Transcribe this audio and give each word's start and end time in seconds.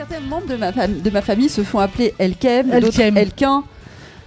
Certains 0.00 0.26
membres 0.26 0.46
de 0.46 0.56
ma, 0.56 0.72
de 0.72 1.10
ma 1.10 1.20
famille 1.20 1.50
se 1.50 1.62
font 1.62 1.78
appeler 1.78 2.14
Elkem, 2.18 2.70
d'autres 2.80 3.00
Elkin. 3.00 3.64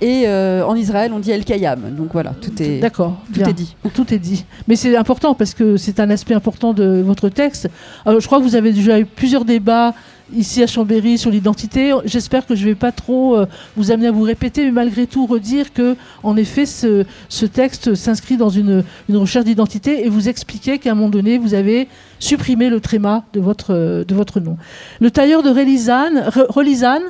Et 0.02 0.26
euh, 0.28 0.64
en 0.68 0.76
Israël, 0.76 1.12
on 1.12 1.18
dit 1.18 1.32
El 1.32 1.44
Kayam. 1.44 1.96
Donc 1.98 2.10
voilà, 2.14 2.36
tout 2.40 2.62
est, 2.62 2.80
D'accord, 2.80 3.18
tout 3.34 3.42
est 3.42 3.54
dit. 3.54 3.76
Tout 3.96 4.14
est 4.14 4.20
dit. 4.20 4.46
Mais 4.68 4.76
c'est 4.76 4.96
important 4.96 5.34
parce 5.34 5.56
que 5.56 5.78
c'est 5.78 6.00
un 6.00 6.12
aspect 6.12 6.36
important 6.36 6.74
de 6.74 7.02
votre 7.04 7.28
texte. 7.28 7.70
je 8.06 8.24
crois 8.28 8.38
que 8.38 8.44
vous 8.44 8.56
avez 8.56 8.72
déjà 8.72 9.00
eu 9.00 9.06
plusieurs 9.06 9.46
débats 9.46 9.96
ici 10.36 10.64
à 10.64 10.68
Chambéry 10.68 11.18
sur 11.18 11.32
l'identité. 11.32 11.94
J'espère 12.06 12.46
que 12.46 12.56
je 12.56 12.64
ne 12.64 12.70
vais 12.70 12.76
pas 12.76 12.92
trop 12.92 13.38
euh, 13.38 13.46
vous 13.76 13.92
amener 13.92 14.08
à 14.08 14.12
vous 14.12 14.24
répéter, 14.24 14.66
mais 14.66 14.72
malgré 14.72 15.08
tout 15.08 15.26
redire 15.26 15.74
que, 15.74 15.96
en 16.24 16.36
effet, 16.38 16.66
ce, 16.66 17.06
texte 17.46 17.96
s'inscrit 17.96 18.38
dans 18.38 18.50
une, 18.50 18.84
recherche 19.10 19.46
d'identité 19.46 20.06
et 20.06 20.10
vous 20.10 20.30
expliquez 20.30 20.80
qu'à 20.80 20.92
un 20.92 20.96
moment 20.96 21.10
donné, 21.10 21.38
vous 21.38 21.54
avez 21.54 21.88
supprimé 22.20 22.70
le 22.70 22.80
tréma 22.80 23.26
de 23.34 23.40
votre, 23.40 24.04
de 24.08 24.16
votre 24.16 24.40
nom. 24.40 24.58
Le 25.00 25.12
tailleur 25.12 25.44
de 25.44 25.50
Relizane, 25.50 26.30
Relizane 26.50 27.04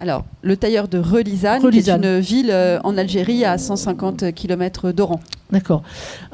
alors, 0.00 0.24
le 0.42 0.56
tailleur 0.56 0.86
de 0.86 0.98
Relizane, 0.98 1.60
qui 1.70 1.78
est 1.78 1.88
une 1.88 2.20
ville 2.20 2.50
euh, 2.52 2.78
en 2.84 2.96
Algérie 2.96 3.44
à 3.44 3.58
150 3.58 4.32
km 4.32 4.92
d'Oran. 4.92 5.18
D'accord. 5.50 5.82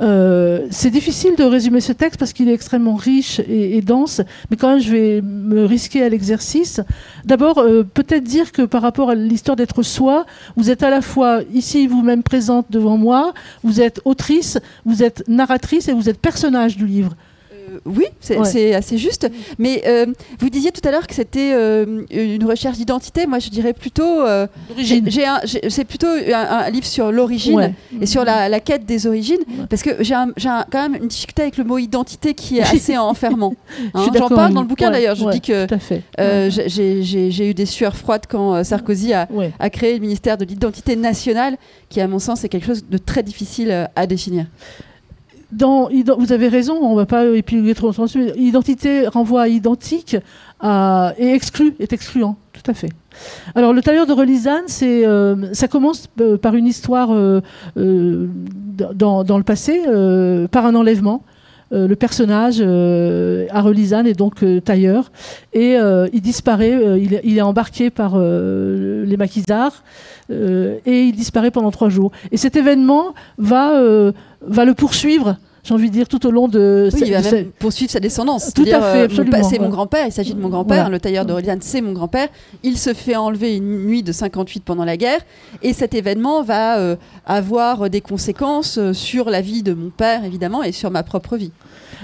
Euh, 0.02 0.66
c'est 0.70 0.90
difficile 0.90 1.34
de 1.38 1.44
résumer 1.44 1.80
ce 1.80 1.92
texte 1.92 2.18
parce 2.18 2.34
qu'il 2.34 2.50
est 2.50 2.52
extrêmement 2.52 2.94
riche 2.94 3.40
et, 3.48 3.80
dense, 3.80 4.20
mais 4.50 4.58
quand 4.58 4.68
même, 4.68 4.80
je 4.80 4.90
vais 4.90 5.22
me 5.22 5.64
risquer 5.64 6.02
à 6.02 6.10
l'exercice. 6.10 6.82
D'abord, 7.24 7.58
euh, 7.58 7.84
peut-être 7.84 8.24
dire 8.24 8.52
que 8.52 8.62
par 8.62 8.82
rapport 8.82 9.08
à 9.08 9.14
l'histoire 9.14 9.56
d'être 9.56 9.82
soi, 9.82 10.26
vous 10.56 10.68
êtes 10.70 10.82
à 10.82 10.90
la 10.90 11.00
fois 11.00 11.40
ici 11.54 11.86
vous-même 11.86 12.22
présente 12.22 12.66
devant 12.70 12.98
moi, 12.98 13.32
vous 13.62 13.80
êtes 13.80 14.02
autrice, 14.04 14.58
vous 14.84 15.02
êtes 15.02 15.26
narratrice 15.26 15.88
et 15.88 15.94
vous 15.94 16.10
êtes 16.10 16.18
personnage 16.18 16.76
du 16.76 16.86
livre. 16.86 17.16
Euh, 17.74 17.80
oui, 17.84 18.06
c'est 18.20 18.74
assez 18.74 18.98
juste. 18.98 19.28
Mais 19.58 19.82
euh, 19.86 20.06
vous 20.38 20.50
disiez 20.50 20.72
tout 20.72 20.86
à 20.86 20.90
l'heure 20.90 21.06
que 21.06 21.14
c'était 21.14 21.52
euh, 21.54 22.04
une 22.10 22.44
recherche 22.44 22.76
d'identité. 22.76 23.26
Moi, 23.26 23.38
je 23.38 23.50
dirais 23.50 23.72
plutôt. 23.72 24.24
c'est 24.78 25.84
plutôt 25.84 26.06
un, 26.08 26.70
livre 26.70 26.86
sur 26.86 27.12
l'origine 27.12 27.74
et 28.00 28.06
sur 28.06 28.24
la, 28.24 28.60
quête 28.60 28.86
des 28.86 29.06
origines. 29.06 29.42
Parce 29.68 29.82
que 29.82 30.02
j'ai 30.02 30.14
quand 30.70 30.88
même 30.88 30.96
une 31.02 31.08
difficulté 31.08 31.42
avec 31.42 31.56
le 31.56 31.64
mot 31.64 31.78
identité 31.78 32.34
qui 32.34 32.58
est 32.58 32.62
assez 32.74 32.96
enfermant. 32.96 33.54
Hein. 33.94 34.06
J'en 34.14 34.28
parle 34.28 34.54
dans 34.54 34.62
le 34.62 34.68
bouquin 34.68 34.90
d'ailleurs. 34.90 35.16
Je 35.16 35.28
dis 35.30 35.40
que 35.40 35.66
j'ai 36.68 37.50
eu 37.50 37.54
des 37.54 37.66
sueurs 37.66 37.96
froides 37.96 38.24
quand 38.28 38.62
Sarkozy 38.64 39.12
a, 39.12 39.28
a 39.58 39.70
créé 39.70 39.94
le 39.94 40.00
ministère 40.00 40.36
de 40.38 40.44
l'identité 40.44 40.96
nationale, 40.96 41.56
qui, 41.88 42.00
à 42.00 42.08
mon 42.08 42.18
sens, 42.18 42.44
est 42.44 42.48
quelque 42.48 42.66
chose 42.66 42.84
de 42.88 42.98
très 42.98 43.22
difficile 43.22 43.88
à 43.94 44.06
définir 44.06 44.46
vous 45.58 46.32
avez 46.32 46.48
raison, 46.48 46.78
on 46.80 46.92
ne 46.92 46.96
va 46.96 47.06
pas 47.06 47.26
épiloguer 47.26 47.74
trop 47.74 47.88
longtemps 47.88 48.06
Identité 48.36 49.06
renvoie 49.08 49.42
à 49.42 49.48
identique 49.48 50.16
et 50.62 51.32
exclut, 51.32 51.74
est 51.78 51.92
excluant, 51.92 52.36
tout 52.52 52.70
à 52.70 52.74
fait. 52.74 52.90
Alors, 53.54 53.72
le 53.72 53.82
tailleur 53.82 54.06
de 54.06 54.12
Relisane, 54.12 54.64
euh, 54.82 55.48
ça 55.52 55.68
commence 55.68 56.08
euh, 56.20 56.36
par 56.36 56.54
une 56.54 56.66
histoire 56.66 57.10
euh, 57.12 57.40
dans, 57.76 59.38
le 59.38 59.42
passé, 59.42 59.82
par 60.50 60.66
un 60.66 60.74
enlèvement. 60.74 61.22
le 61.70 61.94
personnage 61.94 62.60
à 62.60 63.60
Relisane 63.60 64.06
est 64.06 64.18
donc 64.18 64.44
tailleur 64.64 65.10
et 65.52 65.76
il 66.12 66.20
disparaît, 66.20 67.00
il, 67.00 67.38
est 67.38 67.42
embarqué 67.42 67.90
par 67.90 68.18
les 68.18 69.16
maquisards 69.16 69.82
et 70.30 71.02
il 71.02 71.12
disparaît 71.16 71.50
pendant 71.50 71.70
trois 71.70 71.88
jours. 71.88 72.12
Et 72.32 72.36
cet 72.36 72.56
événement 72.56 73.14
va, 73.38 73.72
va 74.46 74.64
le 74.64 74.74
poursuivre 74.74 75.36
j'ai 75.64 75.72
envie 75.72 75.88
de 75.88 75.94
dire, 75.94 76.08
tout 76.08 76.26
au 76.26 76.30
long 76.30 76.46
de. 76.46 76.90
Oui, 76.92 77.02
il 77.06 77.12
va 77.12 77.22
même 77.22 77.50
poursuivre 77.52 77.90
sa 77.90 77.98
descendance. 77.98 78.52
Tout 78.52 78.66
à 78.70 78.82
fait, 78.82 79.02
absolument. 79.04 79.42
C'est 79.42 79.58
mon 79.58 79.70
grand-père, 79.70 80.06
il 80.06 80.12
s'agit 80.12 80.34
de 80.34 80.40
mon 80.40 80.50
grand-père, 80.50 80.90
le 80.90 81.00
tailleur 81.00 81.24
de 81.24 81.32
Reliane, 81.32 81.60
c'est 81.62 81.80
mon 81.80 81.92
grand-père. 81.92 82.28
Il 82.62 82.76
se 82.76 82.92
fait 82.92 83.16
enlever 83.16 83.56
une 83.56 83.86
nuit 83.86 84.02
de 84.02 84.12
58 84.12 84.62
pendant 84.62 84.84
la 84.84 84.98
guerre, 84.98 85.20
et 85.62 85.72
cet 85.72 85.94
événement 85.94 86.42
va 86.42 86.78
euh, 86.78 86.96
avoir 87.24 87.88
des 87.88 88.02
conséquences 88.02 88.76
euh, 88.76 88.92
sur 88.92 89.30
la 89.30 89.40
vie 89.40 89.62
de 89.62 89.72
mon 89.72 89.88
père, 89.88 90.24
évidemment, 90.24 90.62
et 90.62 90.72
sur 90.72 90.90
ma 90.90 91.02
propre 91.02 91.36
vie. 91.36 91.52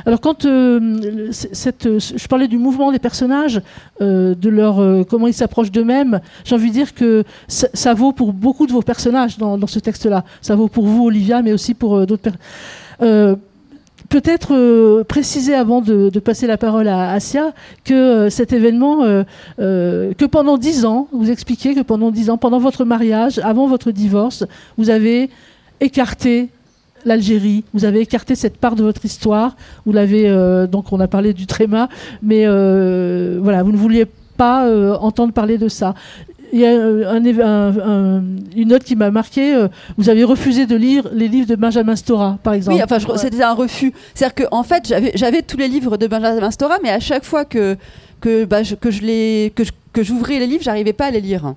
Alors 0.07 0.21
quand 0.21 0.45
euh, 0.45 1.29
cette, 1.33 1.99
je 1.99 2.29
parlais 2.29 2.49
du 2.49 2.59
mouvement 2.59 2.93
des 2.93 2.99
personnages, 2.99 3.61
de 4.01 4.49
leur 4.49 5.07
comment 5.07 5.27
ils 5.27 5.35
s'approchent 5.35 5.71
d'eux-mêmes, 5.71 6.21
j'ai 6.45 6.55
envie 6.55 6.69
de 6.69 6.73
dire 6.73 6.95
que 6.95 7.25
ça, 7.49 7.95
vaut 7.95 8.13
pour 8.13 8.33
beaucoup 8.33 8.67
de 8.67 8.73
vos 8.73 8.83
personnages 8.83 9.39
dans, 9.39 9.67
ce 9.67 9.79
texte-là. 9.79 10.25
Ça 10.41 10.55
vaut 10.57 10.69
pour 10.69 10.87
vous, 10.87 11.07
Olivia, 11.07 11.43
mais 11.43 11.53
aussi 11.53 11.75
pour 11.75 12.07
d'autres 12.07 12.23
personnes 12.23 13.39
peut-être 14.11 14.55
euh, 14.55 15.05
préciser 15.05 15.55
avant 15.55 15.81
de, 15.81 16.11
passer 16.19 16.47
la 16.47 16.59
parole 16.59 16.89
à 16.89 17.13
Asia 17.13 17.55
que 17.85 17.95
euh, 17.95 18.31
cet 18.31 18.53
événement, 18.53 19.05
euh, 19.05 20.13
que 20.15 20.25
pendant 20.27 20.59
dix 20.59 20.85
ans, 20.85 21.09
vous 21.13 21.31
expliquez 21.31 21.75
que 21.75 21.81
pendant 21.81 22.11
dix 22.11 22.29
ans, 22.29 22.37
pendant 22.37 22.59
votre 22.59 22.85
mariage, 22.85 23.39
avant 23.39 23.67
votre 23.67 23.91
divorce, 23.93 24.45
vous 24.77 24.91
avez 24.91 25.31
écarté 25.81 26.51
l'Algérie, 27.05 27.65
vous 27.75 27.85
avez 27.85 28.01
écarté 28.01 28.35
cette 28.35 28.57
part 28.57 28.77
de 28.77 28.83
votre 28.83 29.05
histoire, 29.05 29.57
vous 29.87 29.93
l'avez, 29.93 30.31
donc 30.71 30.93
on 30.93 31.01
a 31.01 31.09
parlé 31.09 31.33
du 31.33 31.47
tréma, 31.47 31.89
mais 32.23 32.47
voilà, 32.47 33.63
vous 33.63 33.73
ne 33.73 33.77
vouliez 33.77 34.07
pas 34.37 34.69
entendre 35.01 35.33
parler 35.33 35.59
de 35.59 35.69
ça 35.69 35.95
il 36.53 36.61
y 36.61 36.67
a 36.67 36.71
un, 36.71 38.23
une 38.57 38.69
note 38.69 38.85
qui 38.85 38.97
m'a 38.97 39.11
marqué. 39.11 39.55
Euh, 39.55 39.69
vous 39.97 40.09
avez 40.09 40.25
refusé 40.25 40.67
de 40.67 40.77
lire 40.77 41.09
les 41.13 41.29
livres 41.29 41.47
de 41.47 41.55
Benjamin 41.55 41.97
Stora, 41.97 42.39
par 42.43 42.55
exemple. 42.55 42.77
Oui, 42.77 42.83
enfin, 42.83 43.17
c'était 43.17 43.43
un 43.43 43.55
refus. 43.55 43.93
C'est-à-dire 44.15 44.47
qu'en 44.47 44.61
en 44.61 44.63
fait, 44.63 44.93
j'avais 45.15 45.43
tous 45.43 45.57
les 45.57 45.69
livres 45.69 45.97
de 45.97 46.07
Benjamin 46.07 46.51
Stora, 46.51 46.79
mais 46.83 46.91
à 46.91 47.01
chaque 47.01 47.25
fois 47.25 47.45
que, 47.45 47.77
que, 48.21 48.45
bah, 48.45 48.63
je, 48.63 48.75
que 48.75 48.91
je 48.91 49.71
que 49.93 50.03
j'ouvrais 50.03 50.39
les 50.39 50.47
livres, 50.47 50.63
j'arrivais 50.63 50.93
pas 50.93 51.07
à 51.07 51.11
les 51.11 51.21
lire. 51.21 51.55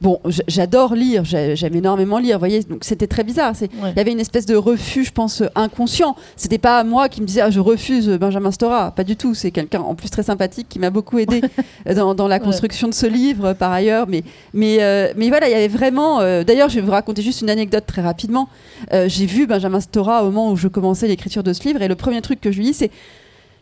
Bon, 0.00 0.20
j'adore 0.46 0.94
lire, 0.94 1.24
j'aime 1.24 1.74
énormément 1.74 2.18
lire, 2.18 2.36
vous 2.36 2.40
voyez, 2.40 2.62
donc 2.62 2.84
c'était 2.84 3.06
très 3.06 3.24
bizarre. 3.24 3.54
Il 3.60 3.96
y 3.96 4.00
avait 4.00 4.12
une 4.12 4.20
espèce 4.20 4.46
de 4.46 4.56
refus, 4.56 5.04
je 5.04 5.12
pense, 5.12 5.42
inconscient. 5.54 6.16
C'était 6.36 6.58
pas 6.58 6.84
moi 6.84 7.08
qui 7.08 7.22
me 7.22 7.26
disais, 7.26 7.40
ah, 7.40 7.50
je 7.50 7.60
refuse 7.60 8.08
Benjamin 8.08 8.50
Stora, 8.50 8.90
pas 8.90 9.04
du 9.04 9.16
tout. 9.16 9.34
C'est 9.34 9.50
quelqu'un 9.50 9.80
en 9.80 9.94
plus 9.94 10.10
très 10.10 10.22
sympathique 10.22 10.68
qui 10.68 10.78
m'a 10.78 10.90
beaucoup 10.90 11.18
aidé 11.18 11.40
dans, 11.94 12.28
la 12.28 12.38
construction 12.38 12.88
de 12.88 12.94
ce 12.94 13.06
livre, 13.06 13.54
par 13.54 13.72
ailleurs. 13.72 14.06
Mais, 14.08 14.22
mais, 14.52 14.82
euh, 14.82 15.12
mais 15.16 15.28
voilà, 15.28 15.48
il 15.48 15.52
y 15.52 15.54
avait 15.54 15.68
vraiment. 15.68 16.20
Euh, 16.20 16.44
d'ailleurs, 16.44 16.68
je 16.68 16.76
vais 16.76 16.82
vous 16.82 16.92
raconter 16.92 17.22
juste 17.22 17.40
une 17.40 17.50
anecdote 17.50 17.84
très 17.86 18.02
rapidement. 18.02 18.48
Euh, 18.92 19.08
j'ai 19.08 19.26
vu 19.26 19.46
Benjamin 19.46 19.80
Stora 19.80 20.22
au 20.22 20.26
moment 20.26 20.50
où 20.50 20.56
je 20.56 20.68
commençais 20.68 21.08
l'écriture 21.08 21.42
de 21.42 21.52
ce 21.52 21.64
livre, 21.64 21.82
et 21.82 21.88
le 21.88 21.96
premier 21.96 22.20
truc 22.20 22.40
que 22.40 22.52
je 22.52 22.58
lui 22.58 22.64
dis, 22.64 22.74
c'est 22.74 22.90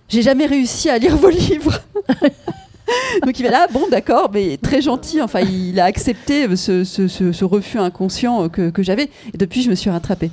J'ai 0.08 0.22
jamais 0.22 0.46
réussi 0.46 0.90
à 0.90 0.98
lire 0.98 1.16
vos 1.16 1.30
livres. 1.30 1.80
Donc 3.24 3.38
il 3.38 3.44
va 3.44 3.50
là, 3.50 3.66
bon 3.72 3.88
d'accord, 3.90 4.30
mais 4.32 4.56
très 4.56 4.80
gentil. 4.80 5.20
Enfin, 5.20 5.40
il 5.40 5.78
a 5.80 5.84
accepté 5.84 6.54
ce, 6.56 7.44
refus 7.44 7.78
inconscient 7.78 8.48
que, 8.48 8.82
j'avais. 8.82 9.10
Et 9.32 9.38
depuis, 9.38 9.62
je 9.62 9.70
me 9.70 9.74
suis 9.74 9.90
rattrapée. 9.90 10.30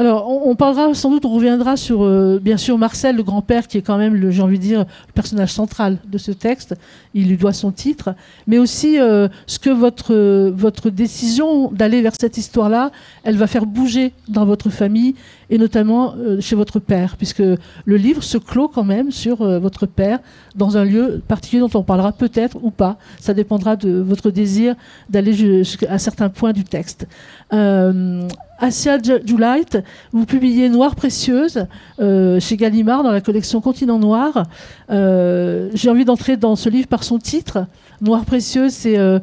Alors, 0.00 0.28
on, 0.46 0.54
parlera 0.54 0.94
sans 0.94 1.10
doute, 1.10 1.24
on 1.24 1.34
reviendra 1.34 1.76
sur, 1.76 2.04
euh, 2.04 2.38
bien 2.40 2.56
sûr, 2.56 2.78
Marcel, 2.78 3.16
le 3.16 3.24
grand-père, 3.24 3.66
qui 3.66 3.78
est 3.78 3.82
quand 3.82 3.98
même, 3.98 4.30
j'ai 4.30 4.42
envie 4.42 4.58
de 4.58 4.62
dire, 4.62 4.78
le 5.08 5.12
personnage 5.12 5.52
central 5.52 5.98
de 6.06 6.18
ce 6.18 6.30
texte. 6.30 6.76
Il 7.14 7.28
lui 7.28 7.36
doit 7.36 7.52
son 7.52 7.72
titre. 7.72 8.14
Mais 8.46 8.58
aussi, 8.58 9.00
euh, 9.00 9.26
ce 9.48 9.58
que 9.58 9.70
votre, 9.70 10.14
votre 10.50 10.90
décision 10.90 11.72
d'aller 11.72 12.00
vers 12.00 12.12
cette 12.16 12.38
histoire-là, 12.38 12.92
elle 13.24 13.36
va 13.36 13.48
faire 13.48 13.66
bouger 13.66 14.12
dans 14.28 14.46
votre 14.46 14.70
famille, 14.70 15.16
et 15.50 15.58
notamment 15.58 16.14
euh, 16.16 16.40
chez 16.40 16.56
votre 16.56 16.78
père, 16.78 17.16
puisque 17.16 17.42
le 17.42 17.96
livre 17.96 18.22
se 18.22 18.38
clôt 18.38 18.68
quand 18.68 18.84
même 18.84 19.10
sur 19.10 19.38
votre 19.60 19.86
père, 19.86 20.18
dans 20.54 20.76
un 20.76 20.84
lieu 20.84 21.22
particulier 21.26 21.60
dont 21.60 21.78
on 21.78 21.82
parlera 21.82 22.12
peut-être 22.12 22.58
ou 22.62 22.70
pas. 22.70 22.98
Ça 23.20 23.34
dépendra 23.34 23.76
de 23.76 24.00
votre 24.00 24.30
désir 24.30 24.74
d'aller 25.08 25.32
jusqu'à 25.32 25.98
certains 25.98 26.28
points 26.28 26.52
du 26.52 26.64
texte. 26.64 27.06
Asia 28.58 28.98
Julight, 29.00 29.78
vous 30.12 30.26
publiez 30.26 30.68
Noire 30.68 30.96
précieuse 30.96 31.66
euh, 32.00 32.40
chez 32.40 32.56
Gallimard 32.56 33.04
dans 33.04 33.12
la 33.12 33.20
collection 33.20 33.60
Continent 33.60 34.00
Noir. 34.00 34.46
Euh, 34.90 35.70
j'ai 35.74 35.88
envie 35.88 36.04
d'entrer 36.04 36.36
dans 36.36 36.56
ce 36.56 36.68
livre 36.68 36.88
par 36.88 37.04
son 37.04 37.18
titre. 37.18 37.66
Noire 38.00 38.24
précieuse, 38.24 38.72
c'est 38.72 38.98
euh, 38.98 39.20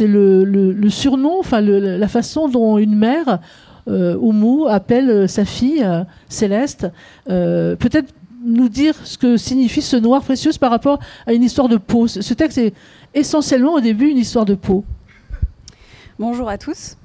le, 0.00 0.88
surnom, 0.90 1.38
enfin 1.38 1.62
la 1.62 2.08
façon 2.08 2.48
dont 2.48 2.76
une 2.76 2.94
mère, 2.94 3.38
Oumou, 3.86 4.66
appelle 4.68 5.28
sa 5.28 5.44
fille 5.44 5.86
Céleste. 6.28 6.86
Peut-être 7.26 8.12
nous 8.44 8.68
dire 8.68 8.94
ce 9.04 9.16
que 9.16 9.36
signifie 9.36 9.82
ce 9.82 9.96
noir 9.96 10.22
précieuse 10.22 10.58
par 10.58 10.70
rapport 10.70 10.98
à 11.26 11.32
une 11.32 11.42
histoire 11.42 11.68
de 11.68 11.76
peau. 11.76 12.06
Ce 12.06 12.34
texte 12.34 12.58
est 12.58 12.74
essentiellement 13.14 13.74
au 13.74 13.80
début 13.80 14.08
une 14.08 14.18
histoire 14.18 14.44
de 14.44 14.54
peau. 14.54 14.84
Bonjour 16.18 16.48
à 16.48 16.58
tous. 16.58 16.96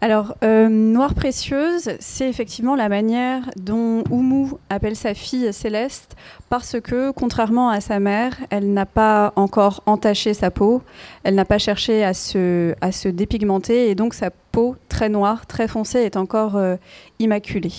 Alors, 0.00 0.36
euh, 0.44 0.68
Noire 0.68 1.14
précieuse, 1.14 1.90
c'est 1.98 2.28
effectivement 2.28 2.76
la 2.76 2.88
manière 2.88 3.50
dont 3.56 4.04
Oumou 4.10 4.58
appelle 4.70 4.96
sa 4.96 5.14
fille 5.14 5.52
Céleste, 5.52 6.16
parce 6.48 6.80
que, 6.80 7.10
contrairement 7.10 7.68
à 7.68 7.80
sa 7.80 7.98
mère, 7.98 8.36
elle 8.50 8.72
n'a 8.72 8.86
pas 8.86 9.32
encore 9.36 9.82
entaché 9.86 10.34
sa 10.34 10.50
peau, 10.50 10.82
elle 11.24 11.34
n'a 11.34 11.44
pas 11.44 11.58
cherché 11.58 12.04
à 12.04 12.14
se, 12.14 12.74
à 12.80 12.90
dépigmenter, 13.10 13.90
et 13.90 13.94
donc 13.94 14.14
sa 14.14 14.30
peau 14.30 14.76
très 14.88 15.08
noire, 15.08 15.46
très 15.46 15.68
foncée, 15.68 16.00
est 16.00 16.16
encore 16.16 16.56
euh, 16.56 16.76
immaculée. 17.18 17.72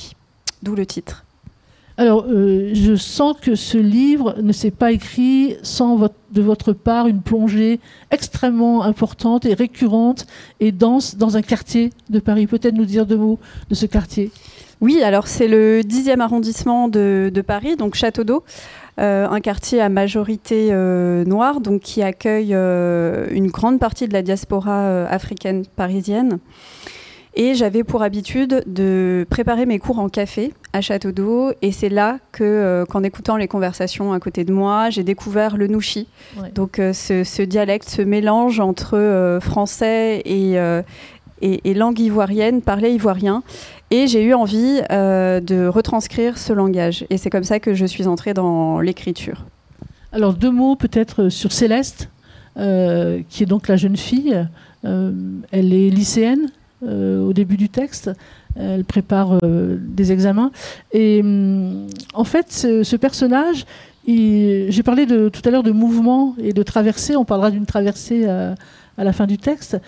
D'où 0.61 0.75
le 0.75 0.85
titre. 0.85 1.25
Alors, 1.99 2.27
euh, 2.29 2.69
je 2.71 2.95
sens 2.95 3.35
que 3.41 3.55
ce 3.55 3.77
livre 3.77 4.37
ne 4.41 4.53
s'est 4.53 4.71
pas 4.71 4.93
écrit 4.93 5.57
sans 5.63 5.97
de 6.31 6.41
votre 6.41 6.71
part 6.71 7.07
une 7.07 7.21
plongée 7.21 7.81
extrêmement 8.09 8.83
importante 8.83 9.45
et 9.45 9.53
récurrente 9.53 10.25
et 10.61 10.71
dense 10.71 11.17
dans 11.17 11.35
un 11.35 11.41
quartier 11.41 11.89
de 12.09 12.21
Paris. 12.21 12.47
Peut-être 12.47 12.73
nous 12.73 12.85
dire 12.85 13.05
deux 13.05 13.17
mots 13.17 13.37
de 13.69 13.75
ce 13.75 13.85
quartier 13.85 14.31
Oui, 14.79 15.03
alors 15.03 15.27
c'est 15.27 15.49
le 15.49 15.81
10e 15.81 16.21
arrondissement 16.21 16.87
de, 16.87 17.43
Paris, 17.45 17.75
donc 17.75 17.95
Château 17.95 18.23
d'Eau. 18.23 18.45
Euh, 19.01 19.27
un 19.27 19.41
quartier 19.41 19.81
à 19.81 19.89
majorité 19.89 20.69
euh, 20.71 21.25
noire, 21.25 21.59
donc 21.59 21.81
qui 21.81 22.01
accueille 22.01 22.53
une 22.53 23.47
grande 23.47 23.77
partie 23.77 24.07
de 24.07 24.13
la 24.13 24.21
diaspora 24.21 25.05
africaine 25.07 25.65
parisienne. 25.75 26.39
Et 27.35 27.53
j'avais 27.53 27.83
pour 27.83 28.01
habitude 28.01 28.63
de 28.65 29.25
préparer 29.29 29.65
mes 29.65 29.77
cours 29.79 29.99
en 29.99 30.09
café 30.09 30.53
à 30.73 30.81
Château 30.81 31.11
d'Eau. 31.11 31.51
Et 31.61 31.71
c'est 31.71 31.89
là 31.89 32.17
que, 32.31 32.43
euh, 32.43 32.85
qu'en 32.85 33.03
écoutant 33.03 33.37
les 33.37 33.47
conversations 33.47 34.13
à 34.13 34.19
côté 34.19 34.43
de 34.43 34.51
moi, 34.51 34.89
j'ai 34.89 35.03
découvert 35.03 35.55
le 35.55 35.67
nouchi. 35.67 36.07
Donc 36.55 36.79
euh, 36.79 36.91
ce, 36.91 37.41
dialecte, 37.43 37.87
ce 37.89 38.01
mélange 38.01 38.59
entre 38.59 38.97
euh, 38.97 39.39
français 39.39 40.21
et, 40.25 40.57
et, 41.41 41.73
langue 41.75 41.99
ivoirienne, 41.99 42.61
parler 42.61 42.91
ivoirien. 42.91 43.43
Et 43.91 44.07
j'ai 44.07 44.23
eu 44.23 44.33
envie 44.33 44.81
de 44.89 45.67
retranscrire 45.67 46.37
ce 46.37 46.51
langage. 46.53 47.05
Et 47.09 47.17
c'est 47.17 47.29
comme 47.29 47.43
ça 47.43 47.59
que 47.59 47.73
je 47.73 47.85
suis 47.85 48.07
entrée 48.07 48.33
dans 48.33 48.81
l'écriture. 48.81 49.45
Alors 50.11 50.33
deux 50.33 50.51
mots 50.51 50.75
peut-être 50.75 51.29
sur 51.29 51.51
Céleste, 51.51 52.09
qui 52.55 53.43
est 53.43 53.47
donc 53.47 53.67
la 53.67 53.77
jeune 53.77 53.97
fille. 53.97 54.45
elle 54.83 55.73
est 55.73 55.89
lycéenne? 55.89 56.49
euh, 56.49 56.58
au 56.81 57.33
début 57.33 57.57
du 57.57 57.69
texte. 57.69 58.11
Elle 58.55 58.83
prépare 58.83 59.37
euh, 59.43 59.77
des 59.79 60.11
examens. 60.11 60.51
Et 60.91 61.21
hum, 61.21 61.87
en 62.13 62.23
fait, 62.23 62.51
ce, 62.51 62.95
personnage, 62.95 63.65
j'ai 64.07 64.83
parlé 64.83 65.05
tout 65.05 65.41
à 65.45 65.51
l'heure 65.51 65.63
de 65.63 65.71
mouvement 65.71 66.35
et 66.39 66.53
de 66.53 66.63
traversée. 66.63 67.15
On 67.15 67.25
parlera 67.25 67.51
d'une 67.51 67.65
traversée 67.65 68.25
à, 68.25 68.55
la 68.97 69.13
fin 69.13 69.27
du 69.27 69.37
texte. 69.37 69.79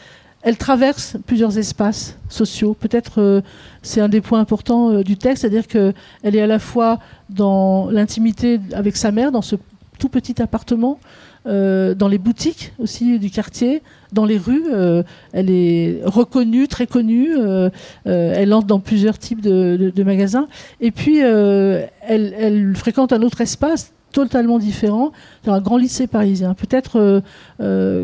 Elle 0.44 0.58
traverse 0.58 1.18
plusieurs 1.26 1.58
espaces 1.58 2.18
sociaux. 2.30 2.74
Peut-être 2.74 3.22
euh, 3.22 3.42
c'est 3.84 4.02
un 4.02 4.10
des 4.10 4.22
points 4.22 4.40
importants 4.40 5.02
du 5.02 5.16
texte, 5.18 5.42
c'est-à-dire 5.42 5.68
qu'elle 5.68 5.94
est 6.24 6.42
à 6.42 6.48
la 6.48 6.58
fois 6.58 6.98
dans 7.30 7.92
l'intimité 7.92 8.60
avec 8.74 8.98
sa 8.98 9.12
mère, 9.12 9.32
dans 9.32 9.44
ce 9.44 9.56
tout 10.00 10.10
petit 10.10 10.42
appartement, 10.42 11.00
euh, 11.48 11.96
dans 11.96 12.08
les 12.08 12.20
boutiques 12.20 12.72
aussi 12.78 13.18
du 13.18 13.32
quartier, 13.32 13.82
dans 14.12 14.26
les 14.26 14.38
rues. 14.38 14.66
Euh, 14.72 15.04
elle 15.34 15.50
est 15.50 16.02
reconnue, 16.04 16.68
très 16.68 16.86
connue. 16.86 17.36
Euh, 17.36 17.70
elle 18.06 18.54
entre 18.54 18.68
dans 18.68 18.80
plusieurs 18.80 19.18
types 19.18 19.42
de, 19.42 20.04
magasins. 20.04 20.48
Et 20.80 20.92
puis, 20.92 21.20
elle, 21.20 22.74
fréquente 22.76 23.14
un 23.14 23.22
autre 23.22 23.42
espace 23.42 23.92
totalement 24.12 24.60
différent, 24.60 25.14
dans 25.46 25.54
un 25.54 25.62
grand 25.62 25.78
lycée 25.78 26.06
parisien. 26.06 26.54
Peut-être 26.54 27.22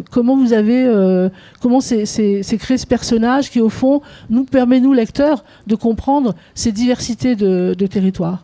comment 0.09 0.37
vous 0.37 0.53
avez, 0.53 1.29
comment 1.61 1.81
c'est 1.81 2.57
créé 2.59 2.77
ce 2.77 2.87
personnage 2.87 3.51
qui 3.51 3.59
au 3.59 3.69
fond 3.69 4.01
nous 4.29 4.45
permet 4.45 4.79
nous 4.79 4.93
lecteurs 4.93 5.43
de 5.67 5.75
comprendre 5.75 6.33
ces 6.55 6.71
diversités 6.71 7.35
de, 7.35 7.75
de 7.77 7.87
territoires? 7.87 8.43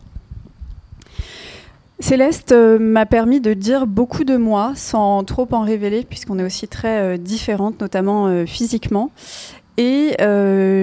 Céleste 2.00 2.50
euh, 2.52 2.78
m'a 2.78 3.06
permis 3.06 3.40
de 3.40 3.54
dire 3.54 3.86
beaucoup 3.86 4.24
de 4.24 4.36
moi 4.36 4.72
sans 4.74 5.22
trop 5.22 5.46
en 5.52 5.60
révéler, 5.60 6.04
puisqu'on 6.08 6.38
est 6.38 6.44
aussi 6.44 6.66
très 6.66 7.00
euh, 7.00 7.16
différentes, 7.16 7.80
notamment 7.80 8.26
euh, 8.26 8.46
physiquement. 8.46 9.10
Et 9.76 10.14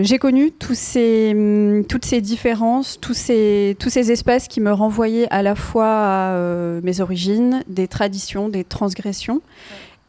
j'ai 0.04 0.18
connu 0.20 0.52
tous 0.52 0.78
ces, 0.78 1.32
hum, 1.34 1.86
toutes 1.88 2.04
ces 2.04 2.20
différences, 2.20 3.00
tous 3.00 3.14
ces, 3.14 3.78
tous 3.80 3.90
ces 3.90 4.12
espaces 4.12 4.50
qui 4.50 4.60
me 4.60 4.74
renvoyaient 4.74 5.30
à 5.32 5.44
la 5.44 5.56
fois 5.56 5.88
à 5.88 6.36
mes 6.84 7.00
origines, 7.00 7.64
des 7.68 7.88
traditions, 7.88 8.50
des 8.50 8.66
transgressions. 8.66 9.42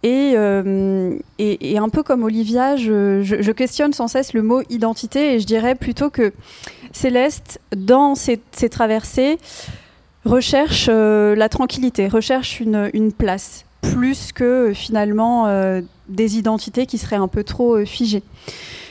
Et, 0.03 0.35
et, 1.39 1.79
un 1.79 1.89
peu 1.91 2.03
comme 2.03 2.25
Olivia, 2.25 2.75
je, 2.75 3.23
je, 3.23 3.53
questionne 3.53 3.93
sans 3.93 4.09
cesse 4.09 4.33
le 4.33 4.43
mot 4.43 4.63
identité 4.69 5.35
et 5.35 5.39
je 5.39 5.47
dirais 5.47 5.77
plutôt 5.77 6.11
que 6.11 6.33
Céleste, 6.91 7.61
dans 7.77 8.17
ses, 8.17 8.41
ses 8.51 8.69
traversées, 8.69 9.39
recherche 10.25 10.87
euh, 10.89 11.35
la 11.35 11.49
tranquillité, 11.49 12.09
recherche 12.09 12.61
une, 12.61 13.13
place, 13.13 13.65
plus 13.81 14.33
que 14.33 14.45
euh, 14.71 14.75
finalement 14.75 15.47
euh, 15.47 15.81
des 16.09 16.39
identités 16.39 16.87
qui 16.87 16.99
seraient 16.99 17.17
un 17.17 17.29
peu 17.29 17.45
trop 17.45 17.85
figées. 17.85 18.23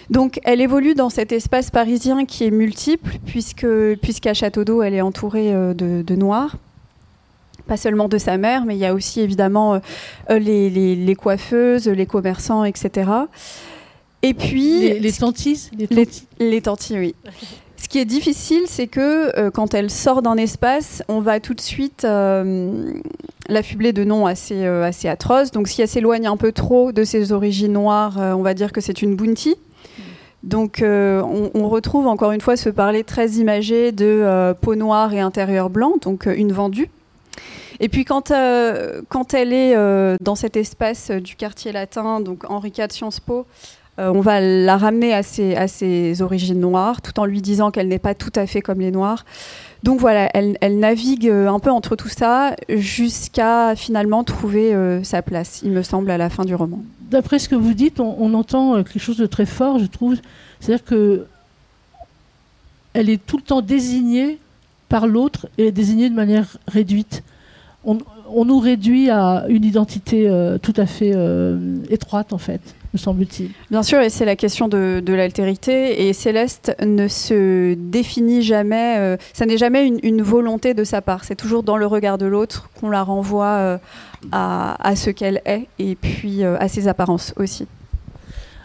Donc 0.09 0.39
elle 0.43 0.59
évolue 0.59 0.93
dans 0.93 1.09
cet 1.09 1.31
espace 1.31 1.71
parisien 1.71 2.25
qui 2.25 2.43
est 2.43 2.51
multiple, 2.51 3.17
puisque, 3.25 3.67
puisqu'à 4.01 4.33
Château 4.33 4.65
d'Eau, 4.65 4.81
elle 4.81 4.93
est 4.93 5.01
entourée 5.01 5.53
de, 5.53 6.01
de 6.01 6.15
noirs 6.15 6.57
pas 7.67 7.77
seulement 7.77 8.09
de 8.09 8.17
sa 8.17 8.37
mère, 8.37 8.65
mais 8.65 8.75
il 8.75 8.79
y 8.79 8.85
a 8.85 8.93
aussi 8.93 9.21
évidemment 9.21 9.79
les, 10.29 11.15
coiffeuses, 11.17 11.87
les 11.87 12.05
commerçants, 12.05 12.65
etc. 12.65 13.09
Et 14.23 14.33
puis... 14.33 14.79
Les, 14.79 14.99
les 14.99 15.11
Les, 16.39 16.61
tantis, 16.61 16.97
oui. 16.97 17.15
Ce 17.81 17.89
qui 17.89 17.97
est 17.97 18.05
difficile, 18.05 18.61
c'est 18.67 18.85
que 18.85 19.35
euh, 19.39 19.49
quand 19.49 19.73
elle 19.73 19.89
sort 19.89 20.21
d'un 20.21 20.37
espace, 20.37 21.01
on 21.07 21.19
va 21.19 21.39
tout 21.39 21.55
de 21.55 21.61
suite 21.61 22.05
euh, 22.05 22.93
l'affubler 23.49 23.91
de 23.91 24.03
noms 24.03 24.27
assez, 24.27 24.65
euh, 24.65 24.83
assez 24.83 25.07
atroces. 25.07 25.49
Donc 25.49 25.67
si 25.67 25.81
elle 25.81 25.87
s'éloigne 25.87 26.27
un 26.27 26.37
peu 26.37 26.51
trop 26.51 26.91
de 26.91 27.03
ses 27.03 27.31
origines 27.31 27.73
noires, 27.73 28.17
on 28.17 28.43
va 28.43 28.53
dire 28.53 28.71
que 28.71 28.81
c'est 28.81 29.01
une 29.01 29.15
bounty. 29.15 29.55
Donc 30.43 30.83
on, 30.83 31.69
retrouve 31.69 32.05
encore 32.05 32.31
une 32.31 32.41
fois 32.41 32.55
ce 32.55 32.69
parler 32.69 33.03
très 33.03 33.29
imagé 33.31 33.91
de 33.91 34.53
peau 34.61 34.75
noire 34.75 35.13
et 35.13 35.19
intérieur 35.19 35.71
blanc, 35.71 35.93
donc 36.01 36.27
une 36.27 36.51
vendue. 36.51 36.89
Et 37.79 37.89
puis 37.89 38.05
quand, 38.05 38.31
quand 39.09 39.33
elle 39.33 39.53
est 39.53 39.75
dans 40.21 40.35
cet 40.35 40.55
espace 40.55 41.11
du 41.11 41.35
quartier 41.35 41.71
latin, 41.71 42.21
donc 42.21 42.49
Henri 42.49 42.71
IV 42.75 42.91
Sciences 42.91 43.19
Po, 43.19 43.45
on 44.09 44.21
va 44.21 44.41
la 44.41 44.77
ramener 44.77 45.13
à 45.13 45.23
ses, 45.23 46.21
origines 46.21 46.59
noires, 46.59 47.01
tout 47.01 47.19
en 47.19 47.25
lui 47.25 47.41
disant 47.41 47.71
qu'elle 47.71 47.87
n'est 47.87 47.99
pas 47.99 48.15
tout 48.15 48.31
à 48.35 48.47
fait 48.47 48.61
comme 48.61 48.79
les 48.79 48.91
Noirs. 48.91 49.25
Donc 49.83 49.99
voilà, 49.99 50.29
elle, 50.33 50.79
navigue 50.79 51.27
euh, 51.27 51.47
un 51.47 51.59
peu 51.59 51.71
entre 51.71 51.95
tout 51.95 52.07
ça 52.07 52.55
jusqu'à 52.69 53.75
finalement 53.75 54.23
trouver 54.23 54.75
euh, 54.75 55.03
sa 55.03 55.21
place, 55.21 55.61
il 55.63 55.71
me 55.71 55.81
semble, 55.81 56.11
à 56.11 56.17
la 56.17 56.29
fin 56.29 56.45
du 56.45 56.53
roman. 56.53 56.83
D'après 57.09 57.39
ce 57.39 57.49
que 57.49 57.55
vous 57.55 57.73
dites, 57.73 57.99
on, 57.99 58.33
entend 58.33 58.75
quelque 58.83 58.99
chose 58.99 59.17
de 59.17 59.25
très 59.25 59.45
fort, 59.45 59.79
je 59.79 59.85
trouve. 59.85 60.15
C'est-à-dire 60.59 60.85
que 60.85 61.25
elle 62.93 63.09
est 63.09 63.25
tout 63.25 63.37
le 63.37 63.43
temps 63.43 63.61
désignée 63.61 64.37
par 64.89 65.07
l'autre 65.07 65.47
et 65.57 65.71
désignée 65.71 66.09
de 66.09 66.15
manière 66.15 66.57
réduite. 66.67 67.23
Nous 68.45 68.59
réduit 68.59 69.09
à 69.09 69.45
une 69.49 69.65
identité 69.65 70.29
tout 70.61 70.73
à 70.77 70.85
fait 70.85 71.15
étroite, 71.89 72.33
en 72.33 72.37
fait 72.37 72.61
me 72.93 72.97
semble-t-il. 72.97 73.51
Bien 73.69 73.83
sûr, 73.83 73.99
et 74.01 74.09
c'est 74.09 74.25
la 74.25 74.35
question 74.35 74.67
de, 74.67 75.01
l'altérité. 75.07 76.07
Et 76.07 76.13
Céleste 76.13 76.75
ne 76.81 77.07
se 77.07 77.73
définit 77.73 78.41
jamais, 78.41 78.97
euh, 78.99 79.17
ça 79.33 79.45
n'est 79.45 79.57
jamais 79.57 79.87
une, 79.87 80.21
volonté 80.21 80.73
de 80.73 80.83
sa 80.83 81.01
part. 81.01 81.23
C'est 81.23 81.35
toujours 81.35 81.63
dans 81.63 81.77
le 81.77 81.85
regard 81.85 82.17
de 82.17 82.25
l'autre 82.25 82.69
qu'on 82.79 82.89
la 82.89 83.03
renvoie 83.03 83.45
euh, 83.45 83.77
à, 84.31 84.95
ce 84.95 85.09
qu'elle 85.09 85.41
est 85.45 85.67
et 85.79 85.95
puis 85.95 86.43
euh, 86.43 86.57
à 86.59 86.67
ses 86.67 86.87
apparences 86.87 87.33
aussi. 87.37 87.67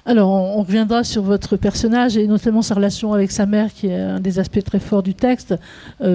Alors, 0.06 0.30
on, 0.30 0.62
reviendra 0.62 1.02
sur 1.04 1.22
votre 1.22 1.56
personnage 1.56 2.16
et 2.16 2.26
notamment 2.26 2.62
sa 2.62 2.74
relation 2.74 3.12
avec 3.12 3.32
sa 3.32 3.44
mère, 3.44 3.74
qui 3.74 3.88
est 3.88 3.98
un 3.98 4.20
des 4.20 4.38
aspects 4.38 4.62
très 4.64 4.78
forts 4.78 5.02
du 5.02 5.14
texte, 5.14 5.54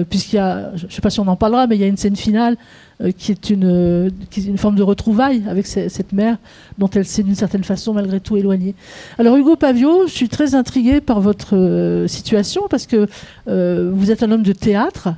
puisqu'il 0.08 0.36
y 0.36 0.38
a, 0.38 0.74
je 0.76 0.86
ne 0.86 0.90
sais 0.90 1.02
pas 1.02 1.10
si 1.10 1.20
on 1.20 1.28
en 1.28 1.36
parlera, 1.36 1.66
mais 1.66 1.76
il 1.76 1.80
y 1.82 1.84
a 1.84 1.88
une 1.88 1.98
scène 1.98 2.16
finale 2.16 2.56
euh, 3.02 3.10
qui, 3.10 3.32
est 3.32 3.50
une, 3.50 4.12
une 4.36 4.58
forme 4.58 4.76
de 4.76 4.82
retrouvaille 4.82 5.42
avec 5.48 5.66
cette 5.66 6.12
mère 6.12 6.36
dont 6.78 6.88
elle 6.88 7.06
s'est 7.06 7.22
d'une 7.22 7.34
certaine 7.34 7.64
façon 7.64 7.94
malgré 7.94 8.20
tout 8.20 8.36
éloignée. 8.36 8.74
Alors 9.18 9.36
Hugo 9.36 9.56
Pavio, 9.56 10.06
je 10.06 10.12
suis 10.12 10.28
très 10.28 10.54
intriguée 10.54 11.00
par 11.00 11.20
votre 11.20 11.56
euh, 11.56 12.06
situation 12.06 12.66
parce 12.70 12.86
que 12.86 13.08
euh, 13.48 13.90
vous 13.92 14.10
êtes 14.10 14.22
un 14.22 14.30
homme 14.30 14.42
de 14.42 14.52
théâtre. 14.52 15.08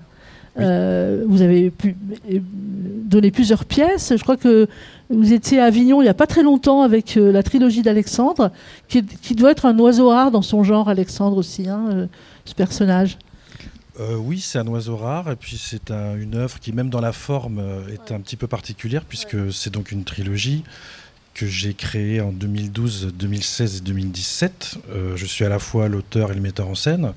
vous 0.57 1.43
avez 1.43 1.71
pu 1.71 1.97
donner 3.05 3.31
plusieurs 3.31 3.65
pièces. 3.65 4.13
Je 4.17 4.23
crois 4.23 4.37
que 4.37 4.67
vous 5.11 5.33
étiez 5.33 5.61
à 5.61 5.65
Avignon 5.65 6.01
il 6.01 6.05
n'y 6.05 6.11
a 6.11 6.15
pas 6.15 6.27
très 6.27 6.43
longtemps 6.43 6.83
avec 6.83 7.15
la 7.17 7.43
trilogie 7.43 7.83
d'Alexandre, 7.83 8.53
qui, 8.89 9.03
doit 9.35 9.51
être 9.51 9.67
un 9.67 9.79
oiseau 9.79 10.09
rare 10.09 10.31
dans 10.31 10.43
son 10.43 10.65
genre, 10.65 10.89
Alexandre 10.89 11.37
aussi, 11.37 11.69
hein, 11.69 12.09
ce 12.45 12.55
personnage. 12.55 13.19
Euh, 14.01 14.17
oui, 14.17 14.41
c'est 14.41 14.59
un 14.59 14.67
oiseau 14.67 14.97
rare, 14.97 15.31
et 15.31 15.37
puis 15.37 15.57
c'est 15.57 15.91
une 15.91 16.35
œuvre 16.35 16.59
qui, 16.59 16.73
même 16.73 16.91
dans 16.91 17.01
la 17.01 17.13
forme, 17.13 17.59
euh, 17.61 17.89
est 17.89 18.13
un 18.13 18.21
petit 18.21 18.37
peu 18.37 18.49
particulière, 18.49 19.05
puisque 19.05 19.53
c'est 19.53 19.71
donc 19.71 19.93
une 19.93 20.05
trilogie 20.05 20.65
que 21.33 21.47
j'ai 21.47 21.75
créée 21.75 22.21
en 22.21 22.33
2012, 22.33 23.13
2016 23.17 23.79
et 23.79 23.81
2017. 23.83 24.79
Euh, 24.91 25.17
je 25.17 25.27
suis 25.27 25.45
à 25.45 25.49
la 25.49 25.59
fois 25.59 25.89
l'auteur 25.89 26.33
et 26.33 26.35
le 26.35 26.41
metteur 26.41 26.69
en 26.69 26.75
scène. 26.75 27.13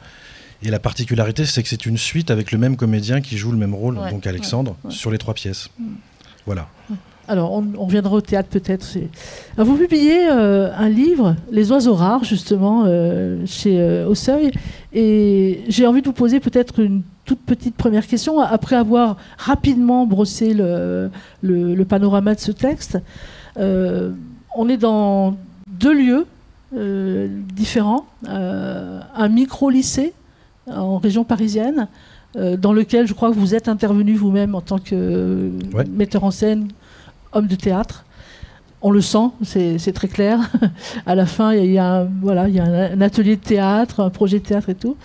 Et 0.64 0.70
la 0.70 0.80
particularité, 0.80 1.46
c'est 1.46 1.62
que 1.62 1.70
c'est 1.70 1.86
une 1.86 1.98
suite 1.98 2.32
avec 2.32 2.52
le 2.52 2.58
même 2.58 2.78
comédien 2.78 3.22
qui 3.22 3.38
joue 3.38 3.52
le 3.52 3.58
même 3.58 3.76
rôle, 3.76 3.96
donc 4.10 4.26
Alexandre, 4.26 4.76
sur 4.90 5.12
les 5.12 5.20
trois 5.20 5.36
pièces. 5.36 5.70
Mm. 5.80 5.86
Voilà. 6.48 6.68
Alors, 7.28 7.52
on, 7.52 7.66
on, 7.78 7.86
reviendra 7.86 8.16
au 8.16 8.22
théâtre 8.22 8.48
peut-être. 8.50 8.88
Vous 9.58 9.76
publiez 9.76 10.30
euh, 10.32 10.72
un 10.78 10.88
livre, 10.88 11.36
Les 11.52 11.72
oiseaux 11.72 11.94
rares, 11.94 12.24
justement, 12.24 12.84
euh, 12.86 13.46
chez 13.46 13.80
euh, 13.80 14.08
Au 14.08 14.16
Seuil. 14.16 14.52
Et 14.94 15.62
j'ai 15.68 15.86
envie 15.86 16.02
de 16.02 16.08
vous 16.08 16.14
poser 16.14 16.40
peut-être 16.40 16.80
une 16.80 17.02
toute 17.26 17.40
petite 17.40 17.76
première 17.76 18.08
question, 18.08 18.40
après 18.40 18.78
avoir 18.78 19.18
rapidement 19.38 20.06
brossé 20.06 20.54
le, 20.54 21.12
le, 21.42 21.84
panorama 21.84 22.34
de 22.34 22.40
ce 22.40 22.54
texte. 22.54 22.98
on 23.58 24.70
est 24.70 24.78
dans 24.78 25.36
deux 25.70 25.94
lieux 25.94 26.26
différents. 27.54 28.06
un 28.26 29.28
micro-lycée 29.28 30.14
en 30.68 31.00
région 31.00 31.26
parisienne, 31.26 31.90
dans 32.34 32.72
lequel 32.72 33.08
je 33.08 33.14
crois 33.14 33.30
que 33.30 33.36
vous 33.36 33.56
êtes 33.56 33.68
intervenu 33.68 34.16
vous-même 34.16 34.56
en 34.56 34.62
tant 34.62 34.80
que 34.80 35.52
metteur 35.90 36.24
en 36.24 36.32
scène 36.32 36.70
homme 37.38 37.48
de 37.48 37.56
théâtre. 37.56 38.04
On 38.82 38.92
le 38.92 39.02
sent, 39.02 39.30
c'est 39.42 39.94
très 39.94 40.08
clair. 40.08 40.40
à 41.06 41.16
la 41.16 41.26
fin, 41.26 41.54
il 41.54 41.72
y, 41.72 41.78
a, 41.80 42.02
un, 42.02 42.08
voilà, 42.22 42.48
il 42.48 42.56
y 42.56 42.60
a 42.60 42.64
un, 42.64 43.02
atelier 43.02 43.36
de 43.36 43.42
théâtre, 43.42 44.02
un 44.02 44.12
projet 44.12 44.40
de 44.40 44.46
théâtre 44.46 44.70
et 44.70 44.76
tout. 44.76 44.96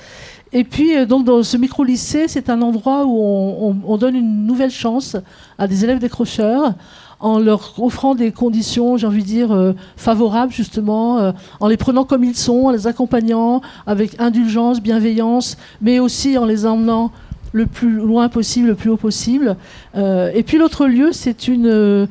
Et 0.53 0.65
puis, 0.65 0.95
euh, 0.95 1.07
donc, 1.07 1.25
dans 1.25 1.43
ce 1.43 1.57
micro-lycée, 1.57 2.29
c'est 2.29 2.51
un 2.51 2.61
endroit 2.61 3.07
où 3.07 3.75
on, 3.87 3.97
donne 3.97 4.15
une 4.15 4.47
nouvelle 4.47 4.71
chance 4.71 5.17
à 5.57 5.67
des 5.67 5.85
élèves 5.85 5.99
décrocheurs 5.99 6.75
en 7.19 7.39
leur 7.39 7.73
offrant 7.79 8.15
des 8.15 8.33
conditions, 8.33 8.97
j'ai 8.97 9.07
envie 9.07 9.23
de 9.23 9.29
dire, 9.29 9.53
euh, 9.53 9.73
favorables 9.97 10.53
justement, 10.53 11.19
euh, 11.21 11.33
en 11.61 11.69
les 11.69 11.77
prenant 11.77 12.05
comme 12.05 12.25
ils 12.25 12.37
sont, 12.37 12.65
en 12.65 12.71
les 12.73 12.89
accompagnant 12.89 13.62
avec 13.87 14.21
indulgence, 14.21 14.83
bienveillance, 14.83 15.57
mais 15.81 16.01
aussi 16.01 16.37
en 16.37 16.45
les 16.45 16.67
emmenant 16.67 17.12
le 17.53 17.67
plus 17.67 17.93
loin 17.93 18.29
possible, 18.29 18.69
le 18.69 18.75
plus 18.75 18.91
haut 18.91 18.97
possible. 18.97 19.57
Euh, 19.95 20.31
et 20.35 20.43
puis 20.43 20.59
l'autre 20.59 20.87
lieu, 20.87 21.11
c'est 21.13 21.49
une 21.49 21.67
euh, 21.67 22.07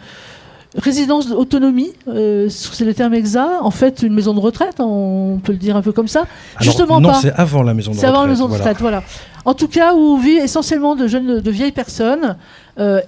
résidence 0.77 1.27
d'autonomie, 1.27 1.91
euh, 2.07 2.47
c'est 2.49 2.85
le 2.85 2.93
terme 2.93 3.13
exact, 3.13 3.59
en 3.61 3.71
fait 3.71 4.03
une 4.03 4.13
maison 4.13 4.33
de 4.33 4.39
retraite, 4.39 4.75
on 4.79 5.39
peut 5.43 5.51
le 5.51 5.57
dire 5.57 5.75
un 5.75 5.81
peu 5.81 5.91
comme 5.91 6.07
ça. 6.07 6.25
Justement 6.61 7.01
non, 7.01 7.13
c'est 7.13 7.33
avant 7.33 7.63
la 7.63 7.73
maison 7.73 7.91
de 7.91 7.97
retraite. 7.97 8.09
C'est 8.09 8.15
avant 8.15 8.25
la 8.25 8.31
maison 8.31 8.47
de 8.47 8.53
retraite, 8.53 8.77
voilà. 8.79 9.03
En 9.43 9.55
tout 9.55 9.67
cas, 9.67 9.95
où 9.95 10.17
vivent 10.17 10.43
essentiellement 10.43 10.95
de 10.95 11.07
jeunes, 11.07 11.39
de 11.39 11.51
vieilles 11.51 11.71
personnes, 11.71 12.37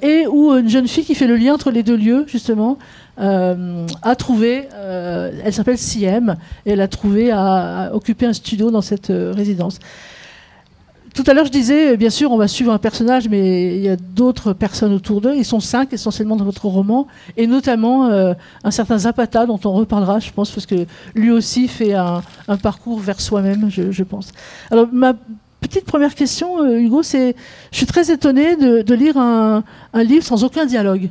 et 0.01 0.25
où 0.27 0.51
une 0.53 0.67
jeune 0.67 0.87
fille 0.87 1.05
qui 1.05 1.15
fait 1.15 1.27
le 1.27 1.35
lien 1.35 1.53
entre 1.53 1.69
les 1.69 1.83
deux 1.83 1.95
lieux, 1.95 2.25
justement, 2.27 2.79
a 3.17 4.15
trouvé, 4.17 4.67
elle 4.73 5.53
s'appelle 5.53 5.77
Siem, 5.77 6.35
et 6.65 6.71
elle 6.71 6.81
a 6.81 6.87
trouvé 6.87 7.29
à, 7.29 7.83
à, 7.83 7.93
occuper 7.93 8.25
un 8.25 8.33
studio 8.33 8.71
dans 8.71 8.81
cette 8.81 9.11
résidence. 9.11 9.77
Tout 11.13 11.23
à 11.27 11.33
l'heure, 11.33 11.45
je 11.45 11.51
disais, 11.51 11.95
bien 11.95 12.09
sûr, 12.09 12.31
on 12.31 12.37
va 12.37 12.47
suivre 12.47 12.73
un 12.73 12.79
personnage, 12.79 13.29
mais 13.29 13.75
il 13.75 13.83
y 13.83 13.89
a 13.89 13.95
d'autres 13.95 14.53
personnes 14.53 14.93
autour 14.93 15.21
d'eux. 15.21 15.35
Ils 15.35 15.45
sont 15.45 15.59
cinq 15.59 15.93
essentiellement 15.93 16.35
dans 16.35 16.45
votre 16.45 16.65
roman, 16.65 17.07
et 17.37 17.45
notamment 17.45 18.07
euh, 18.07 18.33
un 18.63 18.71
certain 18.71 18.97
Zapata, 18.97 19.45
dont 19.45 19.59
on 19.63 19.73
reparlera, 19.73 20.19
je 20.19 20.31
pense, 20.31 20.49
parce 20.49 20.65
que 20.65 20.87
lui 21.13 21.29
aussi 21.29 21.67
fait 21.67 21.93
un, 21.93 22.23
parcours 22.63 22.99
vers 22.99 23.21
soi-même, 23.21 23.69
je, 23.69 24.03
pense. 24.03 24.31
Alors, 24.71 24.87
ma 24.91 25.13
petite 25.61 25.85
première 25.85 26.15
question, 26.15 26.63
euh, 26.63 26.79
Hugo, 26.79 27.03
c'est, 27.03 27.35
je 27.71 27.77
suis 27.77 27.85
très 27.85 28.11
étonné 28.11 28.55
de, 28.55 28.93
lire 28.95 29.17
un 29.17 29.63
livre 29.93 30.25
sans 30.25 30.43
aucun 30.43 30.65
dialogue. 30.65 31.09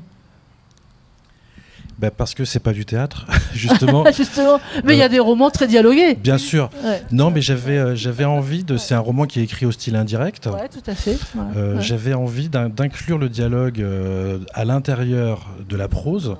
Bah, 2.03 2.11
parce 2.11 2.35
que 2.35 2.45
c'est 2.45 2.59
pas 2.59 2.73
du 2.73 2.85
théâtre, 2.85 3.27
justement. 3.55 4.05
justement. 4.17 4.61
Mais 4.83 4.95
il 4.95 4.99
y 4.99 5.05
a 5.05 5.09
des 5.09 5.21
romans 5.21 5.51
très 5.51 5.69
dialogués. 5.69 6.17
Bien 6.17 6.37
sûr. 6.37 6.69
Non, 7.13 7.31
mais 7.31 7.41
j'avais 7.41 7.79
euh, 7.79 7.95
j'avais 7.95 8.25
envie 8.25 8.65
de. 8.65 8.77
C'est 8.77 8.95
un 8.95 8.99
roman 8.99 9.27
qui 9.27 9.39
est 9.39 9.45
écrit 9.45 9.67
au 9.67 9.71
style 9.71 9.95
indirect. 9.95 10.47
Ouais, 10.47 10.69
tout 10.69 10.91
à 10.91 10.97
fait. 10.97 11.17
Euh, 11.57 11.81
j'avais 11.81 12.15
envie 12.15 12.49
d'inclure 12.49 13.19
le 13.19 13.29
dialogue 13.29 13.81
euh, 13.81 14.39
à 14.53 14.65
l'intérieur 14.65 15.47
de 15.69 15.77
la 15.77 15.87
prose. 15.87 16.35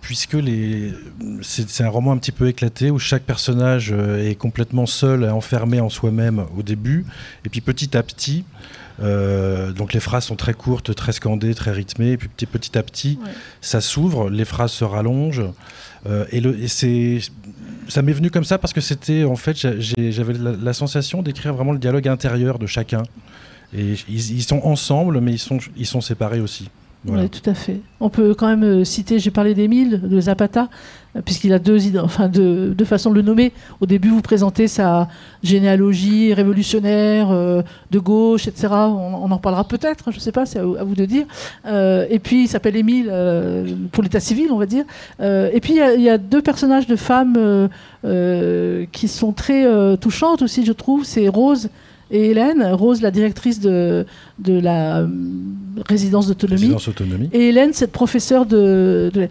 Puisque 0.00 0.34
les... 0.34 0.94
c'est 1.42 1.84
un 1.84 1.88
roman 1.88 2.12
un 2.12 2.18
petit 2.18 2.32
peu 2.32 2.48
éclaté 2.48 2.90
où 2.90 2.98
chaque 2.98 3.24
personnage 3.24 3.92
est 3.92 4.36
complètement 4.36 4.86
seul, 4.86 5.28
enfermé 5.28 5.80
en 5.80 5.88
soi-même 5.90 6.46
au 6.56 6.62
début, 6.62 7.04
et 7.44 7.48
puis 7.48 7.60
petit 7.60 7.96
à 7.96 8.02
petit, 8.02 8.44
euh, 9.00 9.72
donc 9.72 9.92
les 9.92 10.00
phrases 10.00 10.24
sont 10.24 10.36
très 10.36 10.54
courtes, 10.54 10.94
très 10.94 11.12
scandées, 11.12 11.54
très 11.54 11.70
rythmées. 11.70 12.12
Et 12.12 12.16
puis 12.16 12.28
petit, 12.28 12.46
petit 12.46 12.76
à 12.76 12.82
petit, 12.82 13.18
ça 13.60 13.80
s'ouvre, 13.80 14.30
les 14.30 14.44
phrases 14.44 14.72
se 14.72 14.84
rallongent. 14.84 15.44
Euh, 16.06 16.24
et, 16.30 16.40
le, 16.40 16.60
et 16.60 16.68
c'est, 16.68 17.18
ça 17.88 18.02
m'est 18.02 18.12
venu 18.12 18.30
comme 18.30 18.44
ça 18.44 18.58
parce 18.58 18.72
que 18.72 18.80
c'était, 18.80 19.24
en 19.24 19.36
fait, 19.36 19.56
j'avais 19.56 20.34
la, 20.34 20.72
sensation 20.72 21.22
d'écrire 21.22 21.54
vraiment 21.54 21.72
le 21.72 21.78
dialogue 21.78 22.08
intérieur 22.08 22.58
de 22.58 22.66
chacun. 22.66 23.02
Et 23.76 23.94
ils, 24.08 24.36
ils, 24.36 24.42
sont 24.42 24.60
ensemble, 24.64 25.20
mais 25.20 25.32
ils 25.32 25.38
sont, 25.38 25.58
ils 25.76 25.86
sont 25.86 26.00
séparés 26.00 26.40
aussi. 26.40 26.70
Oui, 27.06 27.28
tout 27.28 27.48
à 27.48 27.54
fait. 27.54 27.80
On 28.00 28.10
peut 28.10 28.34
quand 28.34 28.48
même 28.48 28.64
euh, 28.64 28.84
citer, 28.84 29.18
j'ai 29.18 29.30
parlé 29.30 29.54
d'Émile, 29.54 30.00
de 30.02 30.20
Zapata, 30.20 30.68
euh, 31.16 31.20
puisqu'il 31.24 31.52
a 31.52 31.60
deux, 31.60 31.96
enfin 31.98 32.28
deux, 32.28 32.74
façons 32.84 33.10
de 33.10 33.14
le 33.14 33.22
nommer. 33.22 33.52
Au 33.80 33.86
début, 33.86 34.08
vous 34.08 34.20
présentez 34.20 34.66
sa 34.66 35.08
généalogie 35.44 36.34
révolutionnaire, 36.34 37.30
euh, 37.30 37.62
de 37.92 37.98
gauche, 38.00 38.48
etc. 38.48 38.68
On, 38.72 39.30
en 39.30 39.38
parlera 39.38 39.62
peut-être, 39.62 40.10
je 40.10 40.16
ne 40.16 40.20
sais 40.20 40.32
pas, 40.32 40.44
c'est 40.44 40.58
à, 40.58 40.64
vous 40.64 40.94
de 40.96 41.04
dire. 41.04 41.26
et 41.66 42.18
puis, 42.18 42.44
il 42.44 42.48
s'appelle 42.48 42.76
Émile 42.76 43.12
pour 43.92 44.02
l'état 44.02 44.20
civil, 44.20 44.48
on 44.50 44.58
va 44.58 44.66
dire. 44.66 44.84
et 45.20 45.60
puis, 45.60 45.78
il 45.96 46.02
y, 46.02 46.10
a 46.10 46.18
deux 46.18 46.42
personnages 46.42 46.86
de 46.86 46.96
femmes 46.96 47.68
qui 48.92 49.08
sont 49.08 49.32
très 49.32 49.96
touchantes 49.98 50.42
aussi, 50.42 50.64
je 50.64 50.72
trouve. 50.72 51.04
C'est 51.04 51.28
Rose 51.28 51.68
et 52.10 52.30
Hélène, 52.30 52.62
Rose, 52.72 53.02
la 53.02 53.10
directrice 53.10 53.60
de, 53.60 54.06
de 54.38 54.58
la 54.58 55.00
euh, 55.00 55.08
résidence 55.88 56.26
d'autonomie. 56.26 56.74
Et 57.32 57.48
Hélène, 57.48 57.72
cette 57.72 57.92
professeure 57.92 58.46
de. 58.46 59.28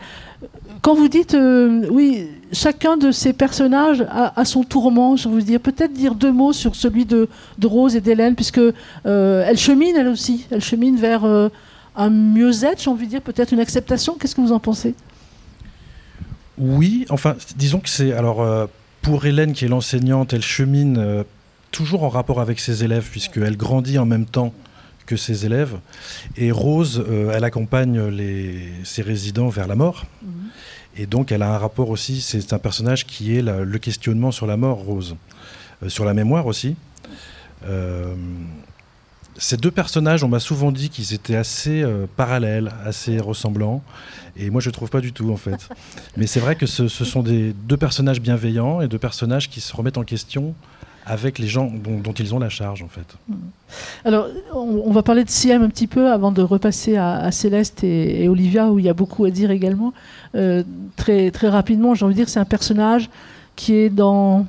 Quand 0.82 0.94
vous 0.94 1.08
dites, 1.08 1.34
euh, 1.34 1.88
oui, 1.90 2.28
chacun 2.54 2.96
de 2.96 3.12
ces 3.12 3.34
personnages 3.34 4.06
a, 4.10 4.46
son 4.46 4.64
tourment, 4.64 5.18
je 5.18 5.28
veux 5.28 5.42
dire, 5.42 5.60
peut-être 5.60 5.92
dire 5.92 6.14
deux 6.14 6.32
mots 6.32 6.54
sur 6.54 6.76
celui 6.76 7.06
de, 7.06 7.28
de 7.58 7.68
Rose 7.68 7.96
et 7.96 8.02
d'Hélène, 8.02 8.36
puisque 8.36 8.60
euh, 8.60 9.44
elle 9.46 9.58
chemine 9.58 9.96
elle 9.98 10.08
aussi, 10.08 10.46
elle 10.52 10.62
chemine 10.62 10.98
vers 10.98 11.26
un 11.96 12.10
mieux-être, 12.10 12.82
j'ai 12.82 12.90
envie 12.92 13.06
de 13.06 13.12
dire, 13.12 13.22
peut-être 13.22 13.52
une 13.52 13.60
acceptation. 13.60 14.16
Qu'est-ce 14.20 14.36
que 14.36 14.42
vous 14.42 14.54
en 14.54 14.60
pensez? 14.60 14.94
Oui, 16.60 17.06
enfin, 17.10 17.36
disons 17.58 17.80
que 17.80 17.90
c'est. 17.90 18.14
Alors, 18.14 18.46
pour 19.02 19.26
Hélène, 19.26 19.54
qui 19.54 19.66
est 19.66 19.68
l'enseignante, 19.68 20.32
elle 20.32 20.44
chemine 20.44 21.26
toujours 21.72 22.04
en 22.04 22.10
rapport 22.10 22.42
avec 22.42 22.60
ses 22.60 22.84
élèves, 22.84 23.08
puisqu'elle 23.10 23.58
grandit 23.58 24.00
en 24.00 24.06
même 24.06 24.26
temps 24.26 24.54
que 25.08 25.16
ses 25.16 25.46
élèves. 25.46 25.80
Et 26.36 26.52
Rose, 26.52 27.04
euh, 27.08 27.32
elle 27.34 27.44
accompagne 27.44 28.08
les, 28.10 28.72
ses 28.84 29.02
résidents 29.02 29.50
vers 29.50 29.68
la 29.68 29.76
mort. 29.76 30.06
Mhm. 30.22 30.32
Et 30.98 31.06
donc, 31.08 31.32
elle 31.32 31.42
a 31.42 31.56
un 31.56 31.58
rapport 31.58 31.90
aussi, 31.90 32.22
c'est 32.22 32.54
un 32.54 32.60
personnage 32.60 33.06
qui 33.08 33.36
est 33.36 33.42
le 33.42 33.78
questionnement 33.78 34.32
sur 34.32 34.46
la 34.46 34.58
mort, 34.58 34.78
Rose. 34.80 35.16
Euh, 35.84 35.90
sur 35.90 36.06
la 36.06 36.14
mémoire 36.14 36.48
aussi. 36.48 36.76
Euh, 37.68 38.16
ces 39.38 39.58
deux 39.58 39.70
personnages, 39.70 40.24
on 40.24 40.28
m'a 40.28 40.40
souvent 40.40 40.72
dit 40.72 40.90
qu'ils 40.90 41.14
étaient 41.14 41.36
assez 41.36 41.86
parallèles, 42.16 42.72
assez 42.84 43.20
ressemblants. 43.20 43.84
Et 44.36 44.50
moi, 44.50 44.62
je 44.62 44.70
ne 44.70 44.74
trouve 44.74 44.90
pas 44.90 45.02
du 45.02 45.14
tout, 45.14 45.32
en 45.32 45.38
fait. 45.38 45.70
Mais 46.18 46.26
c'est 46.26 46.40
vrai 46.40 46.56
que 46.56 46.66
ce, 46.66 46.88
ce, 46.88 47.06
sont 47.06 47.22
des, 47.22 47.54
deux 47.54 47.78
personnages 47.78 48.20
bienveillants 48.20 48.82
et 48.82 48.88
deux 48.88 48.98
personnages 48.98 49.48
qui 49.48 49.62
se 49.62 49.76
remettent 49.76 50.00
en 50.00 50.04
question 50.04 50.56
avec 51.08 51.40
les 51.40 51.48
gens 51.48 51.72
dont, 51.74 52.12
ils 52.12 52.36
ont 52.36 52.40
la 52.40 52.50
charge 52.50 52.84
en 52.84 52.88
fait. 52.88 53.16
Mm. 53.28 53.34
Alors 54.06 54.28
on, 54.54 54.92
va 54.92 55.02
parler 55.02 55.24
de 55.24 55.30
Siam 55.30 55.64
un 55.64 55.70
petit 55.70 55.88
peu 55.88 56.12
avant 56.12 56.32
de 56.32 56.42
repasser 56.42 56.98
à, 56.98 57.32
Céleste 57.32 57.84
et, 57.84 58.28
Olivia 58.28 58.70
où 58.70 58.78
il 58.78 58.86
y 58.86 58.90
a 58.90 58.94
beaucoup 58.94 59.26
à 59.26 59.32
dire 59.32 59.50
également. 59.50 59.94
Euh, 60.36 60.64
très, 60.98 61.32
très 61.32 61.48
rapidement, 61.48 61.96
j'ai 61.96 62.06
envie 62.06 62.14
de 62.14 62.20
dire 62.20 62.30
c'est 62.30 62.40
un 62.40 62.46
personnage 62.46 63.10
qui 63.56 63.74
est 63.74 63.90
dans 63.90 64.46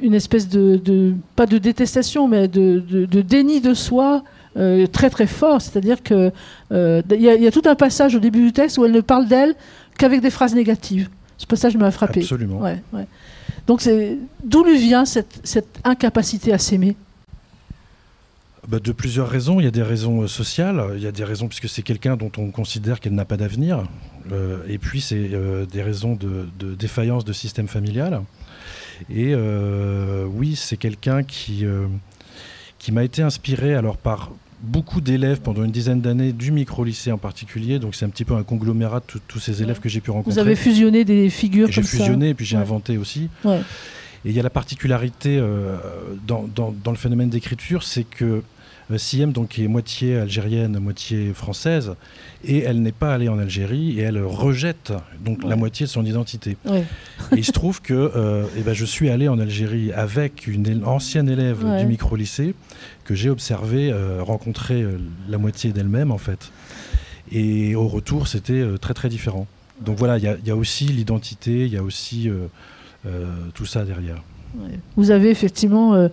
une 0.00 0.14
espèce 0.14 0.48
de, 0.48 1.14
pas 1.36 1.46
de 1.46 1.58
détestation 1.58 2.26
mais 2.26 2.48
de, 2.48 3.04
déni 3.22 3.60
de 3.60 3.74
soi 3.74 4.24
euh, 4.56 4.86
très 4.88 5.08
très 5.08 5.28
fort. 5.28 5.62
C'est-à-dire 5.62 6.02
qu'il 6.02 6.32
euh, 6.72 7.02
y, 7.10 7.22
y, 7.22 7.46
a 7.46 7.50
tout 7.52 7.62
un 7.66 7.76
passage 7.76 8.16
au 8.16 8.18
début 8.18 8.42
du 8.42 8.52
texte 8.52 8.76
où 8.78 8.84
elle 8.84 8.92
ne 8.92 9.00
parle 9.00 9.28
d'elle 9.28 9.54
qu'avec 9.96 10.20
des 10.20 10.30
phrases 10.30 10.54
négatives. 10.54 11.08
Ce 11.38 11.46
passage 11.46 11.76
m'a 11.76 11.90
frappé. 11.90 12.20
Absolument. 12.20 12.58
Ouais, 12.58 12.82
ouais. 12.92 13.06
Donc 13.66 13.88
d'où 14.44 14.64
lui 14.64 14.78
vient 14.78 15.04
cette, 15.04 15.68
incapacité 15.84 16.52
à 16.52 16.58
s'aimer? 16.58 16.96
Bah, 18.68 18.78
de 18.78 18.92
plusieurs 18.92 19.28
raisons. 19.28 19.58
Il 19.58 19.64
y 19.64 19.68
a 19.68 19.72
des 19.72 19.82
raisons 19.82 20.22
euh, 20.22 20.26
sociales, 20.26 20.84
il 20.94 21.02
y 21.02 21.06
a 21.06 21.12
des 21.12 21.24
raisons 21.24 21.48
puisque 21.48 21.68
c'est 21.68 21.82
quelqu'un 21.82 22.16
dont 22.16 22.30
on 22.36 22.50
considère 22.50 23.00
qu'elle 23.00 23.14
n'a 23.14 23.24
pas 23.24 23.36
d'avenir, 23.36 23.84
euh, 24.32 24.62
et 24.68 24.78
puis 24.78 25.00
c'est 25.00 25.30
euh, 25.32 25.64
des 25.64 25.82
raisons 25.82 26.14
de, 26.14 26.46
défaillance 26.74 27.24
de 27.24 27.32
système 27.32 27.68
familial. 27.68 28.22
Et 29.08 29.34
oui, 29.34 30.56
c'est 30.56 30.76
quelqu'un 30.76 31.22
qui, 31.22 31.64
qui 32.78 32.92
m'a 32.92 33.02
été 33.02 33.22
inspiré 33.22 33.74
alors 33.74 33.96
par 33.96 34.30
beaucoup 34.62 35.00
d'élèves 35.00 35.40
pendant 35.40 35.64
une 35.64 35.70
dizaine 35.70 36.00
d'années 36.00 36.32
du 36.32 36.52
micro-lycée 36.52 37.12
en 37.12 37.18
particulier. 37.18 37.78
Donc 37.78 37.94
c'est 37.94 38.04
un 38.04 38.08
petit 38.08 38.24
peu 38.24 38.34
un 38.34 38.42
conglomérat 38.42 39.00
de 39.00 39.20
tous 39.26 39.38
ces 39.38 39.62
élèves 39.62 39.80
que 39.80 39.88
j'ai 39.88 40.00
pu 40.00 40.10
rencontrer. 40.10 40.32
Vous 40.32 40.38
avez 40.38 40.56
fusionné 40.56 41.04
des 41.04 41.30
figures 41.30 41.70
J'ai 41.70 41.82
fusionné 41.82 42.30
et 42.30 42.34
puis 42.34 42.44
j'ai 42.44 42.56
inventé 42.56 42.98
aussi. 42.98 43.28
Et 43.46 44.28
il 44.28 44.32
y 44.32 44.40
a 44.40 44.42
la 44.42 44.50
particularité 44.50 45.38
euh, 45.38 45.76
dans, 46.26 46.46
dans, 46.54 46.90
le 46.90 46.96
phénomène 46.96 47.30
d'écriture, 47.30 47.82
c'est 47.82 48.04
que 48.04 48.42
Siem, 48.98 49.32
donc, 49.32 49.48
qui 49.48 49.64
est 49.64 49.68
moitié 49.68 50.16
algérienne, 50.16 50.78
moitié 50.78 51.32
française, 51.32 51.94
et 52.44 52.60
elle 52.60 52.82
n'est 52.82 52.92
pas 52.92 53.14
allée 53.14 53.28
en 53.28 53.38
Algérie 53.38 53.98
et 53.98 54.02
elle 54.02 54.22
rejette 54.22 54.92
donc 55.24 55.44
la 55.44 55.56
moitié 55.56 55.86
de 55.86 55.90
son 55.90 56.04
identité. 56.04 56.56
et 56.72 56.82
il 57.36 57.44
se 57.44 57.52
trouve 57.52 57.82
que 57.82 58.48
eh 58.56 58.62
ben, 58.62 58.72
je 58.72 58.84
suis 58.86 59.10
allé 59.10 59.28
en 59.28 59.38
Algérie 59.38 59.92
avec 59.92 60.46
une 60.46 60.82
ancienne 60.84 61.28
élève 61.28 61.62
du 61.78 61.86
micro-lycée 61.86 62.54
que 63.04 63.14
j'ai 63.14 63.28
observé 63.28 63.94
rencontrer 64.20 64.86
la 65.28 65.36
moitié 65.36 65.72
d'elle-même 65.72 66.10
en 66.10 66.18
fait. 66.18 66.50
Et 67.30 67.74
au 67.74 67.86
retour, 67.88 68.26
c'était 68.26 68.64
très 68.80 68.94
très 68.94 69.10
différent. 69.10 69.46
Donc 69.80 69.96
voilà, 69.96 70.18
il 70.18 70.46
y, 70.46 70.50
a 70.50 70.56
aussi 70.56 70.84
l'identité, 70.84 71.64
il 71.64 71.72
y 71.72 71.76
a 71.76 71.82
aussi 71.82 72.28
euh, 72.28 72.46
euh, 73.06 73.26
tout 73.54 73.64
ça 73.64 73.84
derrière. 73.84 74.22
Vous 74.96 75.10
avez 75.10 75.30
effectivement 75.30 75.94
euh, 75.94 76.08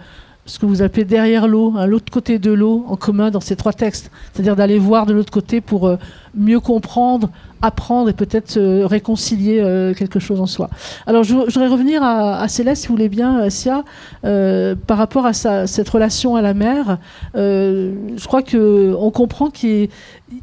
ce 0.48 0.58
que 0.58 0.66
vous 0.66 0.82
appelez 0.82 1.06
derrière 1.06 1.48
l'eau, 1.48 1.76
hein, 1.78 1.86
l'autre 1.86 2.12
côté 2.12 2.40
de 2.40 2.52
l'eau 2.52 2.84
en 2.88 2.96
commun 2.96 3.30
dans 3.30 3.40
ces 3.40 3.56
trois 3.56 3.74
textes. 3.74 4.10
C'est-à-dire 4.34 4.56
d'aller 4.56 4.80
voir 4.80 5.06
de 5.06 5.14
l'autre 5.14 5.32
côté 5.32 5.62
pour 5.62 5.96
mieux 6.34 6.60
comprendre, 6.60 7.30
apprendre 7.62 8.10
et 8.10 8.14
peut-être 8.14 8.58
réconcilier 8.86 9.94
quelque 9.98 10.20
chose 10.20 10.42
en 10.42 10.46
soi. 10.46 10.70
Alors 11.06 11.24
je, 11.24 11.34
voudrais 11.34 11.68
revenir 11.68 12.02
à, 12.04 12.48
Céleste, 12.48 12.84
si 12.84 12.88
vous 12.88 12.96
voulez 12.96 13.10
bien, 13.10 13.50
Sia, 13.50 13.84
par 14.22 14.98
rapport 14.98 15.26
à 15.26 15.34
cette 15.34 15.90
relation 15.90 16.36
à 16.36 16.42
la 16.42 16.54
mer. 16.54 16.98
je 17.36 18.26
crois 18.26 18.42
qu'on 18.42 19.12
comprend 19.12 19.50
qu'il 19.50 19.90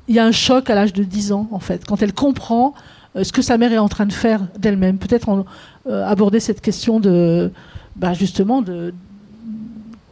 y 0.09 0.19
a 0.19 0.25
un 0.25 0.33
choc 0.33 0.71
à 0.71 0.75
l'âge 0.75 0.93
de 0.93 1.05
10 1.05 1.33
ans, 1.33 1.49
en 1.51 1.61
fait, 1.61 1.85
quand 1.85 2.03
elle 2.03 2.13
comprend 2.13 2.75
euh, 3.17 3.25
ce 3.25 3.33
que 3.33 3.43
sa 3.43 3.59
mère 3.59 3.73
est 3.73 3.79
en 3.79 3.89
train 3.89 4.07
de 4.07 4.13
faire 4.13 4.41
d'elle-même. 4.59 4.99
Peut-être 4.99 5.45
euh, 5.87 6.07
aborder 6.07 6.41
cette 6.41 6.61
question 6.61 7.01
de, 7.01 7.51
bah, 7.97 8.13
justement, 8.13 8.63
de 8.63 8.93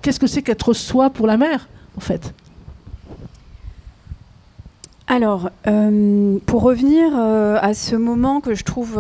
qu'est-ce 0.02 0.21
que 0.21 0.26
c'est 0.26 0.42
qu'être 0.42 0.73
soi 0.73 1.11
pour 1.11 1.26
la 1.26 1.37
mère, 1.37 1.68
en 1.97 2.00
fait? 2.00 2.35
Alors, 5.06 5.50
euh, 5.66 6.38
pour 6.47 6.62
revenir 6.62 7.14
à 7.16 7.75
ce 7.75 7.97
moment 7.97 8.40
que 8.40 8.54
je 8.54 8.64
trouve, 8.64 8.99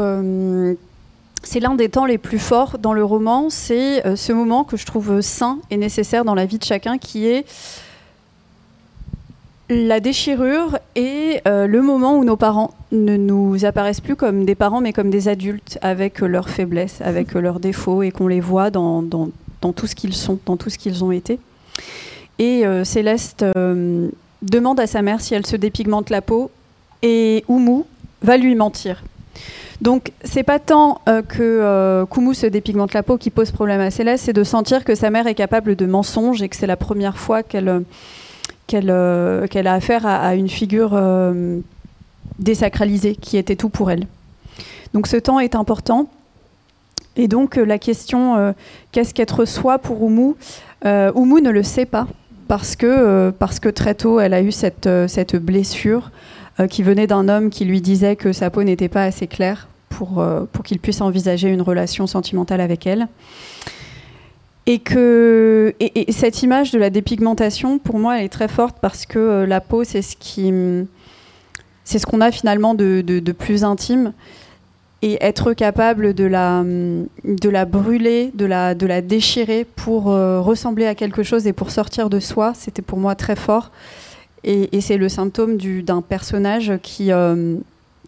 c'est 1.42 1.60
l'un 1.60 1.74
des 1.74 1.88
temps 1.88 2.04
les 2.04 2.18
plus 2.18 2.38
forts 2.38 2.78
dans 2.78 2.92
le 2.92 3.04
roman, 3.04 3.48
c'est 3.50 4.16
ce 4.16 4.32
moment 4.32 4.64
que 4.64 4.76
je 4.76 4.84
trouve 4.84 5.20
sain 5.22 5.58
et 5.70 5.76
nécessaire 5.76 6.24
dans 6.24 6.34
la 6.34 6.44
vie 6.44 6.58
de 6.58 6.64
chacun, 6.64 6.98
qui 6.98 7.26
est 7.26 7.46
la 9.72 10.00
déchirure 10.00 10.78
euh, 10.98 11.66
le 11.66 11.82
moment 11.82 12.16
où 12.18 12.24
nos 12.24 12.36
parents 12.36 12.72
ne 12.90 13.16
nous 13.16 13.64
apparaissent 13.64 14.00
plus 14.00 14.16
comme 14.16 14.44
des 14.44 14.54
parents, 14.54 14.80
mais 14.80 14.92
comme 14.92 15.10
des 15.10 15.28
adultes, 15.28 15.78
avec 15.82 16.20
leurs 16.20 16.48
faiblesses, 16.48 17.00
avec 17.00 17.32
leurs 17.32 17.60
défauts, 17.60 18.02
et 18.02 18.10
qu'on 18.10 18.28
les 18.28 18.40
voit 18.40 18.70
dans, 18.70 19.02
tout 19.70 19.86
ce 19.86 19.94
qu'ils 19.94 20.14
sont, 20.14 20.40
dans 20.46 20.56
tout 20.56 20.68
ce 20.68 20.78
qu'ils 20.78 21.04
ont 21.04 21.12
été. 21.12 21.38
Et 22.40 22.66
euh, 22.66 22.82
Céleste 22.82 23.44
euh, 23.56 24.08
demande 24.42 24.80
à 24.80 24.88
sa 24.88 25.02
mère 25.02 25.20
si 25.20 25.34
elle 25.34 25.46
se 25.46 25.54
dépigmente 25.54 26.10
la 26.10 26.22
peau, 26.22 26.50
et 27.02 27.44
Oumou 27.46 27.86
va 28.22 28.36
lui 28.36 28.56
mentir. 28.56 29.04
Donc, 29.80 30.10
c'est 30.24 30.44
pas 30.44 30.58
tant 30.58 31.00
que 31.28 32.04
Koumou 32.04 32.34
se 32.34 32.46
dépigmente 32.46 32.94
la 32.94 33.02
peau 33.02 33.18
qui 33.18 33.30
pose 33.30 33.50
problème 33.50 33.80
à 33.80 33.90
Céleste, 33.90 34.26
c'est 34.26 34.32
de 34.32 34.44
sentir 34.44 34.84
que 34.84 34.94
sa 34.94 35.10
mère 35.10 35.26
est 35.26 35.34
capable 35.34 35.74
de 35.74 35.86
mensonges 35.86 36.40
et 36.42 36.48
que 36.48 36.54
c'est 36.54 36.68
la 36.68 36.76
première 36.76 37.18
fois 37.18 37.42
qu'elle 37.42 37.82
euh, 38.74 39.46
qu'elle 39.48 39.66
a 39.66 39.74
affaire 39.74 40.06
à, 40.06 40.34
une 40.34 40.48
figure 40.48 40.92
euh, 40.94 41.58
désacralisée 42.38 43.16
qui 43.16 43.36
était 43.36 43.56
tout 43.56 43.68
pour 43.68 43.90
elle. 43.90 44.06
Donc 44.94 45.06
ce 45.06 45.16
temps 45.16 45.40
est 45.40 45.54
important. 45.54 46.08
Et 47.16 47.28
donc 47.28 47.58
euh, 47.58 47.64
la 47.64 47.78
question 47.78 48.54
qu'est-ce 48.92 49.14
qu'être 49.14 49.44
soi 49.44 49.78
pour 49.78 50.02
Oumou 50.02 50.36
Oumou 50.84 51.40
ne 51.40 51.50
le 51.50 51.62
sait 51.62 51.86
pas 51.86 52.06
parce 52.48 52.76
que, 52.76 53.30
parce 53.30 53.60
que 53.60 53.68
très 53.68 53.94
tôt 53.94 54.20
elle 54.20 54.34
a 54.34 54.42
eu 54.42 54.52
cette, 54.52 54.88
cette 55.06 55.36
blessure 55.36 56.10
qui 56.68 56.82
venait 56.82 57.06
d'un 57.06 57.28
homme 57.28 57.50
qui 57.50 57.64
lui 57.64 57.80
disait 57.80 58.16
que 58.16 58.32
sa 58.32 58.50
peau 58.50 58.62
n'était 58.62 58.88
pas 58.88 59.04
assez 59.04 59.26
claire 59.26 59.68
pour, 59.88 60.24
pour 60.52 60.64
qu'il 60.64 60.78
puisse 60.80 61.00
envisager 61.00 61.48
une 61.48 61.62
relation 61.62 62.06
sentimentale 62.06 62.60
avec 62.60 62.86
elle. 62.86 63.08
Et 64.66 64.78
que 64.78 65.74
et, 65.80 66.12
cette 66.12 66.42
image 66.42 66.70
de 66.70 66.78
la 66.78 66.90
dépigmentation, 66.90 67.78
pour 67.78 67.98
moi, 67.98 68.18
elle 68.18 68.26
est 68.26 68.28
très 68.28 68.48
forte 68.48 68.76
parce 68.80 69.06
que 69.06 69.18
euh, 69.18 69.46
la 69.46 69.60
peau, 69.60 69.82
c'est 69.82 70.02
ce 70.02 70.14
qui, 70.16 70.52
ce 71.84 72.06
qu'on 72.06 72.20
a 72.20 72.30
finalement 72.30 72.74
de, 72.74 73.00
de, 73.00 73.32
plus 73.32 73.64
intime. 73.64 74.12
Et 75.04 75.18
être 75.20 75.52
capable 75.52 76.14
de 76.14 76.24
la, 76.24 76.62
de 76.62 77.48
la 77.48 77.64
brûler, 77.64 78.30
de 78.34 78.44
la, 78.44 78.74
de 78.76 78.86
la 78.86 79.00
déchirer 79.00 79.64
pour 79.64 80.10
euh, 80.10 80.40
ressembler 80.40 80.86
à 80.86 80.94
quelque 80.94 81.24
chose 81.24 81.46
et 81.48 81.52
pour 81.52 81.70
sortir 81.70 82.08
de 82.08 82.20
soi, 82.20 82.52
c'était 82.54 82.82
pour 82.82 82.98
moi 82.98 83.16
très 83.16 83.34
fort. 83.34 83.72
Et, 84.44 84.80
c'est 84.80 84.96
le 84.96 85.08
symptôme 85.08 85.56
d'un 85.56 86.02
personnage 86.02 86.72
qui, 86.82 87.12
euh, 87.12 87.56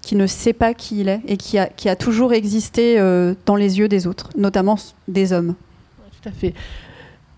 qui 0.02 0.16
ne 0.16 0.26
sait 0.26 0.52
pas 0.52 0.74
qui 0.74 1.00
il 1.00 1.08
est 1.08 1.20
et 1.26 1.36
qui 1.36 1.58
a, 1.58 1.66
qui 1.66 1.88
a 1.88 1.96
toujours 1.96 2.32
existé 2.32 2.98
dans 3.46 3.56
les 3.56 3.78
yeux 3.78 3.88
des 3.88 4.06
autres, 4.08 4.30
notamment 4.36 4.76
des 5.06 5.32
hommes 5.32 5.54
fait. 6.30 6.54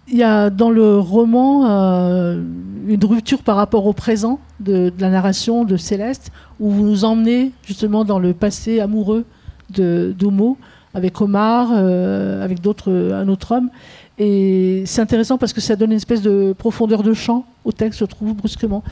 Il 0.08 0.16
y 0.16 0.22
a 0.22 0.50
dans 0.50 0.70
le 0.70 0.98
roman 0.98 1.68
euh, 1.68 2.40
une 2.86 3.04
rupture 3.04 3.42
par 3.42 3.56
rapport 3.56 3.86
au 3.86 3.92
présent 3.92 4.38
de, 4.60 4.92
la 4.98 5.10
narration 5.10 5.64
de 5.64 5.76
Céleste, 5.76 6.30
où 6.60 6.70
vous 6.70 6.84
nous 6.84 7.04
emmenez 7.04 7.52
justement 7.64 8.04
dans 8.04 8.20
le 8.20 8.32
passé 8.32 8.78
amoureux 8.80 9.24
de 9.70 10.14
d'Omo, 10.18 10.56
avec 10.94 11.20
Omar, 11.20 11.68
euh, 11.72 12.44
avec 12.44 12.60
d'autres, 12.60 13.12
un 13.12 13.28
autre 13.28 13.56
homme. 13.56 13.70
Et 14.18 14.82
c'est 14.86 15.02
intéressant 15.02 15.36
parce 15.36 15.52
que 15.52 15.60
ça 15.60 15.76
donne 15.76 15.90
une 15.90 15.98
espèce 15.98 16.22
de 16.22 16.54
profondeur 16.56 17.02
de 17.02 17.12
champ 17.12 17.44
au 17.64 17.72
texte, 17.72 18.00
je 18.00 18.04
trouve, 18.04 18.34
brusquement. 18.34 18.82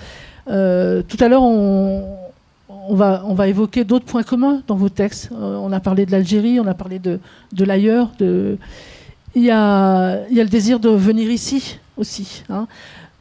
Euh, 0.49 1.03
tout 1.09 1.17
à 1.21 1.29
l'heure, 1.29 1.43
on, 1.43 2.19
va, 2.91 3.23
on 3.27 3.35
va 3.35 3.49
évoquer 3.49 3.85
d'autres 3.85 4.05
points 4.05 4.23
communs 4.23 4.63
dans 4.67 4.77
vos 4.77 4.91
textes. 4.91 5.31
on 5.33 5.73
a 5.73 5.81
parlé 5.81 6.05
de 6.05 6.13
l'Algérie, 6.13 6.61
on 6.61 6.67
a 6.67 6.75
parlé 6.75 6.99
de, 6.99 7.19
de 7.53 7.65
l'ailleurs, 7.65 8.11
de 8.19 8.59
il 9.35 9.43
y 9.43 9.51
a, 9.51 10.21
le 10.31 10.45
désir 10.45 10.79
de 10.81 10.89
venir 10.89 11.31
ici 11.31 11.79
aussi. 11.97 12.43
Hein. 12.49 12.67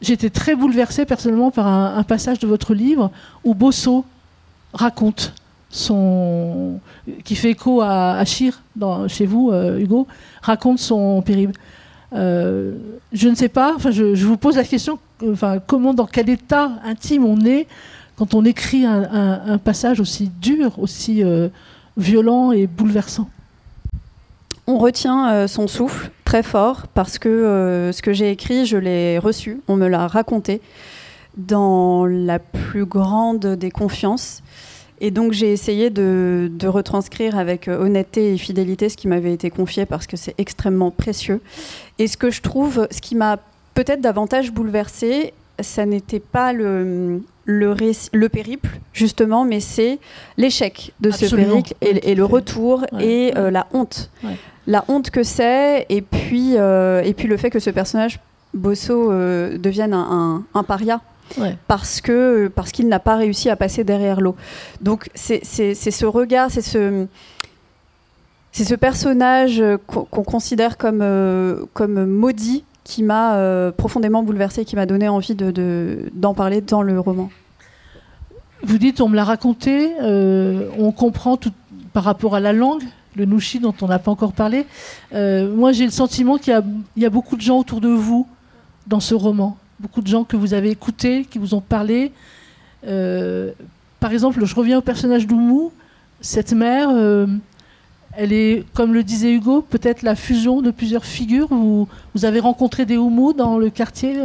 J'étais 0.02 0.30
très 0.30 0.56
bouleversée 0.56 1.06
personnellement 1.06 1.52
par 1.52 1.68
un, 1.68 2.04
passage 2.04 2.40
de 2.40 2.48
votre 2.48 2.74
livre 2.74 3.12
où 3.44 3.56
Bosso 3.56 4.06
raconte 4.74 5.34
qui 7.24 7.36
fait 7.36 7.52
écho 7.52 7.82
à, 7.82 8.14
à 8.14 8.26
Chir, 8.26 8.62
dans, 8.76 9.08
chez 9.08 9.26
vous, 9.26 9.52
euh, 9.52 9.80
Hugo, 9.80 10.08
raconte 10.42 10.80
son 10.80 11.22
périple. 11.22 11.60
Euh, 12.14 12.76
je 13.12 13.28
ne 13.28 13.36
sais 13.36 13.50
pas, 13.50 13.74
enfin, 13.76 13.92
je, 13.92 14.26
vous 14.26 14.38
pose 14.38 14.56
la 14.56 14.64
question, 14.64 15.00
comment, 15.66 15.94
dans 15.94 16.06
quel 16.06 16.30
état 16.30 16.74
intime 16.84 17.26
on 17.26 17.44
est 17.46 17.68
quand 18.16 18.36
on 18.36 18.46
écrit 18.46 18.86
un, 18.86 19.58
passage 19.58 20.00
aussi 20.00 20.30
dur, 20.40 20.78
aussi 20.78 21.24
euh, 21.24 21.50
violent 21.98 22.52
et 22.52 22.68
bouleversant? 22.68 23.28
On 24.68 24.78
retient 24.78 25.46
son 25.48 25.68
souffle 25.68 26.12
très 26.24 26.44
fort 26.44 26.88
parce 26.94 27.18
que 27.18 27.92
ce 27.92 28.02
que 28.02 28.14
j'ai 28.14 28.32
écrit, 28.32 28.66
je 28.66 28.78
l'ai 28.78 29.18
reçu, 29.18 29.60
on 29.68 29.76
me 29.76 29.88
l'a 29.88 30.08
raconté 30.08 30.62
dans 31.36 32.06
la 32.06 32.40
plus 32.40 32.86
grande 32.86 33.46
des 33.46 33.72
confiances. 33.72 34.42
Et 35.02 35.12
donc 35.12 35.34
j'ai 35.34 35.52
essayé 35.52 35.90
de, 35.90 36.50
retranscrire 36.64 37.38
avec 37.38 37.68
euh, 37.68 37.78
honnêteté 37.78 38.34
et 38.34 38.38
fidélité 38.38 38.90
ce 38.90 38.98
qui 38.98 39.08
m'avait 39.08 39.34
été 39.34 39.50
confié 39.50 39.86
parce 39.86 40.08
que 40.08 40.18
c'est 40.18 40.36
extrêmement 40.38 40.92
précieux. 40.92 41.42
Et 42.00 42.08
ce 42.08 42.18
que 42.18 42.32
je 42.32 42.42
trouve, 42.42 42.88
ce 42.90 43.02
qui 43.02 43.16
m'a 43.16 43.38
peut-être 43.74 44.02
davantage 44.02 44.52
bouleversée, 44.52 45.34
ça 45.60 45.86
n'était 45.86 46.20
pas 46.20 46.54
le, 46.54 47.22
le, 47.46 48.28
périple, 48.28 48.80
justement, 48.92 49.46
mais 49.46 49.60
c'est 49.60 50.00
l'échec 50.38 50.94
de 51.00 51.12
ce 51.12 51.36
périple 51.36 51.74
et, 51.82 52.16
le 52.16 52.26
retour 52.26 52.86
et 53.00 53.32
la 53.34 53.68
honte. 53.74 54.10
La 54.66 54.86
honte 54.88 55.10
que 55.10 55.24
c'est, 55.24 55.86
et 55.90 56.02
puis, 56.02 56.54
euh, 56.58 57.02
et 57.04 57.14
puis 57.14 57.28
le 57.28 57.36
fait 57.36 57.50
que 57.50 57.60
ce 57.60 57.70
personnage, 57.70 58.20
Bosso, 58.54 59.12
euh, 59.12 59.58
devienne 59.58 59.94
un, 59.94 60.64
paria. 60.66 61.02
Parce 61.68 62.02
que 62.02 62.48
parce 62.48 62.72
qu'il 62.72 62.88
n'a 62.88 63.00
pas 63.00 63.16
réussi 63.16 63.50
à 63.50 63.56
passer 63.56 63.84
derrière 63.84 64.22
l'eau. 64.22 64.36
Donc 64.82 65.10
c'est 65.16 65.44
ce 65.44 66.06
regard, 66.06 66.52
c'est 66.52 66.62
ce 66.62 67.08
c'est 68.52 68.66
ce 68.66 68.76
personnage 68.76 69.64
qu'on 69.88 70.24
considère 70.24 70.78
comme 70.78 71.02
euh, 71.02 71.66
comme 71.74 72.06
maudit 72.06 72.64
qui 72.84 73.02
m'a 73.02 73.72
profondément 73.78 74.24
bouleversé, 74.24 74.66
qui 74.66 74.76
m'a 74.76 74.86
donné 74.86 75.08
envie 75.08 75.36
de 75.36 76.10
d'en 76.14 76.34
parler 76.34 76.62
dans 76.62 76.82
le 76.82 77.00
roman. 77.00 77.30
Vous 78.66 78.78
dites, 78.78 79.02
on 79.02 79.10
me 79.10 79.16
l'a 79.16 79.26
raconté, 79.26 79.92
on 80.00 80.92
comprend 80.92 81.38
tout 81.38 81.52
par 81.94 82.04
rapport 82.04 82.36
à 82.36 82.40
la 82.40 82.52
langue, 82.52 82.84
le 83.16 83.26
Nushi 83.26 83.60
dont 83.60 83.74
on 83.82 83.88
n'a 83.88 84.00
pas 84.00 84.12
encore 84.12 84.34
parlé. 84.34 84.66
Euh, 85.14 85.54
moi, 85.56 85.72
j'ai 85.72 85.86
le 85.86 85.92
sentiment 85.92 86.38
qu'il 86.38 86.60
y, 86.98 87.06
a 87.06 87.10
beaucoup 87.10 87.38
de 87.38 87.42
gens 87.42 87.60
autour 87.60 87.80
de 87.80 87.90
vous 87.90 88.28
dans 88.88 89.00
ce 89.00 89.16
roman. 89.16 89.58
Beaucoup 89.84 90.02
de 90.02 90.08
gens 90.08 90.24
que 90.24 90.38
vous 90.38 90.54
avez 90.54 90.70
écoutés, 90.70 91.26
qui 91.30 91.40
vous 91.40 91.54
ont 91.54 91.60
parlé. 91.60 92.14
Euh, 92.88 93.52
par 94.00 94.14
exemple, 94.14 94.44
je 94.46 94.56
reviens 94.56 94.78
au 94.78 94.82
personnage 94.82 95.28
d'Oumou. 95.28 95.74
Cette 96.22 96.54
mère, 96.54 96.88
euh, 96.90 97.28
elle 98.16 98.32
est, 98.32 98.64
comme 98.74 98.94
le 98.94 99.04
disait 99.04 99.34
Hugo, 99.34 99.62
peut-être 99.62 100.02
la 100.02 100.16
fusion 100.16 100.62
de 100.62 100.72
plusieurs 100.72 101.04
figures. 101.04 101.50
Vous, 101.50 101.88
avez 102.24 102.40
rencontré 102.40 102.86
des 102.86 102.96
Oumou 102.96 103.34
dans 103.34 103.58
le 103.58 103.70
quartier 103.70 104.16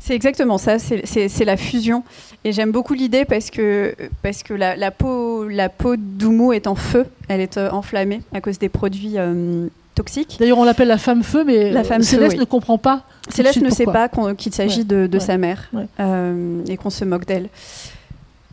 C'est 0.00 0.14
exactement 0.14 0.56
ça, 0.56 0.78
c'est 0.78 1.44
la 1.44 1.56
fusion. 1.58 2.02
Et 2.44 2.52
j'aime 2.52 2.72
beaucoup 2.72 2.94
l'idée 2.94 3.26
parce 3.26 3.50
que, 3.50 3.94
parce 4.22 4.42
que 4.42 4.54
la, 4.54 4.74
la 4.74 4.90
peau, 4.90 5.46
la 5.46 5.68
peau 5.68 5.96
d'Oumou 5.96 6.54
est 6.54 6.66
en 6.66 6.74
feu, 6.74 7.04
elle 7.28 7.40
est 7.40 7.58
euh, 7.58 7.70
enflammée 7.70 8.22
à 8.32 8.40
cause 8.40 8.58
des 8.58 8.70
produits 8.70 9.18
euh, 9.18 9.66
toxiques. 9.94 10.36
D'ailleurs, 10.40 10.58
on 10.58 10.64
l'appelle 10.64 10.88
la 10.88 10.96
femme 10.96 11.22
feu, 11.22 11.44
mais 11.44 11.70
la 11.70 11.84
femme 11.84 12.02
Céleste 12.02 12.38
ne 12.38 12.44
comprend 12.44 12.78
pas. 12.78 13.02
Céleste 13.28 13.60
ne 13.60 13.68
sait 13.68 13.84
pas 13.84 14.08
qu'il 14.38 14.54
s'agit 14.54 14.86
de, 14.86 15.06
de 15.06 15.18
sa 15.18 15.36
mère 15.36 15.70
euh, 16.00 16.64
et 16.66 16.78
qu'on 16.78 16.90
se 16.90 17.04
moque 17.04 17.26
d'elle. 17.26 17.50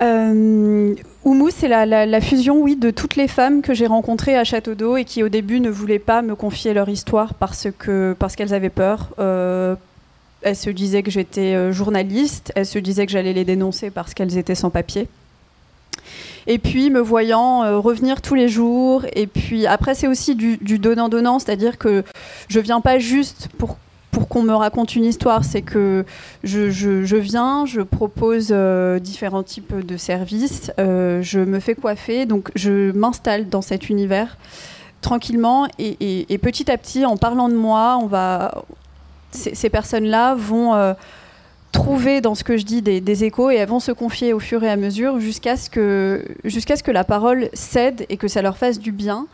Oumou, 0.02 1.50
c'est 1.50 1.70
la, 1.70 1.86
la, 1.86 2.22
fusion, 2.22 2.62
oui, 2.62 2.76
de 2.76 2.92
toutes 2.92 3.16
les 3.16 3.30
femmes 3.30 3.62
que 3.62 3.74
j'ai 3.74 3.88
rencontrées 3.88 4.38
à 4.38 4.44
Château 4.44 4.76
d'Eau 4.76 4.98
et 4.98 5.06
qui 5.06 5.24
au 5.24 5.30
début 5.30 5.62
ne 5.62 5.70
voulaient 5.70 5.98
pas 5.98 6.22
me 6.22 6.36
confier 6.36 6.74
leur 6.74 6.90
histoire 6.90 7.34
parce 7.36 7.70
que 7.80 8.16
parce 8.20 8.36
qu'elles 8.36 8.54
avaient 8.54 8.70
peur, 8.70 9.10
elles 10.42 10.56
se 10.56 10.70
disaient 10.70 11.04
que 11.04 11.12
j'étais 11.12 11.56
euh, 11.56 11.72
journaliste, 11.72 12.52
elles 12.56 12.66
se 12.66 12.80
disaient 12.80 13.06
que 13.06 13.12
j'allais 13.12 13.34
les 13.34 13.46
dénoncer 13.46 13.90
parce 13.90 14.14
qu'elles 14.14 14.38
étaient 14.38 14.56
sans 14.56 14.70
papier. 14.70 15.08
Et 16.46 16.60
puis 16.60 16.90
me 16.90 17.00
voyant 17.00 17.64
euh, 17.64 17.78
revenir 17.78 18.22
tous 18.22 18.36
les 18.36 18.48
jours. 18.48 19.06
Et 19.14 19.28
puis 19.28 19.68
après, 19.68 19.96
c'est 19.96 20.08
aussi 20.08 20.36
du, 20.36 20.58
donnant-donnant, 20.80 21.40
c'est-à-dire 21.40 21.78
que 21.78 22.04
je 22.48 22.60
viens 22.60 22.80
pas 22.80 23.00
juste 23.00 23.50
pour, 23.58 23.78
qu'on 24.30 24.42
me 24.42 24.54
raconte 24.54 24.96
une 24.96 25.06
histoire, 25.06 25.44
c'est 25.44 25.62
que 25.62 26.04
je, 26.44 27.16
viens, 27.18 27.66
je 27.66 27.82
propose 27.82 28.48
euh, 28.52 29.00
différents 29.00 29.44
types 29.44 29.86
de 29.86 29.96
services, 29.98 30.72
je 30.78 31.40
me 31.40 31.60
fais 31.60 31.76
coiffer, 31.76 32.26
donc 32.26 32.50
je 32.56 32.92
m'installe 32.94 33.48
dans 33.48 33.62
cet 33.62 33.90
univers 33.90 34.38
tranquillement 35.02 35.68
et, 35.78 36.38
petit 36.42 36.72
à 36.72 36.78
petit, 36.78 37.06
en 37.06 37.18
parlant 37.18 37.50
de 37.50 37.56
moi, 37.56 38.00
on 38.02 38.08
va, 38.08 38.64
ces, 39.32 39.70
personnes-là 39.70 40.36
vont 40.36 40.74
euh, 40.74 40.94
trouver 41.72 42.22
dans 42.22 42.36
ce 42.36 42.44
que 42.44 42.58
je 42.58 42.66
dis 42.66 42.82
des, 42.82 43.24
échos 43.24 43.52
et 43.52 43.56
elles 43.56 43.70
vont 43.70 43.80
se 43.80 43.92
confier 43.92 44.34
au 44.34 44.40
fur 44.40 44.64
et 44.64 44.70
à 44.70 44.76
mesure 44.76 45.20
jusqu'à 45.20 45.58
ce 45.58 45.70
que, 45.70 46.24
jusqu'à 46.44 46.76
ce 46.76 46.84
que 46.84 46.92
la 46.92 47.04
parole 47.04 47.50
cède 47.54 48.06
et 48.10 48.18
que 48.18 48.28
ça 48.28 48.42
leur 48.42 48.58
fasse 48.58 48.80
du 48.80 48.92
bien. 48.92 49.28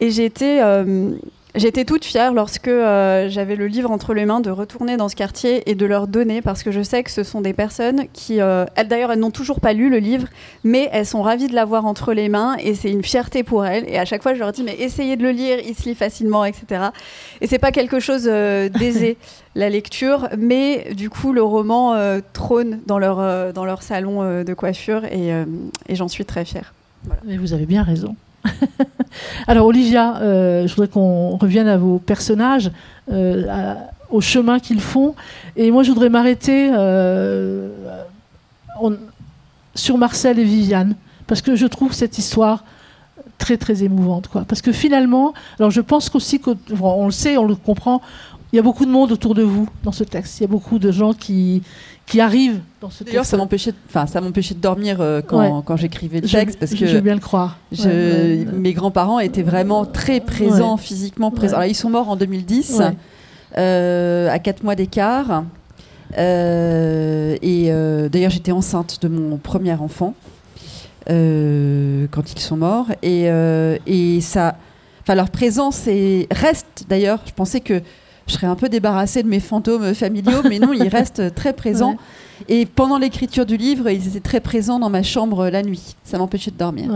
Et 0.00 0.10
j'ai 0.10 0.24
été, 0.24 0.62
euh, 0.62 1.12
J'étais 1.56 1.84
toute 1.84 2.04
fière 2.04 2.34
lorsque 2.34 2.66
euh, 2.66 3.28
j'avais 3.28 3.54
le 3.54 3.68
livre 3.68 3.92
entre 3.92 4.12
les 4.12 4.26
mains 4.26 4.40
de 4.40 4.50
retourner 4.50 4.96
dans 4.96 5.08
ce 5.08 5.14
quartier 5.14 5.70
et 5.70 5.76
de 5.76 5.86
leur 5.86 6.08
donner 6.08 6.42
parce 6.42 6.64
que 6.64 6.72
je 6.72 6.82
sais 6.82 7.04
que 7.04 7.12
ce 7.12 7.22
sont 7.22 7.42
des 7.42 7.52
personnes 7.52 8.06
qui, 8.12 8.40
euh, 8.40 8.64
d'ailleurs, 8.88 9.12
elles 9.12 9.20
n'ont 9.20 9.30
toujours 9.30 9.60
pas 9.60 9.72
lu 9.72 9.88
le 9.88 9.98
livre, 9.98 10.26
mais 10.64 10.88
elles 10.90 11.06
sont 11.06 11.22
ravies 11.22 11.46
de 11.46 11.54
l'avoir 11.54 11.86
entre 11.86 12.12
les 12.12 12.28
mains 12.28 12.56
et 12.58 12.74
c'est 12.74 12.90
une 12.90 13.04
fierté 13.04 13.44
pour 13.44 13.64
elles. 13.64 13.88
Et 13.88 14.00
à 14.00 14.04
chaque 14.04 14.24
fois, 14.24 14.34
je 14.34 14.40
leur 14.40 14.50
dis 14.50 14.64
mais 14.64 14.74
essayez 14.80 15.14
de 15.14 15.22
le 15.22 15.30
lire, 15.30 15.58
il 15.64 15.76
se 15.76 15.88
lit 15.88 15.94
facilement, 15.94 16.44
etc. 16.44 16.86
Et 17.40 17.46
c'est 17.46 17.60
pas 17.60 17.70
quelque 17.70 18.00
chose 18.00 18.24
euh, 18.26 18.68
d'aisé 18.68 19.16
la 19.54 19.70
lecture, 19.70 20.28
mais 20.36 20.92
du 20.94 21.08
coup 21.08 21.32
le 21.32 21.42
roman 21.44 21.94
trône 22.32 22.80
dans 22.86 22.98
leur 22.98 23.52
dans 23.52 23.64
leur 23.64 23.84
salon 23.84 24.42
de 24.42 24.54
coiffure 24.54 25.04
et, 25.04 25.30
et 25.88 25.94
j'en 25.94 26.08
suis 26.08 26.24
très 26.24 26.44
fière. 26.44 26.74
Voilà. 27.04 27.20
Et 27.28 27.38
vous 27.38 27.52
avez 27.52 27.64
bien 27.64 27.84
raison. 27.84 28.16
Alors 29.46 29.66
Olivia, 29.66 30.16
euh, 30.16 30.66
je 30.66 30.74
voudrais 30.74 30.88
qu'on 30.88 31.36
revienne 31.36 31.68
à 31.68 31.76
vos 31.76 31.98
personnages, 31.98 32.70
euh, 33.12 33.74
au 34.10 34.20
chemin 34.20 34.58
qu'ils 34.58 34.80
font. 34.80 35.14
Et 35.56 35.70
moi, 35.70 35.82
je 35.82 35.90
voudrais 35.90 36.08
m'arrêter 36.08 36.70
euh, 36.72 37.68
sur 39.74 39.98
Marcel 39.98 40.38
et 40.38 40.44
Viviane, 40.44 40.94
parce 41.26 41.42
que 41.42 41.56
je 41.56 41.66
trouve 41.66 41.92
cette 41.92 42.18
histoire 42.18 42.64
très 43.38 43.56
très 43.56 43.82
émouvante. 43.82 44.28
Quoi. 44.28 44.44
Parce 44.46 44.62
que 44.62 44.72
finalement, 44.72 45.34
alors 45.58 45.70
je 45.70 45.80
pense 45.80 46.08
qu'aussi, 46.08 46.40
on 46.80 47.06
le 47.06 47.12
sait, 47.12 47.36
on 47.36 47.44
le 47.44 47.56
comprend, 47.56 48.00
il 48.52 48.56
y 48.56 48.58
a 48.60 48.62
beaucoup 48.62 48.86
de 48.86 48.90
monde 48.90 49.10
autour 49.10 49.34
de 49.34 49.42
vous 49.42 49.68
dans 49.82 49.90
ce 49.90 50.04
texte. 50.04 50.38
Il 50.38 50.42
y 50.42 50.46
a 50.46 50.48
beaucoup 50.48 50.78
de 50.78 50.92
gens 50.92 51.12
qui, 51.12 51.62
qui 52.06 52.20
arrivent 52.20 52.60
dans 52.80 52.90
ce 52.90 53.04
D'ailleurs, 53.04 53.24
ça 53.24 53.36
m'empêchait, 53.36 53.72
enfin, 53.88 54.06
ça 54.06 54.20
m'empêchait 54.20 54.54
de 54.54 54.60
dormir 54.60 54.98
euh, 55.00 55.22
quand, 55.26 55.62
quand 55.62 55.76
j'écrivais 55.76 56.20
le 56.20 56.28
texte 56.28 56.58
parce 56.58 56.74
que 56.74 56.86
je 56.86 56.94
veux 56.94 57.00
bien 57.00 57.14
le 57.14 57.20
croire. 57.20 57.58
mes 57.72 58.72
grands-parents 58.72 59.20
étaient 59.20 59.42
vraiment 59.42 59.84
très 59.86 60.20
présents, 60.20 60.76
physiquement 60.76 61.30
présents. 61.30 61.56
Alors, 61.56 61.68
ils 61.68 61.74
sont 61.74 61.90
morts 61.90 62.08
en 62.08 62.16
2010, 62.16 62.82
euh, 63.56 64.30
à 64.30 64.38
4 64.38 64.62
mois 64.62 64.74
d'écart. 64.74 65.44
Euh, 66.18 67.36
et 67.42 67.70
d'ailleurs, 68.10 68.30
j'étais 68.30 68.52
enceinte 68.52 69.00
de 69.02 69.08
mon 69.08 69.36
premier 69.38 69.74
enfant 69.74 70.14
quand 71.06 72.32
ils 72.32 72.40
sont 72.40 72.56
morts. 72.56 72.88
Et, 73.02 73.30
et 73.86 74.20
ça, 74.20 74.56
enfin, 75.02 75.14
leur 75.14 75.30
présence 75.30 75.86
est, 75.86 76.28
reste 76.30 76.84
d'ailleurs. 76.88 77.20
Je 77.26 77.32
pensais 77.32 77.60
que 77.60 77.80
je 78.26 78.32
serais 78.32 78.46
un 78.46 78.56
peu 78.56 78.68
débarrassée 78.68 79.22
de 79.22 79.28
mes 79.28 79.40
fantômes 79.40 79.94
familiaux, 79.94 80.42
mais 80.48 80.58
non, 80.58 80.72
ils 80.72 80.88
restent 80.88 81.34
très 81.34 81.52
présents. 81.54 81.96
Et 82.48 82.66
pendant 82.66 82.98
l'écriture 82.98 83.46
du 83.46 83.56
livre, 83.56 83.88
ils 83.90 84.08
étaient 84.08 84.20
très 84.20 84.40
présents 84.40 84.78
dans 84.78 84.90
ma 84.90 85.02
chambre 85.02 85.48
la 85.48 85.62
nuit. 85.62 85.94
Ça 86.04 86.18
m'empêchait 86.18 86.50
de 86.50 86.56
dormir. 86.56 86.90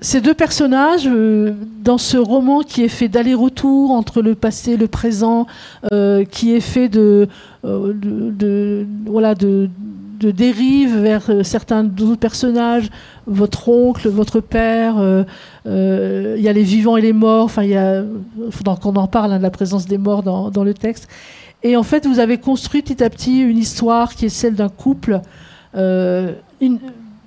Ces 0.00 0.20
deux 0.20 0.34
personnages, 0.34 1.06
euh, 1.06 1.54
dans 1.82 1.98
ce 1.98 2.16
roman 2.16 2.60
qui 2.60 2.82
est 2.82 2.88
fait 2.88 3.08
d'aller-retour 3.08 3.90
entre 3.90 4.20
le 4.20 4.34
passé 4.34 4.72
et 4.72 4.76
le 4.76 4.86
présent, 4.86 5.46
euh, 5.92 6.24
qui 6.24 6.54
est 6.54 6.60
fait 6.60 6.88
de, 6.88 7.28
euh, 7.64 7.92
de 7.94 8.86
voilà, 9.06 9.34
de, 9.34 9.70
de 10.18 10.30
dérive 10.30 10.96
vers 10.96 11.28
euh, 11.28 11.42
certains 11.42 11.84
d'autres 11.84 12.18
personnages, 12.18 12.90
votre 13.26 13.68
oncle, 13.68 14.08
votre 14.08 14.40
père, 14.40 14.98
euh, 14.98 15.24
euh, 15.66 16.34
il 16.36 16.42
y 16.42 16.48
a 16.48 16.52
les 16.52 16.62
vivants 16.62 16.96
et 16.96 17.00
les 17.00 17.12
morts, 17.12 17.44
enfin 17.44 17.62
il 17.62 18.50
faudra 18.50 18.76
qu'on 18.76 18.94
en 18.96 19.06
parle 19.06 19.32
hein, 19.32 19.38
de 19.38 19.42
la 19.42 19.50
présence 19.50 19.86
des 19.86 19.98
morts 19.98 20.22
dans, 20.22 20.64
le 20.64 20.74
texte. 20.74 21.08
Et 21.62 21.76
en 21.76 21.82
fait, 21.82 22.06
vous 22.06 22.18
avez 22.18 22.38
construit 22.38 22.82
petit 22.82 23.02
à 23.02 23.10
petit 23.10 23.40
une 23.40 23.58
histoire 23.58 24.14
qui 24.14 24.26
est 24.26 24.30
celle 24.30 24.54
d'un 24.54 24.68
couple, 24.68 25.20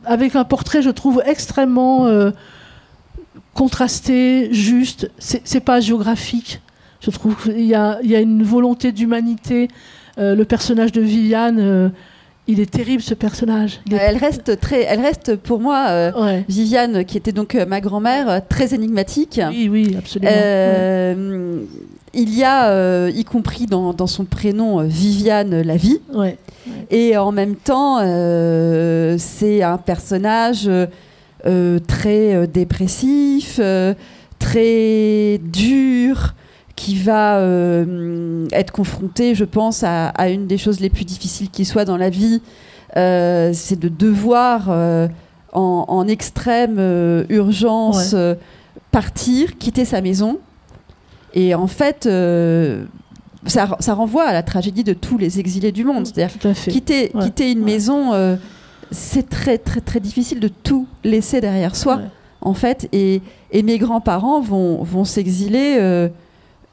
avec 0.05 0.35
un 0.35 0.43
portrait, 0.43 0.81
je 0.81 0.89
trouve, 0.91 1.21
extrêmement 1.25 2.07
contrasté, 3.53 4.53
juste. 4.53 5.09
C'est 5.17 5.59
pas 5.59 5.79
géographique. 5.79 6.61
Je 7.01 7.09
trouve 7.09 7.35
qu'il 7.41 7.65
y 7.65 7.73
a, 7.73 7.99
une 8.03 8.43
volonté 8.43 8.91
d'humanité. 8.91 9.69
le 10.17 10.43
personnage 10.43 10.91
de 10.91 11.01
Viviane 11.01 11.91
il 12.47 12.59
est 12.59 12.71
terrible 12.71 13.01
ce 13.01 13.13
personnage. 13.13 13.81
Elle 13.91 14.17
reste 14.17 14.59
très, 14.59 14.83
elle 14.83 15.01
reste 15.01 15.35
pour 15.35 15.59
moi 15.59 15.87
euh, 15.89 16.41
Viviane, 16.47 17.03
qui 17.03 17.17
était 17.17 17.33
donc 17.33 17.55
euh, 17.55 17.65
ma 17.65 17.81
grand-mère, 17.81 18.29
euh, 18.29 18.39
très 18.47 18.73
énigmatique. 18.73 19.41
Oui, 19.49 19.67
oui, 19.69 19.95
absolument. 19.97 20.31
Il 22.13 22.35
y 22.35 22.43
a, 22.43 23.09
y 23.09 23.23
compris 23.25 23.67
dans, 23.67 24.07
son 24.07 24.25
prénom, 24.25 24.81
Viviane 24.81 25.61
la 25.61 25.75
vie. 25.75 25.99
Et 26.89 27.15
en 27.17 27.31
même 27.31 27.55
temps, 27.55 27.99
c'est 29.17 29.61
un 29.61 29.77
personnage 29.77 30.69
très 31.43 32.47
dépressif, 32.47 33.59
très 34.39 35.39
dur 35.43 36.33
qui 36.77 36.95
va 36.95 37.39
euh, 37.39 38.47
être 38.51 38.71
confronté, 38.71 39.33
je 39.35 39.43
pense, 39.43 39.83
à, 39.83 40.29
une 40.29 40.45
des 40.45 40.59
choses 40.59 40.79
les 40.79 40.91
plus 40.91 41.05
difficiles 41.05 41.49
qui 41.49 41.65
soit 41.65 41.83
dans 41.83 41.97
la 41.97 42.09
vie, 42.09 42.41
euh, 42.95 43.49
c'est 43.51 43.79
de 43.79 43.89
devoir 43.89 44.67
euh, 44.69 45.07
en, 45.51 46.07
extrême 46.07 46.79
urgence 47.29 48.15
partir, 48.91 49.57
quitter 49.57 49.85
sa 49.85 50.01
maison. 50.01 50.37
Et 51.33 51.55
en 51.55 51.65
fait, 51.65 52.03
ça, 53.47 53.75
ça, 53.79 53.93
renvoie 53.95 54.25
à 54.25 54.33
la 54.33 54.43
tragédie 54.43 54.83
de 54.83 54.93
tous 54.93 55.17
les 55.17 55.39
exilés 55.39 55.71
du 55.71 55.83
monde. 55.83 56.05
C'est-à-dire 56.05 56.37
quitter, 56.69 57.11
quitter 57.19 57.51
une 57.51 57.63
maison, 57.63 58.37
c'est 58.91 59.27
très 59.27 59.57
très 59.57 59.81
très 59.81 59.99
difficile 59.99 60.39
de 60.39 60.47
tout 60.47 60.87
laisser 61.03 61.41
derrière 61.41 61.75
soi, 61.75 62.01
en 62.41 62.53
fait. 62.53 62.87
Et, 62.93 63.23
et 63.51 63.63
mes 63.63 63.79
grands-parents 63.79 64.41
vont, 64.41 64.83
vont 64.83 65.05
s'exiler 65.05 66.09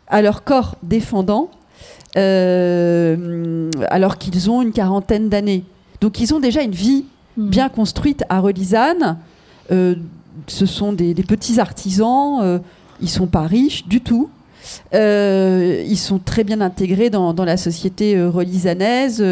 à 0.08 0.22
leur 0.22 0.44
corps 0.44 0.76
défendant, 0.82 1.50
euh, 2.16 3.70
alors 3.88 4.18
qu'ils 4.18 4.50
ont 4.50 4.62
une 4.62 4.72
quarantaine 4.72 5.28
d'années. 5.28 5.64
Donc 6.00 6.20
ils 6.20 6.34
ont 6.34 6.40
déjà 6.40 6.62
une 6.62 6.72
vie 6.74 7.04
hmm. 7.36 7.48
bien 7.48 7.68
construite 7.68 8.24
à 8.28 8.40
Relisane. 8.40 9.18
Euh, 9.72 9.94
ce 10.46 10.66
sont 10.66 10.92
des, 10.92 11.14
petits 11.14 11.60
artisans, 11.60 12.40
euh, 12.42 12.58
ils 13.00 13.08
sont 13.08 13.26
pas 13.26 13.42
riches 13.42 13.86
du 13.86 14.00
tout. 14.00 14.28
ils 14.92 15.98
sont 15.98 16.18
très 16.18 16.44
bien 16.44 16.60
intégrés 16.60 17.10
dans, 17.10 17.34
la 17.44 17.56
société 17.56 18.22
relisanaise. 18.24 19.24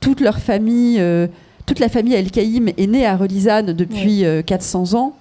toute 0.00 0.20
leur 0.20 0.38
famille, 0.38 1.02
toute 1.66 1.78
la 1.78 1.88
famille 1.88 2.14
El 2.14 2.30
Kaïm 2.30 2.68
est 2.68 2.86
née 2.86 3.06
à 3.06 3.16
Relisane 3.16 3.72
depuis 3.72 4.24
400 4.46 4.94
ans. 4.94 5.16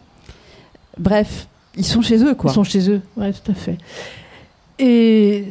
Bref, 0.98 1.48
ils 1.78 1.86
sont 1.86 2.02
chez 2.02 2.24
eux, 2.24 2.36
quoi. 2.36 2.52
Ils 2.52 2.54
sont 2.54 2.64
chez 2.64 2.90
eux, 2.90 3.02
oui, 3.18 3.28
tout 3.32 3.52
à 3.52 3.56
fait. 3.56 3.78
Et 4.82 5.46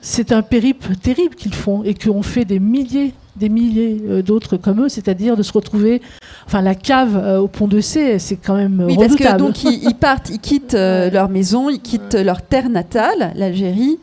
c'est 0.00 0.32
un 0.32 0.42
périple 0.42 0.96
terrible 0.96 1.34
qu'ils 1.34 1.54
font 1.54 1.84
et 1.84 1.94
qu'on 1.94 2.22
fait 2.22 2.44
des 2.44 2.58
milliers 2.58 3.12
des 3.36 3.48
milliers 3.48 4.00
euh, 4.08 4.22
d'autres 4.22 4.56
comme 4.56 4.82
eux, 4.82 4.88
c'est-à-dire 4.88 5.36
de 5.36 5.42
se 5.42 5.52
retrouver, 5.52 6.02
enfin 6.46 6.60
la 6.60 6.74
cave 6.74 7.16
euh, 7.16 7.38
au 7.38 7.48
pont 7.48 7.66
de 7.66 7.80
C, 7.80 8.18
c'est 8.18 8.36
quand 8.36 8.56
même 8.56 8.84
oui, 8.86 8.96
parce 8.96 9.16
que 9.16 9.36
donc 9.36 9.64
ils, 9.64 9.94
partent, 9.94 10.30
ils 10.30 10.38
quittent 10.38 10.74
euh, 10.74 11.10
leur 11.10 11.28
maison, 11.28 11.70
ils 11.70 11.80
quittent 11.80 12.14
leur 12.14 12.42
terre 12.42 12.68
natale, 12.68 13.32
l'Algérie, 13.34 13.98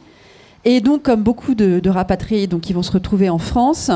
Et 0.65 0.81
donc, 0.81 1.03
comme 1.03 1.21
beaucoup 1.21 1.55
de, 1.55 1.87
rapatriés, 1.89 2.47
donc 2.47 2.69
ils 2.69 2.73
vont 2.73 2.83
se 2.83 2.91
retrouver 2.91 3.29
en 3.29 3.37
France, 3.37 3.91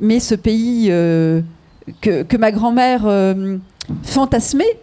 mais 0.00 0.18
ce 0.18 0.34
pays 0.34 0.88
que, 0.88 2.22
que, 2.22 2.36
ma 2.36 2.50
grand-mère 2.50 3.02
fantasmait, 4.02 4.78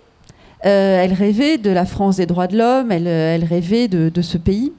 elle 0.61 1.13
rêvait 1.13 1.57
de 1.57 1.71
la 1.71 1.85
France 1.85 2.17
des 2.17 2.25
droits 2.25 2.47
de 2.47 2.57
l'homme, 2.57 2.91
elle, 2.91 3.07
elle, 3.07 3.43
rêvait 3.43 3.87
de, 3.87 4.09
de, 4.09 4.21
ce 4.21 4.37
pays, 4.37 4.73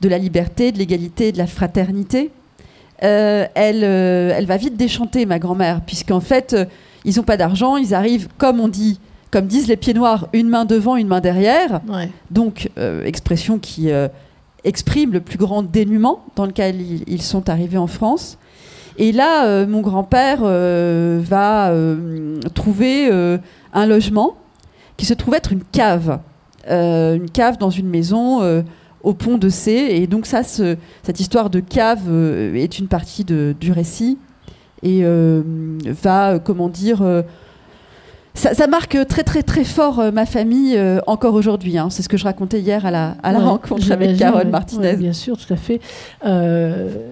de 0.00 0.08
la 0.08 0.18
liberté, 0.18 0.72
de 0.72 0.78
l'égalité, 0.78 1.32
de 1.32 1.38
la 1.38 1.46
fraternité. 1.46 2.30
elle, 3.00 3.84
elle 3.84 4.46
va 4.46 4.56
vite 4.56 4.76
déchanter, 4.76 5.26
ma 5.26 5.38
grand-mère, 5.38 5.80
puisqu'en 5.82 6.20
fait, 6.20 6.56
ils 7.04 7.16
n'ont 7.16 7.22
pas 7.24 7.36
d'argent, 7.36 7.76
ils 7.76 7.94
arrivent, 7.94 8.28
comme 8.38 8.60
on 8.60 8.68
dit, 8.68 8.98
comme 9.30 9.46
disent 9.46 9.68
les 9.68 9.76
pieds 9.76 9.94
noirs, 9.94 10.28
une 10.32 10.48
main 10.48 10.64
devant, 10.64 10.96
une 10.96 11.08
main 11.08 11.20
derrière. 11.20 11.80
Donc, 12.30 12.70
euh, 12.78 13.04
expression 13.04 13.58
qui 13.58 13.90
euh, 13.90 14.08
exprime 14.64 15.12
le 15.12 15.20
plus 15.20 15.38
grand 15.38 15.62
dénuement 15.62 16.24
dans 16.36 16.46
lequel 16.46 16.76
ils, 17.06 17.22
sont 17.22 17.48
arrivés 17.48 17.78
en 17.78 17.86
France. 17.86 18.38
Et 18.96 19.12
là, 19.12 19.46
euh, 19.46 19.66
mon 19.66 19.80
grand-père 19.80 20.40
va 20.42 21.72
trouver 22.54 23.10
un 23.72 23.86
logement 23.86 24.34
qui 24.96 25.06
se 25.06 25.14
trouve 25.14 25.34
être 25.34 25.52
une 25.52 25.64
cave. 25.64 26.18
une 26.68 27.30
cave 27.30 27.58
dans 27.58 27.70
une 27.70 27.88
maison 27.88 28.64
au 29.02 29.14
pont 29.14 29.38
de 29.38 29.48
C. 29.48 29.72
Et 29.72 30.06
donc 30.06 30.26
ça, 30.26 30.42
cette 30.42 31.20
histoire 31.20 31.50
de 31.50 31.60
cave 31.60 32.10
est 32.54 32.78
une 32.78 32.88
partie 32.88 33.24
du 33.24 33.72
récit 33.72 34.18
et 34.82 35.04
va, 36.02 36.38
comment 36.38 36.68
dire, 36.68 37.02
ça, 38.38 38.66
marque 38.68 38.96
très 39.08 39.24
très 39.24 39.42
très 39.42 39.64
fort 39.64 39.98
euh, 39.98 40.10
ma 40.12 40.24
famille 40.24 40.76
euh, 40.76 41.00
encore 41.06 41.34
aujourd'hui. 41.34 41.76
Hein. 41.76 41.88
C'est 41.90 42.02
ce 42.02 42.08
que 42.08 42.16
je 42.16 42.24
racontais 42.24 42.60
hier 42.60 42.86
à 42.86 42.90
la, 42.90 43.16
à 43.22 43.32
la 43.32 43.40
rencontre 43.40 43.90
avec 43.90 44.16
Carole 44.16 44.48
Martinez. 44.48 44.94
bien 44.96 45.12
sûr, 45.12 45.36
tout 45.36 45.52
à 45.52 45.56
fait. 45.56 45.80
Euh, 46.24 47.10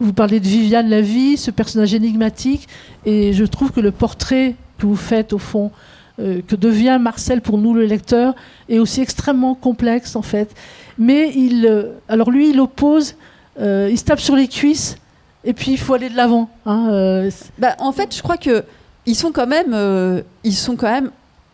vous 0.00 0.12
parlez 0.12 0.40
de 0.40 0.46
Viviane 0.46 0.88
Lavie, 0.88 1.36
ce 1.36 1.50
personnage 1.50 1.94
énigmatique, 1.94 2.68
et 3.04 3.32
je 3.32 3.44
trouve 3.44 3.70
que 3.70 3.80
le 3.80 3.90
portrait 3.90 4.54
que 4.78 4.86
vous 4.86 4.96
faites 4.96 5.32
au 5.32 5.38
fond, 5.38 5.70
que 6.18 6.56
devient 6.56 6.98
Marcel 7.00 7.40
pour 7.40 7.58
nous 7.58 7.74
le 7.74 7.86
lecteur, 7.86 8.34
est 8.68 8.78
aussi 8.78 9.00
extrêmement 9.00 9.54
complexe 9.54 10.16
en 10.16 10.22
fait. 10.22 10.54
Mais 10.98 11.30
il, 11.34 11.90
alors 12.08 12.30
lui, 12.30 12.50
il 12.50 12.60
oppose, 12.60 13.14
il 13.58 13.98
se 13.98 14.04
tape 14.04 14.20
sur 14.20 14.36
les 14.36 14.48
cuisses, 14.48 14.96
et 15.44 15.52
puis 15.52 15.72
il 15.72 15.78
faut 15.78 15.94
aller 15.94 16.08
de 16.08 16.16
l'avant. 16.16 16.50
Hein, 16.66 17.28
bah, 17.58 17.76
en 17.78 17.92
fait, 17.92 18.14
je 18.16 18.22
crois 18.22 18.36
que 18.36 18.64
ils 19.08 19.14
sont 19.14 19.32
quand 19.32 19.46
même, 19.46 19.72
euh, 19.72 20.20
ils 20.44 20.54
sont 20.54 20.76
quand 20.76 20.90
même, 20.90 21.10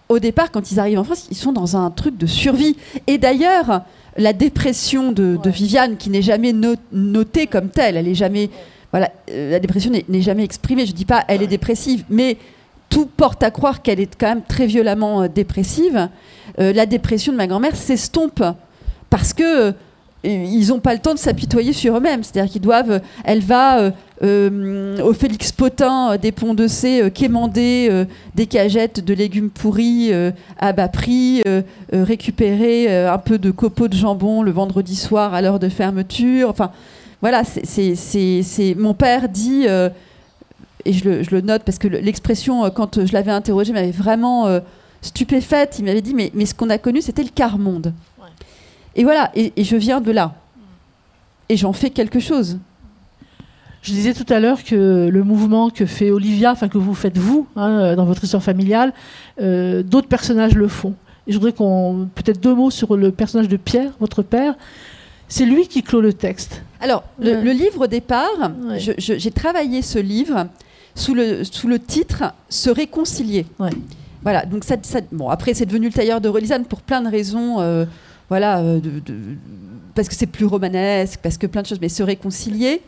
au 0.08 0.18
départ, 0.18 0.50
quand 0.50 0.72
ils 0.72 0.80
arrivent 0.80 0.98
en 0.98 1.04
France, 1.04 1.28
ils 1.30 1.36
sont 1.36 1.52
dans 1.52 1.76
un 1.76 1.88
truc 1.90 2.18
de 2.18 2.26
survie. 2.26 2.76
Et 3.06 3.16
d'ailleurs, 3.16 3.82
la 4.16 4.32
dépression 4.32 5.12
de, 5.12 5.38
Viviane, 5.46 5.96
qui 5.96 6.10
n'est 6.10 6.20
jamais 6.20 6.52
notée 6.92 7.46
comme 7.46 7.68
telle, 7.68 7.96
elle 7.96 8.08
est 8.08 8.14
jamais, 8.16 8.50
voilà, 8.90 9.10
euh, 9.30 9.52
la 9.52 9.60
dépression 9.60 9.92
n'est 10.08 10.20
jamais 10.20 10.42
exprimée. 10.42 10.84
Je 10.84 10.92
dis 10.92 11.04
pas, 11.04 11.24
elle 11.28 11.42
est 11.42 11.46
dépressive, 11.46 12.04
mais 12.10 12.38
tout 12.94 13.06
porte 13.06 13.42
à 13.42 13.50
croire 13.50 13.82
qu'elle 13.82 14.00
est 14.00 14.14
quand 14.16 14.28
même 14.28 14.42
très 14.42 14.66
violemment 14.66 15.22
euh, 15.22 15.28
dépressive. 15.28 16.08
la 16.58 16.86
dépression 16.86 17.32
de 17.32 17.36
ma 17.36 17.46
grand-mère 17.46 17.74
s'estompe 17.74 18.42
parce 19.10 19.32
que 19.32 19.74
ils 20.22 20.68
n'ont 20.68 20.80
pas 20.80 20.94
le 20.94 21.00
temps 21.00 21.12
de 21.12 21.18
s'apitoyer 21.18 21.72
sur 21.72 21.96
eux-mêmes. 21.96 22.22
C'est-à-dire 22.22 22.50
qu'ils 22.50 22.62
doivent. 22.62 23.00
Elle 23.24 23.40
va 23.40 23.92
euh, 24.22 25.02
au 25.02 25.12
Félix 25.12 25.52
Potin 25.52 26.12
euh, 26.12 26.18
des 26.18 26.32
ponts 26.32 26.54
de 26.54 26.66
C, 26.66 27.02
euh, 27.02 27.10
quémander 27.10 28.06
des 28.34 28.46
cagettes 28.46 29.04
de 29.04 29.12
légumes 29.12 29.50
pourris 29.50 30.12
à 30.58 30.72
bas 30.72 30.88
prix, 30.88 31.42
récupérer 31.92 33.06
un 33.06 33.18
peu 33.18 33.38
de 33.38 33.50
copeaux 33.50 33.88
de 33.88 33.94
jambon 33.94 34.42
le 34.42 34.50
vendredi 34.50 34.96
soir 34.96 35.34
à 35.34 35.42
l'heure 35.42 35.58
de 35.58 35.68
fermeture. 35.68 36.48
Enfin, 36.48 36.70
voilà, 37.20 37.42
c'est 37.44 38.74
mon 38.76 38.94
père 38.94 39.28
dit, 39.28 39.66
et 40.84 40.92
je 40.92 41.08
le, 41.08 41.22
je 41.22 41.30
le, 41.30 41.40
note 41.40 41.62
parce 41.64 41.78
que 41.78 41.88
l'expression, 41.88 42.70
quand 42.70 43.04
je 43.04 43.12
l'avais 43.12 43.30
interrogé, 43.30 43.72
m'avait 43.72 43.90
vraiment 43.90 44.60
stupéfaite. 45.02 45.76
Il 45.78 45.84
m'avait 45.84 46.02
dit, 46.02 46.14
mais, 46.14 46.30
mais 46.34 46.46
ce 46.46 46.54
qu'on 46.54 46.70
a 46.70 46.78
connu, 46.78 47.02
c'était 47.02 47.22
le 47.22 47.30
quart-monde. 47.34 47.92
Et 48.96 49.04
voilà, 49.04 49.30
et, 49.34 49.52
et 49.56 49.64
je 49.64 49.76
viens 49.76 50.00
de 50.00 50.10
là. 50.10 50.34
Et 51.48 51.56
j'en 51.56 51.72
fais 51.72 51.90
quelque 51.90 52.20
chose. 52.20 52.58
Je 53.84 53.92
disais 53.92 54.14
tout 54.14 54.24
à 54.32 54.40
l'heure 54.40 54.64
que 54.64 55.10
le 55.12 55.24
mouvement 55.24 55.68
que 55.68 55.84
fait 55.84 56.10
Olivia, 56.10 56.52
enfin 56.52 56.68
que 56.68 56.78
vous 56.78 56.94
faites 56.94 57.18
vous, 57.18 57.46
hein, 57.54 57.70
euh, 57.70 57.96
dans 57.96 58.06
votre 58.06 58.24
histoire 58.24 58.42
familiale, 58.42 58.94
euh, 59.42 59.82
d'autres 59.82 60.08
personnages 60.08 60.54
le 60.54 60.68
font. 60.68 60.94
Et 61.26 61.32
je 61.32 61.36
voudrais 61.36 61.52
qu'on 61.52 62.08
peut-être 62.14 62.40
deux 62.40 62.54
mots 62.54 62.70
sur 62.70 62.96
le 62.96 63.12
personnage 63.12 63.48
de 63.48 63.58
Pierre, 63.58 63.90
votre 64.00 64.22
père. 64.22 64.54
C'est 65.28 65.44
lui 65.44 65.68
qui 65.68 65.82
clôt 65.82 66.00
le 66.00 66.14
texte. 66.14 66.62
Alors, 66.80 67.04
le, 67.18 67.50
livre 67.52 67.84
au 67.84 67.86
départ, 67.86 68.52
j'ai 68.98 69.30
travaillé 69.30 69.82
ce 69.82 69.98
livre 69.98 70.46
sous 70.94 71.14
le, 71.14 71.44
sous 71.44 71.68
le 71.68 71.78
titre 71.78 72.34
Se 72.48 72.70
réconcilier. 72.70 73.46
Voilà, 74.22 74.46
donc 74.46 74.64
ça, 74.64 74.76
bon, 75.12 75.28
après 75.28 75.54
c'est 75.54 75.66
devenu 75.66 75.88
le 75.88 75.92
tailleur 75.92 76.20
de 76.20 76.28
Relisane 76.28 76.64
pour 76.64 76.80
plein 76.80 77.02
de 77.02 77.08
raisons. 77.08 77.60
Euh, 77.60 77.84
voilà, 78.30 78.62
de, 78.62 79.02
parce 79.94 80.08
que 80.08 80.14
c'est 80.14 80.26
plus 80.26 80.46
romanesque, 80.46 81.20
parce 81.22 81.36
que 81.36 81.46
plein 81.46 81.62
de 81.62 81.66
choses, 81.66 81.80
mais 81.80 81.88
se 81.90 82.02
réconcilier. 82.02 82.80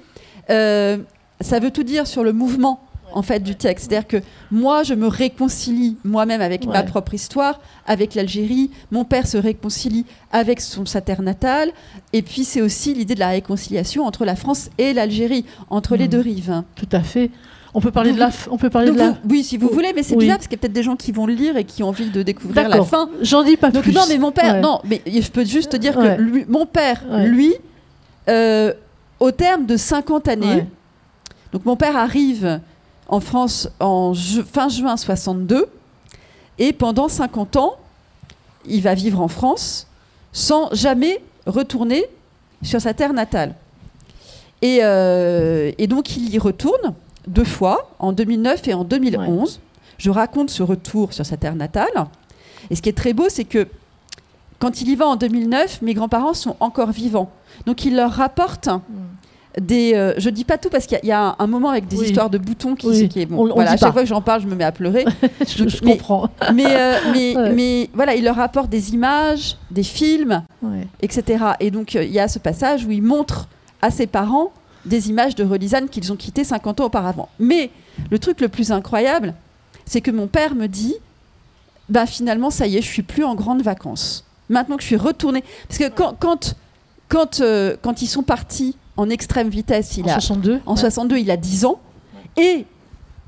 Euh, 0.51 0.99
ça 1.41 1.59
veut 1.59 1.71
tout 1.71 1.83
dire 1.83 2.07
sur 2.07 2.25
le 2.25 2.33
mouvement 2.33 2.81
en 3.13 3.23
fait 3.23 3.41
du 3.41 3.55
texte. 3.55 3.89
C'est-à-dire 3.89 4.09
que 4.09 4.17
moi, 4.51 4.83
je 4.83 4.95
me 4.95 5.07
réconcilie 5.07 5.97
moi-même 6.05 6.41
avec 6.41 6.67
ma 6.67 6.83
propre 6.83 7.15
histoire, 7.15 7.61
avec 7.87 8.15
l'Algérie. 8.15 8.71
Mon 8.91 9.05
père 9.05 9.27
se 9.27 9.37
réconcilie 9.37 10.05
avec 10.33 10.61
son 10.61 10.87
sater 10.87 11.21
natal. 11.21 11.71
Et 12.13 12.23
puis, 12.23 12.45
c'est 12.45 12.61
aussi 12.61 12.95
l'idée 12.95 13.15
de 13.15 13.21
la 13.21 13.29
réconciliation 13.29 14.05
entre 14.05 14.25
la 14.25 14.37
France 14.37 14.71
et 14.79 14.93
l'Algérie, 14.93 15.45
entre 15.71 15.97
les 15.97 16.07
hmm. 16.07 16.11
deux 16.11 16.21
rives. 16.21 16.63
Tout 16.75 16.89
à 16.93 17.01
fait. 17.01 17.31
On 17.77 17.81
peut 17.81 17.91
parler 17.91 18.13
de 18.13 18.19
la. 18.19 18.31
On 18.51 18.57
peut 18.57 18.71
parler 18.71 18.91
de 18.91 18.97
la... 18.97 19.17
oui, 19.29 19.45
si 19.45 19.59
vous 19.59 19.69
voulez, 19.69 19.93
mais 19.95 20.03
c'est 20.03 20.17
bizarre 20.17 20.39
parce 20.39 20.47
qu'il 20.49 20.57
y 20.57 20.61
a 20.61 20.63
peut-être 20.63 20.73
des 20.73 20.83
gens 20.83 20.97
qui 20.97 21.13
vont 21.13 21.27
le 21.27 21.35
lire 21.35 21.59
et 21.59 21.65
qui 21.65 21.83
ont 21.83 21.89
envie 21.89 22.09
de 22.09 22.23
découvrir 22.23 22.71
la 22.71 22.83
fin. 22.83 23.11
J'en 23.21 23.43
dis 23.43 23.59
pas 23.59 23.71
plus. 23.71 23.93
Non, 23.93 24.05
mais 24.09 24.17
mon 24.17 24.33
père, 24.33 24.63
non, 24.63 24.81
mais 24.85 25.03
je 25.07 25.31
peux 25.31 25.45
juste 25.45 25.73
te 25.73 25.77
dire 25.77 25.95
que 25.95 26.51
mon 26.51 26.65
père, 26.65 27.05
lui, 27.27 27.55
euh, 28.31 28.73
au 29.21 29.31
terme 29.31 29.67
de 29.67 29.77
50 29.77 30.27
années, 30.27 30.67
donc 31.53 31.67
mon 31.67 31.77
père 31.77 31.99
arrive 31.99 32.61
en 33.09 33.21
France 33.21 33.69
en 33.79 34.15
fin 34.15 34.71
juin 34.71 34.97
62, 34.97 35.67
et 36.59 36.73
pendant 36.73 37.09
50 37.09 37.57
ans, 37.57 37.75
il 38.65 38.81
va 38.81 38.95
vivre 38.95 39.21
en 39.21 39.29
France 39.29 39.87
sans 40.33 40.75
jamais 40.75 41.21
retourner 41.45 42.07
sur 42.63 42.81
sa 42.81 42.95
terre 42.95 43.13
natale. 43.13 43.55
Et, 44.63 44.79
euh, 44.81 45.73
donc 45.89 46.17
il 46.17 46.35
y 46.35 46.39
retourne 46.39 46.95
deux 47.27 47.45
fois, 47.45 47.91
en 47.99 48.13
2009 48.13 48.69
et 48.69 48.75
en 48.75 48.85
2011. 48.85 49.61
Je 49.99 50.11
raconte 50.11 50.51
ce 50.51 50.63
retour 50.63 51.13
sur 51.13 51.25
sa 51.25 51.37
terre 51.37 51.55
natale. 51.55 52.07
Et 52.71 52.77
ce 52.77 52.83
qui 52.83 52.89
est 52.89 52.97
très 52.97 53.13
beau, 53.13 53.29
c'est 53.29 53.45
que 53.45 53.67
quand 54.59 54.81
il 54.81 54.89
y 54.89 54.97
va 54.97 55.07
en 55.07 55.17
2009, 55.17 55.83
mes 55.83 55.95
grands-parents 55.95 56.35
sont 56.35 56.57
encore 56.61 56.91
vivants. 56.91 57.31
Donc 57.67 57.85
il 57.85 57.97
leur 57.97 58.11
rapporte 58.11 58.69
mm. 58.69 59.61
des. 59.61 59.95
Euh, 59.95 60.15
je 60.19 60.31
dis 60.31 60.45
pas 60.45 60.59
tout 60.59 60.71
parce 60.71 60.87
qu'il 60.87 60.99
y, 61.03 61.13
a 61.13 61.37
un 61.39 61.47
moment 61.47 61.71
avec 61.71 61.89
des 61.89 62.03
histoires 62.03 62.31
de 62.31 62.39
boutons 62.39 62.75
qui, 62.75 63.09
qui 63.09 63.21
est 63.21 63.27
bon. 63.27 63.53
voilà, 63.55 63.73
à 63.73 63.77
chaque 63.77 63.93
fois 63.93 64.03
que 64.03 64.09
j'en 64.09 64.23
parle, 64.23 64.43
je 64.43 64.47
me 64.47 64.55
mets 64.55 64.65
à 64.65 64.73
pleurer. 64.73 65.05
je, 65.47 65.81
comprends. 65.85 66.31
Mais, 66.55 66.67
euh, 66.69 66.99
mais, 67.55 67.91
voilà, 67.95 68.15
il 68.15 68.25
leur 68.25 68.37
rapporte 68.37 68.71
des 68.71 68.95
images, 68.95 69.57
des 69.71 69.83
films, 69.83 70.43
etc. 71.01 71.45
Et 71.61 71.71
donc 71.71 71.97
euh, 71.97 72.05
il 72.05 72.13
y 72.13 72.21
a 72.21 72.29
ce 72.29 72.39
passage 72.39 72.85
où 72.85 72.91
il 72.91 73.03
montre 73.03 73.49
à 73.83 73.91
ses 73.91 74.07
parents 74.07 74.53
des 74.87 75.11
images 75.11 75.35
de 75.35 75.45
Relisane 75.45 75.89
qu'ils 75.89 76.13
ont 76.13 76.17
quittées 76.17 76.45
50 76.45 76.81
ans 76.81 76.85
auparavant. 76.87 77.29
Mais 77.39 77.71
le 78.11 78.19
truc 78.19 78.41
le 78.41 78.49
plus 78.49 78.73
incroyable, 78.73 79.35
c'est 79.85 80.01
que 80.01 80.11
mon 80.11 80.27
père 80.27 80.55
me 80.55 80.67
dit 80.67 80.95
bah 81.89 82.07
finalement 82.07 82.51
ça 82.51 82.67
y 82.67 82.77
est, 82.77 82.83
je 82.83 82.89
suis 82.89 83.03
plus 83.03 83.25
en 83.25 83.35
grande 83.35 83.63
vacances. 83.63 84.25
Maintenant 84.49 84.77
que 84.77 84.83
je 84.83 84.89
suis 84.89 84.97
retournée 84.97 85.45
parce 85.69 85.79
que 85.79 85.89
quand 85.89 86.15
quand 86.19 86.55
quand, 87.09 87.41
euh, 87.41 87.77
quand 87.83 88.03
ils 88.03 88.09
sont 88.09 88.25
partis 88.25 88.77
en 88.97 89.09
extrême 89.11 89.49
vitesse, 89.49 89.97
il 89.97 90.07
en 90.07 90.09
a 90.09 90.13
62, 90.15 90.61
en 90.67 90.75
62, 90.75 91.19
il 91.19 91.31
a 91.31 91.37
10 91.37 91.65
ans 91.67 91.79
et 92.37 92.65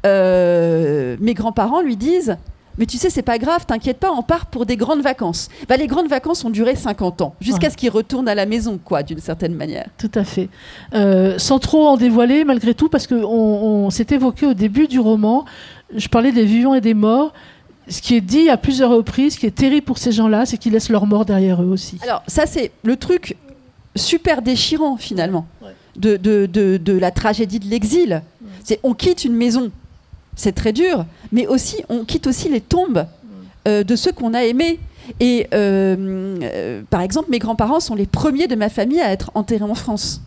euh, 0.07 1.17
mes 1.21 1.35
grands-parents 1.35 1.81
lui 1.81 1.97
disent 1.97 2.37
mais 2.79 2.87
tu 2.87 2.97
sais, 2.97 3.11
c'est 3.11 3.23
pas 3.23 3.39
grave, 3.39 3.67
t'inquiète 3.67 3.99
pas, 3.99 4.13
on 4.13 4.23
part 4.23 4.47
pour 4.47 4.65
des 4.65 4.77
grandes 4.77 5.03
vacances. 5.03 5.49
Bah, 5.69 5.77
les 5.77 5.89
grandes 5.89 6.09
vacances 6.09 6.45
ont 6.45 6.51
duré 6.51 6.77
50 6.77 7.21
ans, 7.23 7.35
jusqu'à 7.41 7.71
ce 7.71 7.77
qu'ils 7.77 7.91
retournent 7.91 8.29
à 8.29 8.35
la 8.35 8.47
maison, 8.47 8.79
quoi, 8.83 9.03
d'une 9.03 9.21
certaine 9.21 9.55
manière. 9.55 9.89
Tout 9.99 10.11
à 10.15 10.25
fait. 10.25 10.49
Euh, 10.95 11.39
sans 11.39 11.59
trop 11.59 11.89
en 11.89 11.97
dévoiler, 11.97 12.45
malgré 12.45 12.75
tout, 12.75 12.89
parce 12.89 13.07
qu'on 13.07 13.17
on, 13.25 13.91
s'est 13.91 14.07
évoqué 14.11 14.47
au 14.47 14.55
début 14.55 14.87
du 14.87 15.01
roman, 15.01 15.45
je 15.95 16.09
parlais 16.09 16.33
des 16.33 16.45
vivants 16.45 16.75
et 16.75 16.81
des 16.81 16.95
morts. 16.95 17.33
Ce 17.89 18.03
qui 18.03 18.15
est 18.15 18.21
dit 18.21 18.51
à 18.51 18.57
plusieurs 18.57 18.91
reprises, 18.91 19.35
ce 19.35 19.39
qui 19.39 19.47
est 19.47 19.51
terrible 19.51 19.85
pour 19.85 19.99
ces 19.99 20.13
gens-là, 20.13 20.47
c'est 20.47 20.59
qu'ils 20.59 20.73
laissent 20.73 20.91
leur 20.91 21.07
mort 21.07 21.25
derrière 21.25 21.63
eux 21.63 21.69
aussi. 21.69 21.99
Alors, 22.03 22.23
ça, 22.27 22.45
c'est 22.47 22.71
le 22.85 22.97
truc 22.97 23.37
super 23.97 24.43
déchirant, 24.43 24.97
finalement, 24.99 25.47
de, 25.97 26.17
de, 26.17 26.47
de, 26.47 26.93
la 26.93 27.11
tragédie 27.11 27.59
de 27.59 27.67
l'exil. 27.67 28.23
C'est 28.63 28.79
on 28.83 28.95
quitte 28.95 29.25
une 29.25 29.35
maison 29.35 29.71
c'est 30.39 30.53
très 30.53 30.73
dur, 30.73 31.05
mais 31.33 31.47
aussi 31.47 31.85
on 31.91 32.07
quitte 32.07 32.27
aussi 32.27 32.49
les 32.49 32.63
tombes 32.63 33.05
euh, 33.67 33.85
de 33.85 33.97
ceux 33.97 34.13
qu'on 34.13 34.33
a 34.33 34.45
aimés. 34.45 34.81
Et 35.21 35.47
par 36.91 37.01
exemple, 37.01 37.31
mes 37.31 37.39
grands-parents 37.39 37.81
sont 37.81 37.95
les 37.95 38.07
premiers 38.07 38.47
de 38.47 38.55
ma 38.55 38.69
famille 38.69 39.01
à 39.01 39.11
être 39.11 39.31
enterrés 39.35 39.65
en 39.65 39.75
France. 39.75 40.21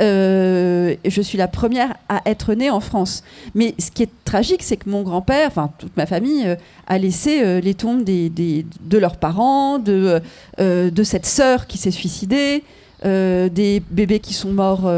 Euh, 0.00 0.94
je 1.04 1.20
suis 1.20 1.36
la 1.36 1.48
première 1.48 1.94
à 2.08 2.22
être 2.26 2.54
née 2.54 2.70
en 2.70 2.80
France. 2.80 3.22
Mais 3.54 3.74
ce 3.78 3.90
qui 3.90 4.02
est 4.02 4.10
tragique, 4.24 4.62
c'est 4.62 4.76
que 4.76 4.88
mon 4.88 5.02
grand-père, 5.02 5.48
enfin 5.48 5.70
toute 5.78 5.96
ma 5.96 6.06
famille, 6.06 6.46
euh, 6.46 6.56
a 6.86 6.98
laissé 6.98 7.42
euh, 7.42 7.60
les 7.60 7.74
tombes 7.74 8.04
de 8.04 8.98
leurs 8.98 9.16
parents, 9.16 9.78
de, 9.78 10.20
de 10.58 11.02
cette 11.02 11.26
sœur 11.26 11.66
qui 11.66 11.78
s'est 11.78 11.90
suicidée, 11.90 12.62
des 13.04 13.82
bébés 13.90 14.20
qui 14.20 14.34
sont 14.34 14.52
morts 14.52 14.90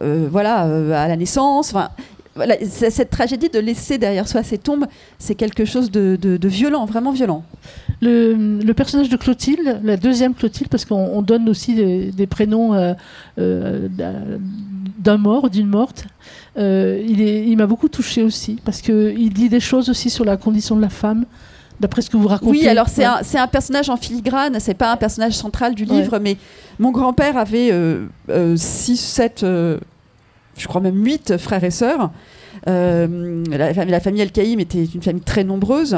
voilà, 0.00 0.60
à 0.60 1.08
la 1.08 1.16
naissance. 1.16 1.74
Voilà, 2.36 2.56
cette 2.68 3.10
tragédie 3.10 3.48
de 3.48 3.60
laisser 3.60 3.96
derrière 3.96 4.26
soi 4.26 4.42
ces 4.42 4.58
tombes, 4.58 4.86
c'est 5.18 5.36
quelque 5.36 5.64
chose 5.64 5.90
de, 5.92 6.16
de, 6.16 6.48
violent, 6.48 6.84
vraiment 6.84 7.12
violent. 7.12 7.44
Le, 8.02 8.34
le, 8.60 8.74
personnage 8.74 9.08
de 9.08 9.16
Clotilde, 9.16 9.80
la 9.84 9.96
deuxième 9.96 10.34
Clotilde, 10.34 10.68
parce 10.68 10.84
qu'on 10.84 11.22
donne 11.22 11.48
aussi 11.48 11.74
des, 11.74 12.26
prénoms 12.26 12.74
euh, 12.74 12.94
euh, 13.38 13.88
d'un 14.98 15.16
mort, 15.16 15.48
d'une 15.48 15.68
morte, 15.68 16.06
euh, 16.58 17.00
il, 17.06 17.20
il 17.20 17.56
m'a 17.56 17.66
beaucoup 17.66 17.88
touché 17.88 18.24
aussi, 18.24 18.58
parce 18.64 18.80
qu'il 18.80 19.32
dit 19.32 19.48
des 19.48 19.60
choses 19.60 19.88
aussi 19.88 20.10
sur 20.10 20.24
la 20.24 20.36
condition 20.36 20.74
de 20.74 20.82
la 20.82 20.90
femme. 20.90 21.26
D'après 21.80 22.02
ce 22.02 22.08
que 22.08 22.16
vous 22.16 22.28
racontez. 22.28 22.52
Oui, 22.52 22.68
alors 22.68 22.88
c'est 22.88 23.04
un, 23.04 23.20
un, 23.34 23.46
personnage 23.48 23.90
en 23.90 23.96
filigrane, 23.96 24.60
c'est 24.60 24.74
pas 24.74 24.92
un 24.92 24.96
personnage 24.96 25.32
central 25.32 25.74
du 25.74 25.84
livre, 25.84 26.20
mais 26.20 26.36
mon 26.78 26.92
grand-père 26.92 27.36
avait 27.36 27.72
6, 28.28 28.96
7 28.96 29.44
je 30.56 30.66
crois 30.68 30.80
même 30.80 31.04
huit 31.04 31.36
frères 31.36 31.64
et 31.64 31.70
sœurs. 31.70 32.10
Euh, 32.68 33.44
la, 33.50 34.00
famille 34.00 34.22
El-Kaïm 34.22 34.60
était 34.60 34.84
une 34.84 35.02
famille 35.02 35.22
très 35.22 35.44
nombreuse. 35.44 35.96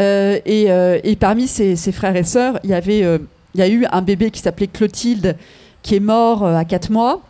Euh, 0.00 0.38
euh, 0.46 1.00
et, 1.02 1.16
parmi 1.16 1.48
ses, 1.48 1.76
frères 1.92 2.16
et 2.16 2.24
sœurs, 2.24 2.58
il 2.64 2.70
y 2.70 2.74
avait, 2.74 3.02
a 3.04 3.68
eu 3.68 3.84
un 3.90 4.02
bébé 4.02 4.30
qui 4.30 4.40
s'appelait 4.40 4.68
Clotilde, 4.68 5.36
qui 5.82 5.96
est 5.96 6.00
mort 6.00 6.44
à 6.44 6.64
4 6.64 6.90
mois. 6.90 7.22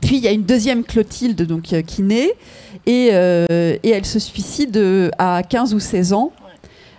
Puis 0.00 0.16
il 0.16 0.22
y 0.22 0.28
a 0.28 0.32
une 0.32 0.44
deuxième 0.44 0.84
Clotilde 0.84 1.42
donc, 1.42 1.74
qui 1.86 2.02
naît 2.02 2.32
et, 2.86 3.08
et, 3.08 3.90
elle 3.90 4.06
se 4.06 4.18
suicide 4.18 5.10
à 5.18 5.42
15 5.42 5.74
ou 5.74 5.80
16 5.80 6.12
ans. 6.12 6.32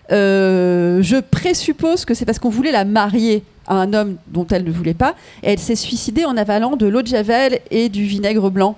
Je 0.10 1.20
présuppose 1.22 2.06
que 2.06 2.14
c'est 2.14 2.26
parce 2.26 2.40
qu'on 2.40 2.50
voulait 2.50 2.72
la 2.72 2.86
marier 2.86 3.44
à 3.68 3.76
un 3.76 3.94
homme 3.94 4.18
dont 4.28 4.46
elle 4.52 4.64
ne 4.64 4.72
voulait 4.72 4.94
pas. 4.94 5.16
Et 5.42 5.52
elle 5.52 5.60
s'est 5.60 5.76
suicidée 5.76 6.26
en 6.26 6.38
avalant 6.38 6.76
de 6.76 6.86
l'eau 6.86 7.02
de 7.02 7.08
javel 7.08 7.60
et 7.72 7.90
du 7.90 8.04
vinaigre 8.04 8.50
blanc. 8.50 8.76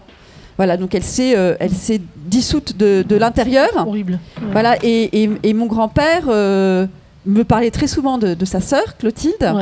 Voilà, 0.57 0.77
donc 0.77 0.95
elle 0.95 1.03
s'est, 1.03 1.37
euh, 1.37 1.55
elle 1.59 1.71
s'est 1.71 2.01
dissoute 2.15 2.77
de, 2.77 3.03
de 3.07 3.15
l'intérieur. 3.15 3.69
Horrible. 3.75 4.19
Voilà, 4.51 4.77
et, 4.83 5.23
et, 5.23 5.29
et 5.43 5.53
mon 5.53 5.65
grand-père 5.65 6.23
euh, 6.29 6.87
me 7.25 7.43
parlait 7.43 7.71
très 7.71 7.87
souvent 7.87 8.17
de, 8.17 8.33
de 8.33 8.45
sa 8.45 8.61
sœur, 8.61 8.95
Clotilde. 8.97 9.53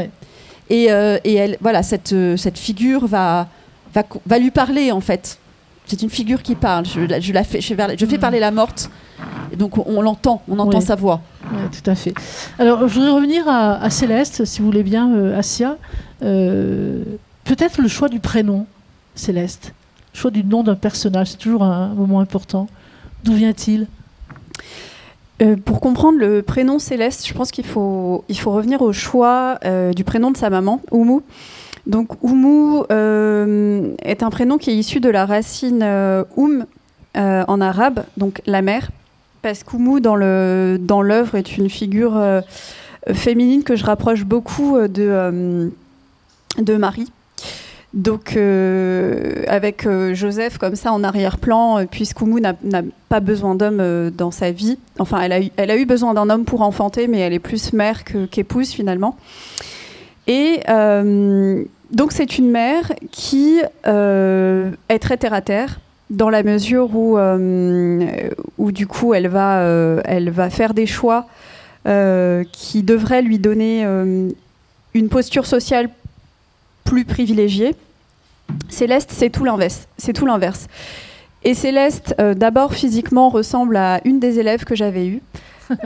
Et, 0.69 0.91
euh, 0.91 1.17
et, 1.23 1.33
elle, 1.33 1.57
voilà, 1.61 1.81
cette, 1.83 2.15
cette 2.37 2.57
figure 2.57 3.07
va, 3.07 3.47
va, 3.93 4.03
va, 4.25 4.37
lui 4.37 4.51
parler, 4.51 4.91
en 4.91 5.01
fait. 5.01 5.39
C'est 5.85 6.01
une 6.01 6.09
figure 6.09 6.41
qui 6.41 6.55
parle. 6.55 6.85
Je, 6.85 7.19
je 7.19 7.33
la 7.33 7.43
fais, 7.43 7.61
je, 7.61 7.73
je 7.97 8.05
fais 8.05 8.17
mm. 8.17 8.19
parler 8.19 8.39
la 8.39 8.51
morte. 8.51 8.89
Et 9.51 9.55
donc 9.55 9.77
on, 9.77 10.01
l'entend, 10.01 10.41
on 10.47 10.57
entend 10.57 10.81
sa 10.81 10.95
voix. 10.95 11.21
tout 11.43 11.89
à 11.89 11.93
fait. 11.93 12.13
Alors 12.57 12.87
je 12.87 12.95
voudrais 12.95 13.11
revenir 13.11 13.47
à, 13.47 13.89
Céleste, 13.91 14.45
si 14.45 14.59
vous 14.59 14.65
voulez 14.65 14.83
bien, 14.83 15.13
euh, 15.13 15.37
Asia. 15.37 15.77
Euh, 16.23 17.03
peut-être 17.43 17.79
le 17.79 17.87
choix 17.87 18.09
du 18.09 18.19
prénom, 18.19 18.65
Céleste. 19.13 19.73
Le 20.13 20.19
choix 20.19 20.31
du 20.31 20.43
nom 20.43 20.63
d'un 20.63 20.75
personnage, 20.75 21.31
c'est 21.31 21.37
toujours 21.37 21.63
un, 21.63 21.89
moment 21.89 22.19
important. 22.19 22.67
D'où 23.23 23.33
vient-il? 23.33 23.87
Euh, 25.41 25.55
pour 25.55 25.79
comprendre 25.79 26.17
le 26.17 26.41
prénom 26.41 26.79
Céleste, 26.79 27.27
je 27.27 27.33
pense 27.33 27.51
qu'il 27.51 27.65
faut, 27.65 28.23
il 28.29 28.39
faut 28.39 28.51
revenir 28.51 28.81
au 28.81 28.91
choix 28.91 29.59
du 29.95 30.03
prénom 30.03 30.31
de 30.31 30.37
sa 30.37 30.49
maman, 30.49 30.81
Oumu. 30.91 31.21
Donc 31.85 32.23
Oumu 32.23 32.83
est 32.89 34.23
un 34.23 34.29
prénom 34.29 34.57
qui 34.57 34.71
est 34.71 34.75
issu 34.75 34.99
de 34.99 35.09
la 35.09 35.25
racine 35.25 35.83
Oum 36.37 36.65
en 37.15 37.61
arabe, 37.61 38.03
donc 38.17 38.41
la 38.45 38.61
mère 38.61 38.89
parce 39.43 39.63
qu'Oumou, 39.63 39.99
dans 39.99 40.15
l'œuvre, 40.15 40.79
dans 40.79 41.03
est 41.03 41.57
une 41.57 41.69
figure 41.69 42.17
euh, 42.17 42.41
féminine 43.13 43.63
que 43.63 43.75
je 43.75 43.85
rapproche 43.85 44.23
beaucoup 44.23 44.77
euh, 44.77 44.87
de, 44.87 45.05
euh, 45.05 45.69
de 46.57 46.77
Marie. 46.77 47.11
Donc, 47.93 48.35
avec 49.47 49.87
Joseph 50.13 50.57
comme 50.57 50.75
ça 50.75 50.91
en 50.91 51.03
arrière-plan, 51.03 51.85
puisqu'Oumou 51.85 52.39
n'a 52.39 52.55
pas 53.07 53.19
besoin 53.19 53.53
d'homme 53.53 54.09
dans 54.09 54.31
sa 54.31 54.49
vie. 54.49 54.79
Enfin, 54.97 55.21
elle 55.21 55.31
a, 55.31 55.39
eu, 55.39 55.51
elle 55.57 55.69
a 55.69 55.77
eu 55.77 55.85
besoin 55.85 56.15
d'un 56.15 56.27
homme 56.31 56.43
pour 56.43 56.63
enfanter, 56.63 57.07
mais 57.07 57.19
elle 57.19 57.33
est 57.33 57.39
plus 57.39 57.71
mère 57.71 58.03
qu'épouse 58.03 58.71
finalement. 58.71 59.15
Et 60.27 60.61
donc, 61.91 62.11
c'est 62.11 62.37
une 62.37 62.49
mère 62.49 62.91
qui 63.11 63.59
est 63.89 64.99
très 64.99 65.17
terre 65.17 65.33
à 65.33 65.41
terre, 65.41 65.79
dans 66.13 66.29
la 66.29 66.43
mesure 66.43 66.95
où, 66.95 67.17
euh, 67.17 68.29
où 68.57 68.71
du 68.71 68.87
coup 68.87 69.13
elle 69.13 69.27
va, 69.27 69.59
euh, 69.59 70.01
elle 70.05 70.29
va 70.29 70.49
faire 70.49 70.73
des 70.73 70.85
choix 70.85 71.27
euh, 71.87 72.43
qui 72.51 72.83
devraient 72.83 73.21
lui 73.21 73.39
donner 73.39 73.83
une 74.93 75.09
posture 75.09 75.45
sociale 75.45 75.89
plus 76.83 77.05
privilégiée. 77.05 77.75
Céleste, 78.69 79.09
c'est 79.11 79.29
tout 79.29 79.43
l'inverse. 79.43 79.87
C'est 79.97 80.13
tout 80.13 80.25
l'inverse. 80.25 80.67
Et 81.43 81.55
Céleste, 81.55 82.15
d'abord 82.35 82.73
physiquement, 82.73 83.29
ressemble 83.29 83.75
à 83.75 83.99
une 84.05 84.19
des 84.19 84.39
élèves 84.39 84.63
que 84.63 84.75
j'avais 84.75 85.07
eues. 85.07 85.21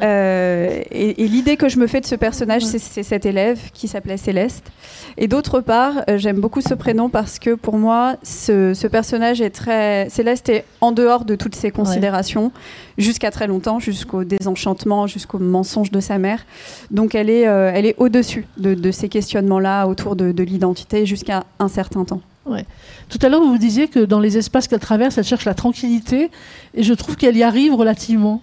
Euh, 0.02 0.82
et, 0.92 1.28
l'idée 1.28 1.58
que 1.58 1.70
je 1.70 1.78
me 1.78 1.88
fais 1.88 2.02
de 2.02 2.06
ce 2.06 2.16
personnage, 2.16 2.64
c'est 2.64 3.04
cet 3.04 3.26
élève 3.26 3.60
qui 3.74 3.88
s'appelait 3.88 4.18
Céleste. 4.18 4.72
Et 5.18 5.28
d'autre 5.28 5.62
part, 5.62 6.04
euh, 6.10 6.18
j'aime 6.18 6.40
beaucoup 6.40 6.62
ce 6.62 6.74
prénom 6.74 7.10
parce 7.10 7.40
que 7.40 7.56
pour 7.56 7.78
moi, 7.78 8.16
ce, 8.24 8.88
personnage 8.88 9.42
est 9.42 9.50
très. 9.50 10.10
Céleste 10.10 10.50
est 10.50 10.66
en 10.82 10.92
dehors 10.92 11.26
de 11.26 11.36
toutes 11.36 11.56
ces 11.56 11.72
considérations, 11.72 12.52
jusqu'à 12.98 13.32
très 13.32 13.48
longtemps, 13.48 13.80
jusqu'au 13.80 14.24
désenchantement, 14.24 15.08
jusqu'au 15.08 15.40
mensonge 15.40 15.92
de 15.92 16.00
sa 16.00 16.18
mère. 16.18 16.46
Donc 16.92 17.16
elle 17.16 17.30
est, 17.30 17.48
euh, 17.48 17.72
elle 17.74 17.86
est 17.86 17.96
au-dessus 17.98 18.46
de, 18.58 18.92
ces 18.92 19.10
questionnements-là 19.10 19.88
autour 19.88 20.16
de, 20.16 20.44
l'identité 20.44 21.06
jusqu'à 21.06 21.44
un 21.60 21.68
certain 21.68 22.06
temps. 22.06 22.22
Ouais. 22.46 22.66
Tout 23.10 23.20
à 23.22 23.30
l'heure, 23.30 23.42
vous 23.42 23.58
disiez 23.58 23.90
que 23.90 24.00
dans 24.00 24.22
les 24.22 24.38
espaces 24.38 24.68
qu'elle 24.68 24.80
traverse, 24.80 25.18
elle 25.18 25.26
cherche 25.26 25.44
la 25.44 25.54
tranquillité, 25.54 26.32
et 26.74 26.84
je 26.84 26.94
trouve 26.94 27.18
qu'elle 27.18 27.36
y 27.36 27.44
arrive 27.44 27.74
relativement 27.74 28.42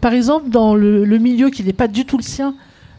par 0.00 0.12
exemple, 0.12 0.50
dans 0.50 0.74
le, 0.74 1.04
milieu 1.18 1.50
qui 1.50 1.64
n'est 1.64 1.72
pas 1.72 1.88
du 1.88 2.04
tout 2.04 2.16
le 2.16 2.22
sien, 2.22 2.54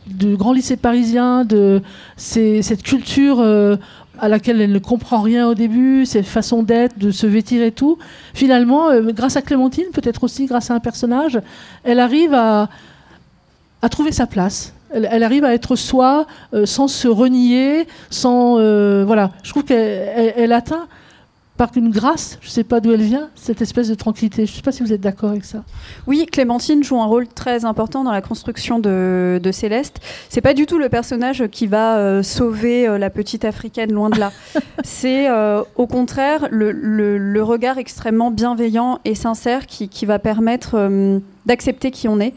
du 0.07 0.35
grand 0.35 0.53
lycée 0.53 0.75
parisien, 0.75 1.45
de 1.45 1.81
cette 2.17 2.83
culture 2.83 3.39
euh, 3.39 3.77
à 4.19 4.27
laquelle 4.27 4.59
elle 4.61 4.71
ne 4.71 4.79
comprend 4.79 5.21
rien 5.21 5.47
au 5.47 5.53
début, 5.53 6.05
cette 6.05 6.25
façon 6.25 6.63
d'être, 6.63 6.97
de 6.97 7.11
se 7.11 7.25
vêtir 7.25 7.63
et 7.63 7.71
tout, 7.71 7.97
finalement, 8.33 8.89
euh, 8.89 9.11
grâce 9.13 9.37
à 9.37 9.41
Clémentine, 9.41 9.85
peut-être 9.93 10.23
aussi 10.23 10.45
grâce 10.45 10.71
à 10.71 10.73
un 10.73 10.79
personnage, 10.79 11.39
elle 11.83 11.99
arrive 11.99 12.33
à, 12.33 12.69
trouver 13.89 14.11
sa 14.11 14.27
place. 14.27 14.73
Elle, 14.91 15.23
arrive 15.23 15.45
à 15.45 15.53
être 15.53 15.75
soi 15.75 16.25
euh, 16.53 16.65
sans 16.65 16.87
se 16.87 17.07
renier, 17.07 17.87
sans 18.09 18.55
voilà. 19.05 19.31
Je 19.43 19.51
trouve 19.51 19.63
qu'elle 19.63 20.51
atteint 20.51 20.87
par 21.59 21.71
une 21.75 21.89
grâce, 21.89 22.37
je 22.39 22.47
ne 22.47 22.51
sais 22.51 22.63
pas 22.63 22.79
d'où 22.79 22.93
elle 22.93 23.01
vient, 23.01 23.27
cette 23.35 23.61
espèce 23.61 23.89
de 23.89 23.93
tranquillité. 23.93 24.45
Je 24.45 24.51
ne 24.53 24.55
sais 24.55 24.61
pas 24.61 24.71
si 24.71 24.81
vous 24.81 24.93
êtes 24.93 25.01
d'accord 25.01 25.31
avec 25.31 25.43
ça. 25.43 25.65
Oui, 26.07 26.25
Clémentine 26.25 26.85
joue 26.85 27.01
un 27.01 27.05
rôle 27.05 27.27
très 27.27 27.65
important 27.65 28.05
dans 28.05 28.13
la 28.13 28.21
construction 28.21 28.79
de, 28.79 29.41
de 29.43 29.51
Céleste. 29.51 29.99
C'est 30.29 30.39
pas 30.39 30.53
du 30.53 30.65
tout 30.65 30.79
le 30.79 30.87
personnage 30.87 31.47
qui 31.51 31.67
va 31.67 31.97
euh, 31.97 32.23
sauver 32.23 32.87
euh, 32.87 32.97
la 32.97 33.09
petite 33.09 33.43
africaine, 33.43 33.91
loin 33.91 34.09
de 34.09 34.17
là. 34.17 34.31
C'est 34.85 35.29
euh, 35.29 35.61
au 35.75 35.85
contraire 35.85 36.47
le, 36.49 37.41
regard 37.41 37.77
extrêmement 37.77 38.31
bienveillant 38.31 38.99
et 39.03 39.13
sincère 39.13 39.67
qui, 39.67 40.05
va 40.05 40.17
permettre 40.17 41.21
d'accepter 41.45 41.91
qui 41.91 42.07
on 42.07 42.21
est. 42.21 42.33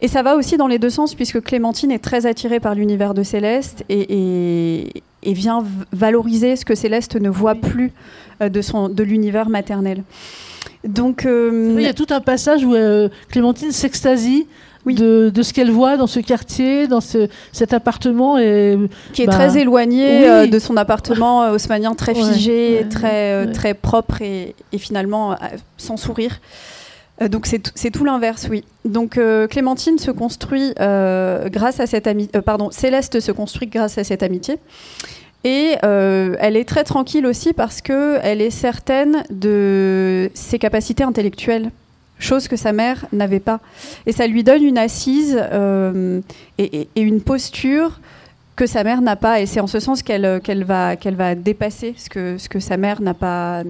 Et 0.00 0.08
ça 0.08 0.24
va 0.24 0.34
aussi 0.34 0.56
dans 0.56 0.66
les 0.66 0.80
deux 0.80 0.90
sens, 0.90 1.14
puisque 1.14 1.40
Clémentine 1.40 1.92
est 1.92 2.02
très 2.02 2.26
attirée 2.26 2.58
par 2.58 2.74
l'univers 2.74 3.14
de 3.14 3.22
Céleste 3.22 3.84
et, 3.88 4.06
et 4.10 5.02
vient 5.24 5.64
valoriser 5.92 6.56
ce 6.56 6.64
que 6.64 6.74
Céleste 6.74 7.16
ne 7.16 7.28
voit 7.28 7.54
plus 7.54 7.92
euh, 8.42 8.48
de, 8.48 8.60
son, 8.60 8.88
de 8.88 9.02
l'univers 9.02 9.48
maternel. 9.48 10.02
Donc, 10.84 11.26
euh, 11.26 11.74
il 11.76 11.82
y 11.82 11.88
a 11.88 11.94
tout 11.94 12.06
un 12.10 12.20
passage 12.20 12.64
où 12.64 12.74
euh, 12.74 13.08
Clémentine 13.30 13.72
s'extasie 13.72 14.46
de, 14.86 15.30
de, 15.34 15.42
ce 15.42 15.52
qu'elle 15.52 15.70
voit 15.70 15.96
dans 15.96 16.06
ce 16.06 16.20
quartier, 16.20 16.86
dans 16.86 17.00
ce, 17.00 17.28
cet 17.52 17.72
appartement. 17.74 18.38
Et, 18.38 18.78
qui 19.12 19.22
est 19.22 19.26
bah, 19.26 19.32
très 19.32 19.58
éloigné 19.58 20.48
de 20.48 20.58
son 20.58 20.76
appartement 20.76 21.50
haussmanien, 21.50 21.94
très 21.94 22.14
figé, 22.14 22.86
très, 22.88 23.50
très 23.52 23.74
propre 23.74 24.22
et, 24.22 24.54
et 24.72 24.78
finalement 24.78 25.36
sans 25.76 25.96
sourire. 25.96 26.40
Donc 27.20 27.46
c'est, 27.46 27.90
tout 27.90 28.04
l'inverse, 28.04 28.46
oui. 28.50 28.64
Donc 28.84 29.18
Clémentine 29.50 29.98
se 29.98 30.10
construit 30.10 30.72
grâce 30.76 31.80
à 31.80 31.86
cette 31.86 32.06
amitié, 32.06 32.40
pardon, 32.42 32.70
Céleste 32.70 33.20
se 33.20 33.32
construit 33.32 33.68
grâce 33.68 33.98
à 33.98 34.04
cette 34.04 34.22
amitié. 34.22 34.58
Et 35.44 35.76
euh, 35.84 36.36
elle 36.40 36.56
est 36.56 36.68
très 36.68 36.84
tranquille 36.84 37.26
aussi 37.26 37.52
parce 37.52 37.80
qu'elle 37.80 38.40
est 38.40 38.50
certaine 38.50 39.24
de 39.30 40.30
ses 40.34 40.58
capacités 40.58 41.04
intellectuelles. 41.04 41.70
chose 42.18 42.48
que 42.48 42.56
sa 42.56 42.72
mère 42.72 43.06
n'avait 43.12 43.38
pas. 43.38 43.60
Et 44.06 44.12
ça 44.12 44.26
lui 44.26 44.42
donne 44.42 44.64
une 44.64 44.78
assise 44.78 45.38
euh, 45.52 46.20
et, 46.58 46.88
une 46.96 47.20
posture 47.20 48.00
que 48.58 48.66
sa 48.66 48.82
mère 48.82 49.00
n'a 49.00 49.16
pas. 49.16 49.40
Et 49.40 49.46
c'est 49.46 49.60
en 49.60 49.68
ce 49.68 49.78
sens 49.78 50.02
qu'elle 50.02 50.40
qu'elle 50.42 50.64
va, 50.64 50.96
qu'elle 50.96 51.14
va 51.14 51.34
dépasser 51.34 51.94
ce 51.96 52.10
que, 52.10 52.36
ce 52.36 52.48
que 52.48 52.58
sa 52.58 52.76
mère 52.76 53.00
n'a 53.00 53.14
pas, 53.14 53.62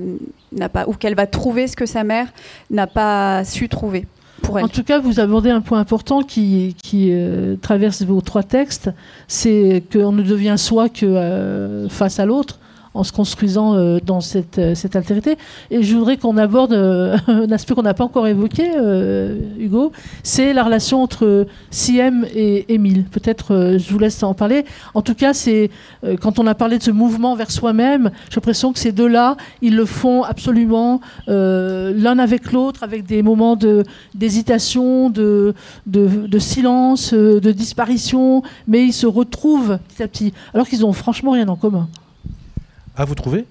pas, 0.72 0.89
ou 0.89 0.95
qu'elle 0.95 1.14
va 1.14 1.26
trouver 1.26 1.68
ce 1.68 1.76
que 1.76 1.86
sa 1.86 2.03
mère 2.05 2.28
n'a 2.70 2.86
pas 2.86 3.45
su 3.45 3.68
trouver. 3.68 4.07
Pour 4.43 4.59
elle. 4.59 4.64
En 4.64 4.68
tout 4.68 4.84
cas, 4.84 4.99
vous 4.99 5.20
abordez 5.20 5.51
un 5.51 5.61
point 5.61 5.78
important 5.78 6.22
qui, 6.22 6.74
qui 6.82 7.11
euh, 7.11 7.57
traverse 7.61 8.03
vos 8.03 8.20
trois 8.20 8.45
textes, 8.45 8.91
c'est 9.26 9.82
qu'on 9.93 10.12
ne 10.12 10.22
devient 10.22 10.55
soi 10.57 10.89
que 10.89 11.05
euh, 11.05 11.89
face 11.89 12.18
à 12.18 12.24
l'autre 12.24 12.59
en 12.95 13.05
se 13.05 13.12
construisant 13.12 13.74
euh, 13.74 13.99
dans 14.05 14.20
cette, 14.20 14.59
euh, 14.59 14.74
cette, 14.74 14.97
altérité. 14.97 15.36
Et 15.70 15.82
je 15.82 15.97
voudrais 15.97 16.16
qu'on 16.16 16.36
aborde 16.36 16.72
euh, 16.72 17.16
un 17.26 17.51
aspect 17.53 17.74
qu'on 17.74 17.82
n'a 17.82 17.95
pas 17.95 18.05
encore 18.05 18.26
évoqué, 18.26 18.68
Hugo, 19.59 19.93
c'est 20.22 20.53
la 20.53 20.64
relation 20.64 21.03
entre 21.03 21.47
Siem 21.70 22.26
et 22.34 22.72
Émile. 22.72 23.05
Peut-être 23.05 23.76
je 23.78 23.93
vous 23.93 23.99
laisse 23.99 24.22
en 24.22 24.34
parler. 24.34 24.64
En 24.95 25.03
tout 25.03 25.14
cas, 25.14 25.32
c'est 25.32 25.70
quand 26.20 26.39
on 26.39 26.47
a 26.47 26.55
parlé 26.55 26.78
de 26.78 26.82
ce 26.82 26.91
mouvement 26.91 27.34
vers 27.34 27.51
soi-même, 27.51 28.11
j'ai 28.30 28.36
l'impression 28.36 28.72
que 28.72 28.78
ces 28.78 28.93
deux-là, 28.93 29.36
ils 29.62 29.76
le 29.76 29.84
font 29.84 30.22
absolument 30.22 31.01
l'un 31.26 32.18
avec 32.18 32.53
l'autre, 32.53 32.82
avec 32.82 33.05
des 33.05 33.22
moments 33.22 33.57
d'hésitation, 34.14 35.11
de, 35.11 35.55
de, 35.86 36.39
silence, 36.39 37.12
de 37.14 37.53
disparition, 37.53 38.43
mais 38.66 38.84
ils 38.84 38.93
se 38.93 39.07
retrouvent 39.07 39.78
petit 39.89 40.03
à 40.03 40.09
petit, 40.09 40.32
alors 40.55 40.68
qu'ils 40.68 40.84
ont 40.84 40.93
franchement 40.93 41.32
rien 41.32 41.49
en 41.49 41.57
commun. 41.57 41.89
Ah, 42.99 43.05
vous 43.05 43.14
trouvez 43.14 43.44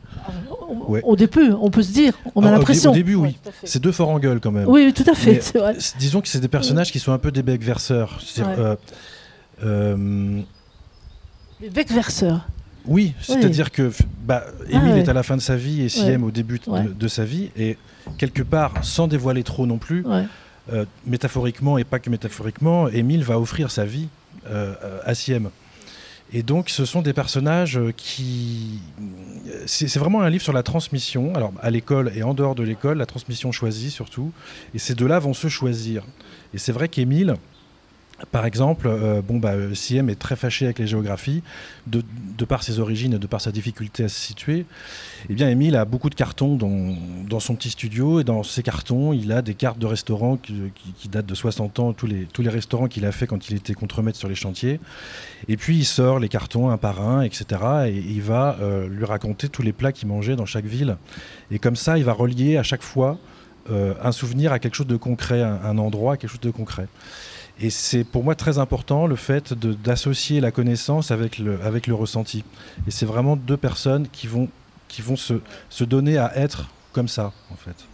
Au 1.03 1.15
début, 1.15 1.53
on 1.53 1.71
peut 1.71 1.81
se 1.81 1.93
dire, 1.93 2.13
on 2.35 2.43
a 2.43 2.49
ah, 2.49 2.51
l'impression. 2.51 2.91
Au 2.91 2.93
début, 2.93 3.15
oui. 3.15 3.37
c'est 3.63 3.81
deux 3.81 3.93
forts 3.93 4.09
en 4.09 4.19
gueule 4.19 4.41
quand 4.41 4.51
même. 4.51 4.67
Oui, 4.67 4.91
tout 4.93 5.09
à 5.09 5.15
fait. 5.15 5.53
Disons 5.97 6.19
que 6.19 6.27
c'est 6.27 6.41
des 6.41 6.49
personnages 6.49 6.91
qui 6.91 6.99
sont 6.99 7.13
un 7.13 7.17
peu 7.17 7.31
des 7.31 7.43
becs 7.43 7.63
verseurs. 7.63 8.19
Euh, 8.39 8.75
euh, 9.63 10.41
les 11.61 11.69
becs 11.69 11.91
verseurs. 11.91 12.45
Oui, 12.85 13.13
c'est-à-dire 13.21 13.71
que 13.71 13.91
bah, 14.25 14.43
Émile 14.69 14.93
ah, 14.95 14.97
est 14.97 15.09
à 15.09 15.13
la 15.13 15.23
fin 15.23 15.37
de 15.37 15.41
sa 15.41 15.55
vie 15.55 15.81
et 15.81 15.89
Siem 15.89 16.23
au 16.23 16.31
début 16.31 16.59
de, 16.67 17.07
sa 17.07 17.23
vie. 17.23 17.49
Et 17.57 17.77
quelque 18.17 18.43
part, 18.43 18.73
sans 18.83 19.07
dévoiler 19.07 19.43
trop 19.43 19.65
non 19.65 19.77
plus, 19.77 20.05
euh, 20.73 20.83
métaphoriquement 21.05 21.77
et 21.77 21.85
pas 21.85 21.99
que 21.99 22.09
métaphoriquement, 22.09 22.89
Émile 22.89 23.23
va 23.23 23.39
offrir 23.39 23.71
sa 23.71 23.85
vie 23.85 24.09
à 25.05 25.15
Siem. 25.15 25.49
Et 26.33 26.43
donc, 26.43 26.69
ce 26.69 26.83
sont 26.83 27.01
des 27.01 27.13
personnages 27.13 27.77
euh, 27.77 27.91
qui. 27.95 28.79
C'est 29.65 29.97
vraiment 29.97 30.21
un 30.21 30.29
livre 30.29 30.43
sur 30.43 30.53
la 30.53 30.63
transmission, 30.63 31.33
alors 31.35 31.53
à 31.61 31.69
l'école 31.69 32.11
et 32.15 32.23
en 32.23 32.33
dehors 32.33 32.55
de 32.55 32.63
l'école, 32.63 32.97
la 32.97 33.05
transmission 33.05 33.51
choisie 33.51 33.91
surtout. 33.91 34.31
Et 34.73 34.79
ces 34.79 34.93
deux-là 34.93 35.19
vont 35.19 35.33
se 35.33 35.47
choisir. 35.47 36.03
Et 36.53 36.57
c'est 36.57 36.71
vrai 36.73 36.89
qu'Émile, 36.89 37.35
par 38.31 38.45
exemple, 38.45 38.87
euh, 38.87 39.21
bon, 39.21 39.37
bah, 39.37 39.53
Siem 39.73 40.09
est 40.09 40.15
très 40.15 40.35
fâché 40.35 40.65
avec 40.65 40.79
les 40.79 40.87
géographies, 40.87 41.43
de, 41.85 42.01
par 42.45 42.63
ses 42.63 42.79
origines 42.79 43.13
et 43.13 43.19
de 43.19 43.27
par 43.27 43.41
sa 43.41 43.51
difficulté 43.51 44.03
à 44.03 44.09
se 44.09 44.19
situer. 44.19 44.65
Eh 45.29 45.33
bien, 45.33 45.49
Émile 45.49 45.75
a 45.75 45.85
beaucoup 45.85 46.09
de 46.09 46.15
cartons 46.15 46.55
dans, 46.55 47.39
son 47.39 47.55
petit 47.55 47.69
studio, 47.69 48.19
et 48.19 48.23
dans 48.23 48.41
ces 48.41 48.63
cartons, 48.63 49.13
il 49.13 49.31
a 49.31 49.43
des 49.43 49.53
cartes 49.53 49.77
de 49.77 49.85
restaurants 49.85 50.37
qui, 50.37 51.09
datent 51.09 51.27
de 51.27 51.35
60 51.35 51.79
ans, 51.79 51.93
tous 51.93 52.07
les, 52.07 52.25
tous 52.25 52.41
les 52.41 52.49
restaurants 52.49 52.87
qu'il 52.87 53.05
a 53.05 53.11
fait 53.11 53.27
quand 53.27 53.49
il 53.49 53.55
était 53.55 53.75
contremaître 53.75 54.17
sur 54.17 54.29
les 54.29 54.35
chantiers. 54.35 54.79
Et 55.47 55.55
puis, 55.55 55.77
il 55.77 55.85
sort 55.85 56.19
les 56.19 56.29
cartons 56.29 56.69
un 56.69 56.77
par 56.77 57.01
un, 57.01 57.21
etc., 57.21 57.45
et 57.87 57.97
il 57.97 58.21
va 58.23 58.57
euh, 58.61 58.87
lui 58.87 59.05
raconter 59.05 59.47
tous 59.47 59.61
les 59.61 59.73
plats 59.73 59.91
qu'il 59.91 60.07
mangeait 60.07 60.35
dans 60.35 60.47
chaque 60.47 60.65
ville. 60.65 60.97
Et 61.51 61.59
comme 61.59 61.75
ça, 61.75 61.99
il 61.99 62.03
va 62.03 62.13
relier 62.13 62.57
à 62.57 62.63
chaque 62.63 62.81
fois 62.81 63.19
euh, 63.69 63.93
un 64.01 64.11
souvenir 64.11 64.53
à 64.53 64.59
quelque 64.59 64.75
chose 64.75 64.87
de 64.87 64.97
concret, 64.97 65.43
un, 65.43 65.59
un 65.63 65.77
endroit 65.77 66.13
à 66.13 66.17
quelque 66.17 66.31
chose 66.31 66.39
de 66.39 66.51
concret. 66.51 66.87
Et 67.59 67.69
c'est 67.69 68.03
pour 68.03 68.23
moi 68.23 68.35
très 68.35 68.59
important 68.59 69.07
le 69.07 69.15
fait 69.15 69.53
d'associer 69.53 70.39
la 70.41 70.51
connaissance 70.51 71.11
avec 71.11 71.39
le, 71.39 71.59
avec 71.63 71.87
le 71.87 71.95
ressenti. 71.95 72.43
Et 72.87 72.91
c'est 72.91 73.05
vraiment 73.05 73.35
deux 73.35 73.57
personnes 73.57 74.07
qui 74.11 74.27
vont, 74.27 74.47
qui 74.87 75.01
vont 75.01 75.15
se, 75.15 75.35
se, 75.69 75.83
donner 75.83 76.17
à 76.17 76.37
être 76.37 76.69
comme 76.93 77.07
ça, 77.07 77.31
en 77.51 77.55
fait. 77.55 77.85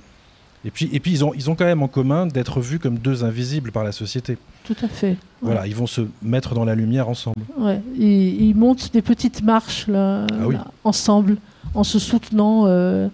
Et 0.65 0.71
puis, 0.71 0.89
et 0.93 0.99
puis 0.99 1.11
ils, 1.11 1.25
ont, 1.25 1.33
ils 1.33 1.49
ont 1.49 1.55
quand 1.55 1.65
même 1.65 1.83
en 1.83 1.87
commun 1.87 2.25
d'être 2.25 2.61
vus 2.61 2.79
comme 2.79 2.97
deux 2.97 3.23
invisibles 3.23 3.71
par 3.71 3.83
la 3.83 3.91
société. 3.91 4.37
Tout 4.65 4.75
à 4.81 4.87
fait. 4.87 5.17
Voilà, 5.41 5.67
ils 5.67 5.75
vont 5.75 5.87
se 5.87 6.01
mettre 6.21 6.55
dans 6.55 6.63
la 6.63 6.75
lumière 6.75 7.09
ensemble. 7.09 7.41
Ouais. 7.57 7.81
ils 7.97 8.53
montent 8.55 8.93
des 8.93 9.01
petites 9.01 9.43
marches 9.43 9.87
là, 9.87 10.25
ah 10.31 10.65
ensemble, 10.83 11.37
en 11.73 11.83
se 11.83 11.99
soutenant. 11.99 12.63
Euh, 12.67 13.09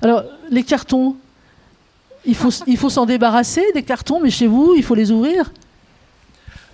Alors, 0.00 0.24
les 0.50 0.62
cartons, 0.62 1.16
il 2.24 2.34
faut, 2.34 2.50
il 2.66 2.76
faut 2.76 2.90
s'en 2.90 3.06
débarrasser 3.06 3.64
des 3.74 3.82
cartons, 3.82 4.20
mais 4.20 4.30
chez 4.30 4.46
vous, 4.46 4.74
il 4.76 4.82
faut 4.82 4.94
les 4.94 5.10
ouvrir. 5.10 5.52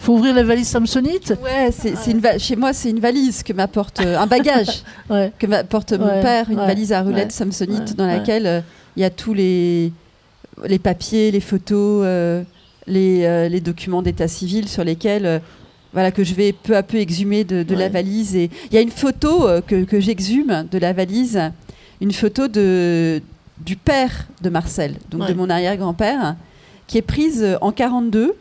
Il 0.00 0.04
faut 0.04 0.14
ouvrir 0.14 0.34
la 0.34 0.44
valise 0.44 0.68
Samsonite. 0.68 1.34
Ouais, 1.42 1.70
c'est, 1.72 2.10
une 2.10 2.22
chez 2.38 2.54
moi, 2.54 2.72
c'est 2.72 2.90
une 2.90 3.00
valise 3.00 3.42
que 3.42 3.52
m'apporte 3.52 4.00
euh, 4.00 4.18
un 4.18 4.26
bagage 4.26 4.84
que 5.08 5.46
m'apporte 5.46 5.92
mon 5.92 6.20
père, 6.22 6.50
une 6.50 6.58
valise 6.58 6.92
à 6.92 7.02
roulettes 7.02 7.32
Samsonite 7.32 7.96
dans 7.96 8.06
laquelle 8.06 8.46
euh, 8.46 8.60
il 8.96 9.02
y 9.02 9.04
a 9.04 9.10
tous 9.10 9.34
les, 9.34 9.92
les 10.64 10.78
papiers, 10.78 11.30
les 11.30 11.40
photos, 11.40 12.02
euh, 12.04 12.42
les, 12.86 13.48
les, 13.48 13.60
documents 13.60 14.02
d'état 14.02 14.28
civil 14.28 14.68
sur 14.68 14.84
lesquels 14.84 15.40
voilà 15.92 16.10
que 16.10 16.24
je 16.24 16.34
vais 16.34 16.52
peu 16.52 16.76
à 16.76 16.82
peu 16.82 16.98
exhumer 16.98 17.44
de, 17.44 17.62
de 17.62 17.74
la 17.74 17.88
valise. 17.88 18.36
Et 18.36 18.50
il 18.70 18.74
y 18.74 18.78
a 18.78 18.80
une 18.80 18.90
photo 18.90 19.46
que, 19.66 19.84
que 19.84 20.00
j'exhume 20.00 20.66
de 20.70 20.78
la 20.78 20.92
valise, 20.92 21.40
une 22.00 22.12
photo 22.12 22.48
de 22.48 23.20
du 23.64 23.76
père 23.76 24.26
de 24.42 24.50
Marcel, 24.50 24.96
donc 25.10 25.26
de 25.28 25.34
mon 25.34 25.50
arrière-grand-père, 25.50 26.36
qui 26.86 26.98
est 26.98 27.02
prise 27.02 27.42
euh, 27.42 27.56
en 27.60 27.72
42. 27.72 28.34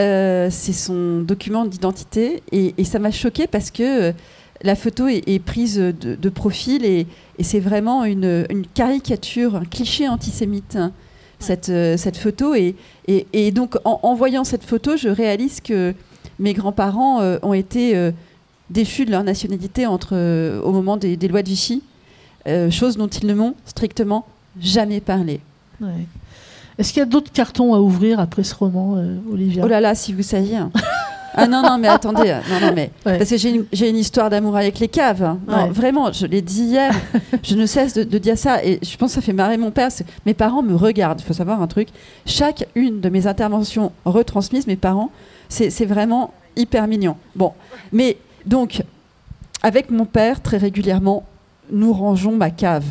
Euh, 0.00 0.48
c'est 0.50 0.72
son 0.72 1.20
document 1.20 1.64
d'identité 1.66 2.42
et, 2.50 2.82
ça 2.84 2.98
m'a 2.98 3.10
choqué 3.10 3.46
parce 3.46 3.70
que 3.70 4.10
euh, 4.10 4.12
la 4.62 4.74
photo 4.74 5.06
est, 5.06 5.38
prise 5.44 5.76
de, 5.76 6.28
profil 6.28 6.84
et, 6.84 7.06
c'est 7.40 7.60
vraiment 7.60 8.04
une, 8.04 8.46
caricature, 8.74 9.56
un 9.56 9.64
cliché 9.64 10.08
antisémite, 10.08 10.76
hein, 10.76 10.92
cette, 11.40 11.66
cette, 11.98 12.16
photo. 12.16 12.54
Et, 12.54 13.50
donc 13.50 13.76
en, 13.84 14.14
voyant 14.14 14.44
cette 14.44 14.62
photo, 14.62 14.96
je 14.96 15.08
réalise 15.08 15.60
que 15.60 15.94
mes 16.38 16.54
grands-parents 16.54 17.20
ont 17.42 17.54
été 17.54 18.12
déchus 18.70 19.04
de 19.04 19.10
leur 19.10 19.24
nationalité 19.24 19.86
entre, 19.86 20.14
au 20.62 20.70
moment 20.70 20.96
des 20.96 21.16
lois 21.28 21.42
de 21.42 21.48
Vichy. 21.48 21.82
Euh, 22.46 22.70
chose 22.70 22.96
dont 22.96 23.08
ils 23.08 23.26
ne 23.26 23.34
m'ont 23.34 23.54
strictement 23.64 24.26
jamais 24.60 25.00
parlé. 25.00 25.40
Est-ce 26.78 26.92
qu'il 26.92 27.00
y 27.00 27.02
a 27.02 27.06
d'autres 27.06 27.32
cartons 27.32 27.74
à 27.74 27.80
ouvrir 27.80 28.18
après 28.20 28.44
ce 28.44 28.54
roman, 28.54 28.96
euh, 28.96 29.18
Olivia 29.30 29.62
Oh 29.64 29.68
là 29.68 29.80
là, 29.80 29.94
si 29.94 30.12
vous 30.12 30.22
saviez. 30.22 30.56
Hein. 30.56 30.70
ah 31.34 31.46
non, 31.46 31.62
non, 31.62 31.78
mais 31.78 31.88
attendez. 31.88 32.36
Non, 32.50 32.66
non, 32.66 32.72
mais, 32.74 32.90
Parce 33.04 33.30
que 33.30 33.36
j'ai 33.36 33.88
une, 33.88 33.96
histoire 33.96 34.30
d'amour 34.30 34.56
avec 34.56 34.78
les 34.78 34.88
caves. 34.88 35.22
Hein. 35.22 35.38
Non, 35.46 35.68
vraiment, 35.68 36.12
je 36.12 36.26
l'ai 36.26 36.42
dit 36.42 36.64
hier. 36.64 36.92
je 37.42 37.54
ne 37.54 37.66
cesse 37.66 37.94
de, 37.94 38.18
dire 38.18 38.38
ça. 38.38 38.64
Et 38.64 38.80
je 38.82 38.96
pense 38.96 39.10
que 39.10 39.14
ça 39.16 39.20
fait 39.20 39.32
marrer 39.32 39.56
mon 39.56 39.70
père. 39.70 39.90
Mes 40.26 40.34
parents 40.34 40.62
me 40.62 40.74
regardent. 40.74 41.20
Il 41.20 41.24
faut 41.24 41.32
savoir 41.32 41.60
un 41.60 41.66
truc. 41.66 41.88
Chaque 42.26 42.66
une 42.74 43.00
de 43.00 43.08
mes 43.08 43.26
interventions 43.26 43.92
retransmises, 44.04 44.66
mes 44.66 44.76
parents, 44.76 45.10
c'est 45.48 45.84
vraiment 45.84 46.32
hyper 46.56 46.86
mignon. 46.86 47.16
Bon, 47.36 47.52
mais 47.92 48.16
donc, 48.46 48.82
avec 49.62 49.90
mon 49.90 50.06
père, 50.06 50.40
très 50.40 50.56
régulièrement, 50.56 51.24
nous 51.72 51.92
rangeons 51.92 52.36
ma 52.36 52.50
cave. 52.50 52.84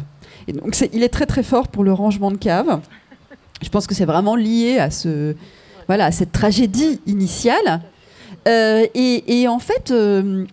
Et 0.48 0.54
donc 0.54 0.76
il 0.94 1.04
est 1.04 1.10
très 1.10 1.26
très 1.26 1.44
fort 1.44 1.68
pour 1.68 1.84
le 1.84 1.94
rangement 1.94 2.32
de 2.32 2.38
cave. 2.38 2.82
Je 3.62 3.70
pense 3.70 3.88
que 3.88 3.94
c'est 3.94 4.06
vraiment 4.06 4.36
lié 4.36 4.80
à, 4.80 4.90
ce, 4.90 5.36
voilà, 5.88 6.06
à 6.06 6.12
cette 6.12 6.32
tragédie 6.32 7.00
initiale. 7.06 7.82
Euh, 8.48 8.88
et, 8.96 9.48
en 9.48 9.60
fait, 9.60 9.92
euh, 9.92 10.46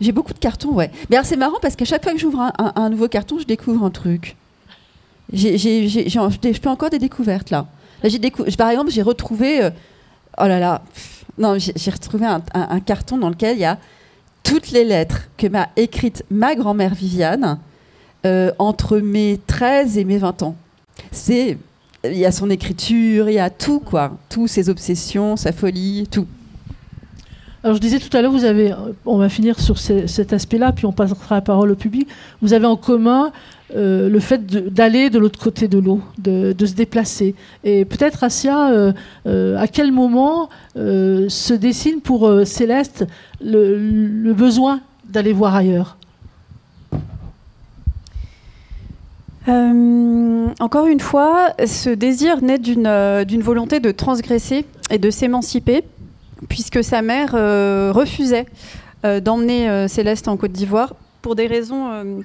j'ai 0.00 0.12
beaucoup 0.12 0.34
de 0.34 0.38
cartons, 0.38 0.72
ouais. 0.72 0.90
Mais 1.10 1.16
c'est 1.24 1.36
marrant 1.36 1.58
parce 1.62 1.74
qu'à 1.76 1.84
chaque 1.84 2.02
fois 2.02 2.12
que 2.12 2.18
j'ouvre 2.18 2.52
un, 2.58 2.90
nouveau 2.90 3.08
carton, 3.08 3.38
je 3.38 3.46
découvre 3.46 3.84
un 3.84 3.90
truc. 3.90 4.36
J'ai, 5.32 5.56
je 5.56 6.58
fais 6.60 6.68
encore 6.68 6.90
des 6.90 6.98
découvertes 6.98 7.50
là. 7.50 7.66
par 8.58 8.70
exemple, 8.70 8.90
j'ai 8.90 9.02
retrouvé. 9.02 9.64
Euh, 9.64 9.70
oh 10.38 10.46
là 10.46 10.58
là. 10.58 10.82
non, 11.38 11.56
j'ai 11.58 11.90
retrouvé 11.90 12.26
un, 12.26 12.80
carton 12.80 13.16
dans 13.16 13.30
lequel 13.30 13.56
il 13.56 13.60
y 13.60 13.64
a 13.64 13.78
toutes 14.44 14.70
les 14.70 14.84
lettres 14.84 15.28
que 15.36 15.48
m'a 15.48 15.68
écrites 15.74 16.24
ma 16.30 16.54
grand-mère 16.54 16.94
Viviane 16.94 17.58
euh, 18.24 18.52
entre 18.60 18.98
mes 18.98 19.40
13 19.48 19.98
et 19.98 20.04
mes 20.04 20.18
20 20.18 20.44
ans. 20.44 20.56
C'est 21.10 21.58
il 22.04 22.18
y 22.18 22.26
a 22.26 22.32
son 22.32 22.50
écriture, 22.50 23.28
il 23.28 23.34
y 23.34 23.38
a 23.38 23.50
tout 23.50 23.80
quoi, 23.80 24.12
tous 24.28 24.46
ses 24.46 24.68
obsessions, 24.68 25.36
sa 25.36 25.52
folie, 25.52 26.06
tout. 26.10 26.26
Alors 27.62 27.76
je 27.76 27.80
disais 27.80 27.98
tout 27.98 28.14
à 28.14 28.20
l'heure, 28.20 28.30
vous 28.30 28.44
avez, 28.44 28.74
on 29.06 29.16
va 29.16 29.30
finir 29.30 29.58
sur 29.58 29.78
cet 29.78 30.34
aspect-là, 30.34 30.72
puis 30.72 30.84
on 30.84 30.92
passera 30.92 31.36
la 31.36 31.40
parole 31.40 31.70
au 31.70 31.74
public. 31.74 32.06
Vous 32.42 32.52
avez 32.52 32.66
en 32.66 32.76
commun 32.76 33.32
euh, 33.76 34.08
le 34.08 34.20
fait 34.20 34.46
d'aller 34.46 35.10
de, 35.10 35.18
l'autre 35.18 35.38
côté 35.38 35.66
de 35.66 35.78
l'eau, 35.78 36.00
de, 36.18 36.54
se 36.64 36.74
déplacer. 36.74 37.34
Et 37.64 37.84
peut-être, 37.84 38.22
Asia, 38.22 38.70
euh, 38.70 38.92
euh, 39.26 39.58
à 39.58 39.66
quel 39.66 39.90
moment 39.90 40.48
se 40.76 41.54
dessine 41.54 42.00
pour 42.00 42.30
Céleste 42.44 43.04
le, 43.40 44.32
besoin 44.32 44.80
d'aller 45.08 45.32
voir 45.32 45.54
ailleurs? 45.54 45.96
Encore 50.60 50.86
une 50.86 51.00
fois, 51.00 51.52
ce 51.66 51.90
désir 51.90 52.42
naît 52.42 52.58
d'une 52.58 53.42
volonté 53.42 53.80
de 53.80 53.90
transgresser 53.90 54.64
et 54.90 54.98
de 54.98 55.10
s'émanciper, 55.10 55.82
puisque 56.48 56.82
sa 56.82 57.02
mère 57.02 57.32
refusait 57.92 58.46
d'emmener 59.22 59.88
Céleste 59.88 60.28
en 60.28 60.36
Côte 60.36 60.52
d'Ivoire 60.52 60.94
pour 61.22 61.34
des 61.34 61.46
raisons 61.46 62.22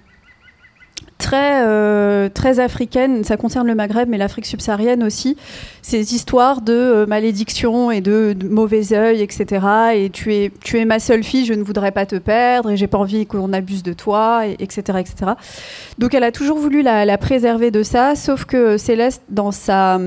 très, 1.30 1.62
euh, 1.64 2.28
très 2.28 2.60
africaines. 2.60 3.24
Ça 3.24 3.38
concerne 3.38 3.68
le 3.68 3.76
Maghreb, 3.76 4.10
mais 4.10 4.18
l'Afrique 4.18 4.48
subsaharienne 4.48 5.04
aussi. 5.04 5.38
Ces 5.84 6.16
histoires 6.16 6.62
de 6.62 6.74
euh, 6.74 7.06
malédiction 7.06 7.92
et 7.92 8.02
de, 8.02 8.36
mauvais 8.50 8.94
œil, 8.94 9.22
etc. 9.22 9.64
Et 9.94 10.10
tu 10.10 10.34
es, 10.34 10.86
ma 10.86 10.98
seule 10.98 11.24
fille, 11.24 11.46
je 11.46 11.54
ne 11.54 11.62
voudrais 11.62 11.92
pas 11.92 12.08
te 12.08 12.16
perdre, 12.16 12.72
et 12.72 12.78
j'ai 12.78 12.88
pas 12.88 12.98
envie 12.98 13.28
qu'on 13.28 13.54
abuse 13.54 13.84
de 13.84 13.94
toi, 13.94 14.48
et, 14.48 14.54
etc.. 14.60 15.04
Donc 16.00 16.16
elle 16.16 16.24
a 16.24 16.32
toujours 16.32 16.58
voulu 16.58 16.82
la, 16.82 17.18
préserver 17.20 17.70
de 17.70 17.84
ça, 17.84 18.16
sauf 18.16 18.46
que 18.46 18.78
Céleste, 18.78 19.22
dans 19.30 19.52
sa 19.52 20.00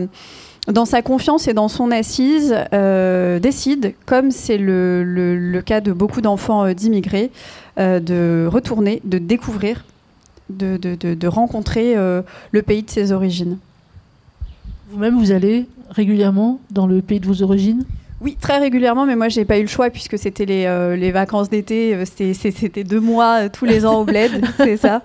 confiance 1.05 1.47
et 1.47 1.55
dans 1.55 1.69
son 1.69 1.93
assise, 1.93 2.57
euh, 2.75 3.39
décide, 3.39 3.95
comme 4.07 4.33
c'est 4.33 4.59
le, 4.59 5.63
cas 5.65 5.81
de 5.81 5.93
beaucoup 5.93 6.21
d'enfants 6.21 6.65
euh, 6.65 6.73
d'immigrés, 6.75 7.31
de 7.79 8.49
retourner, 8.51 9.01
de 9.05 9.19
découvrir, 9.19 9.85
de, 10.57 10.77
de- 10.77 10.95
de- 10.95 11.15
de 11.15 11.27
rencontrer 11.29 11.97
euh, 11.97 12.23
le 12.53 12.63
pays 12.63 12.83
de 12.83 12.91
ses 12.91 13.13
origines. 13.13 13.59
Vous-même, 14.91 15.19
vous 15.19 15.33
allez 15.33 15.67
régulièrement 15.91 16.61
dans 16.71 16.87
le 16.87 17.01
pays 17.03 17.21
de 17.21 17.27
vos 17.27 17.43
origines? 17.43 17.85
Oui, 18.21 18.37
très 18.41 18.59
régulièrement, 18.59 19.05
mais 19.05 19.17
moi 19.17 19.29
j'ai 19.29 19.45
pas 19.45 19.59
eu 19.59 19.63
le 19.63 19.67
choix 19.69 19.91
puisque 19.91 20.17
c'était 20.17 20.45
les, 20.45 20.65
euh, 20.67 20.95
les 20.95 21.11
vacances 21.11 21.51
d'été, 21.51 21.93
euh, 21.93 22.05
c'était- 22.05 22.85
deux 22.85 23.01
mois 23.01 23.43
euh, 23.45 23.49
tous 23.53 23.65
les 23.65 23.85
ans 23.85 24.01
au 24.01 24.05
bled, 24.05 24.31
c'est 24.59 24.77
ça. 24.77 25.03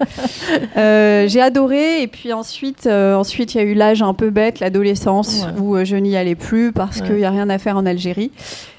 Euh, 0.77 1.27
j'ai 1.27 1.41
adoré 1.41 2.03
et 2.03 2.07
puis 2.07 2.31
ensuite, 2.31 2.85
ensuite 2.85 3.55
il 3.55 3.57
y 3.57 3.61
a 3.61 3.63
eu 3.63 3.73
l'âge 3.73 4.03
un 4.03 4.13
peu 4.13 4.29
bête, 4.29 4.59
l'adolescence 4.59 5.47
Ouais. 5.55 5.59
où 5.81 5.83
je 5.85 5.95
n'y 5.95 6.15
allais 6.15 6.35
plus 6.35 6.71
parce 6.71 6.99
Ouais. 7.01 7.07
qu'il 7.07 7.15
n'y 7.15 7.25
a 7.25 7.31
rien 7.31 7.49
à 7.49 7.57
faire 7.57 7.75
en 7.77 7.87
Algérie. 7.87 8.29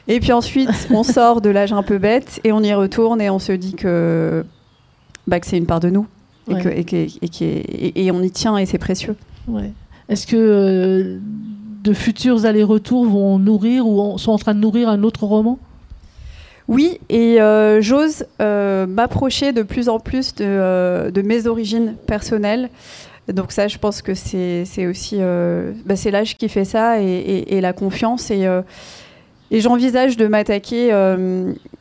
Et 0.06 0.20
puis 0.20 0.32
ensuite 0.32 0.70
on 0.90 1.02
sort 1.02 1.40
de 1.40 1.50
l'âge 1.50 1.72
un 1.72 1.82
peu 1.82 1.98
bête 1.98 2.40
et 2.44 2.52
on 2.52 2.62
y 2.62 2.72
retourne 2.72 3.20
et 3.20 3.30
on 3.30 3.40
se 3.40 3.50
dit 3.52 3.74
que, 3.74 4.44
bah, 5.26 5.40
que 5.40 5.48
c'est 5.48 5.58
une 5.58 5.66
part 5.66 5.80
de 5.80 5.90
nous 5.90 6.06
Ouais. 6.54 6.80
et, 6.80 6.84
que- 6.84 6.96
et 6.96 7.28
qui 7.28 7.44
est- 7.44 7.58
et- 7.58 8.04
et 8.06 8.10
on 8.10 8.22
y 8.22 8.30
tient 8.30 8.56
et 8.56 8.66
c'est 8.66 8.78
précieux. 8.78 9.16
Ouais. 9.46 9.70
Est-ce 10.08 10.26
que 10.26 10.36
euh, 10.36 11.18
de 11.84 11.92
futurs 11.92 12.44
allers-retours 12.46 13.04
vont 13.06 13.38
nourrir 13.38 13.86
ou 13.86 14.18
sont 14.18 14.32
en 14.32 14.38
train 14.38 14.54
de 14.54 14.60
nourrir 14.60 14.88
un 14.88 15.02
autre 15.02 15.24
roman? 15.24 15.58
Oui, 16.66 16.98
et 17.08 17.40
euh, 17.40 17.80
j'ose 17.80 18.26
euh, 18.42 18.86
m'approcher 18.86 19.52
de 19.52 19.62
plus 19.62 19.88
en 19.88 19.98
plus 20.00 20.34
de, 20.34 20.44
euh, 20.44 21.10
de 21.10 21.22
mes 21.22 21.46
origines 21.46 21.94
personnelles. 22.06 22.68
Donc 23.32 23.52
ça, 23.52 23.68
je 23.68 23.78
pense 23.78 24.00
que 24.02 24.14
c'est 24.14 24.64
aussi 24.86 25.18
bah, 25.86 25.96
c'est 25.96 26.10
l'âge 26.10 26.36
qui 26.36 26.48
fait 26.48 26.64
ça 26.64 27.00
et, 27.02 27.06
et- 27.06 27.56
et 27.56 27.60
la 27.60 27.72
confiance. 27.74 28.30
Et, 28.30 28.46
et 29.50 29.60
j'envisage 29.60 30.16
de 30.16 30.26
m'attaquer 30.26 30.90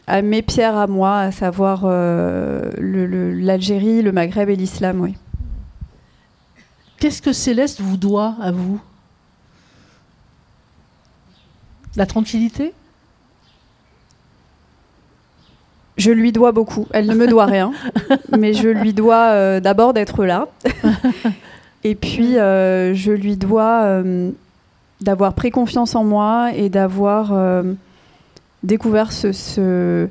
à 0.08 0.22
mes 0.22 0.42
pierres 0.42 0.78
à 0.78 0.88
moi, 0.88 1.18
à 1.20 1.32
savoir 1.32 1.82
euh, 1.84 2.72
le- 2.78 3.06
le- 3.06 3.34
l'Algérie, 3.34 4.02
le, 4.02 4.12
Maghreb 4.14 4.50
et 4.50 4.56
l'islam. 4.56 5.02
Oui. 5.02 5.16
Qu'est-ce 7.00 7.22
que 7.22 7.34
Céleste 7.34 7.82
vous 7.82 7.98
doit 7.98 8.36
à 8.42 8.52
vous? 8.52 8.80
La 11.96 12.06
tranquillité? 12.06 12.74
Je 15.98 16.12
lui 16.12 16.32
dois 16.32 16.52
beaucoup. 16.52 16.88
Elle 16.92 17.08
ne 17.08 17.16
me 17.16 17.28
doit 17.28 17.46
rien, 17.46 17.72
mais 18.38 18.54
je 18.54 18.70
lui 18.70 18.94
dois 18.94 19.30
euh, 19.32 19.60
d'abord 19.60 19.94
d'être 19.94 20.26
là. 20.26 20.48
et 21.84 21.96
puis, 21.96 22.38
euh, 22.38 22.94
je 22.94 23.12
lui 23.12 23.36
dois 23.36 24.04
d'avoir 25.02 25.34
pris 25.34 25.50
confiance 25.52 25.96
en 25.96 26.04
moi 26.04 26.52
et 26.54 26.70
d'avoir 26.70 27.32
découvert 28.68 29.12
ce, 29.12 29.32
ce- 29.32 30.08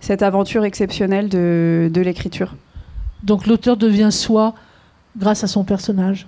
cette 0.00 0.22
aventure 0.22 0.64
exceptionnelle 0.64 1.28
de, 1.28 1.90
l'écriture. 1.94 2.54
Donc 3.22 3.46
l'auteur 3.46 3.76
devient 3.76 4.10
soi 4.10 4.54
grâce 5.16 5.44
à 5.44 5.46
son 5.46 5.64
personnage. 5.64 6.26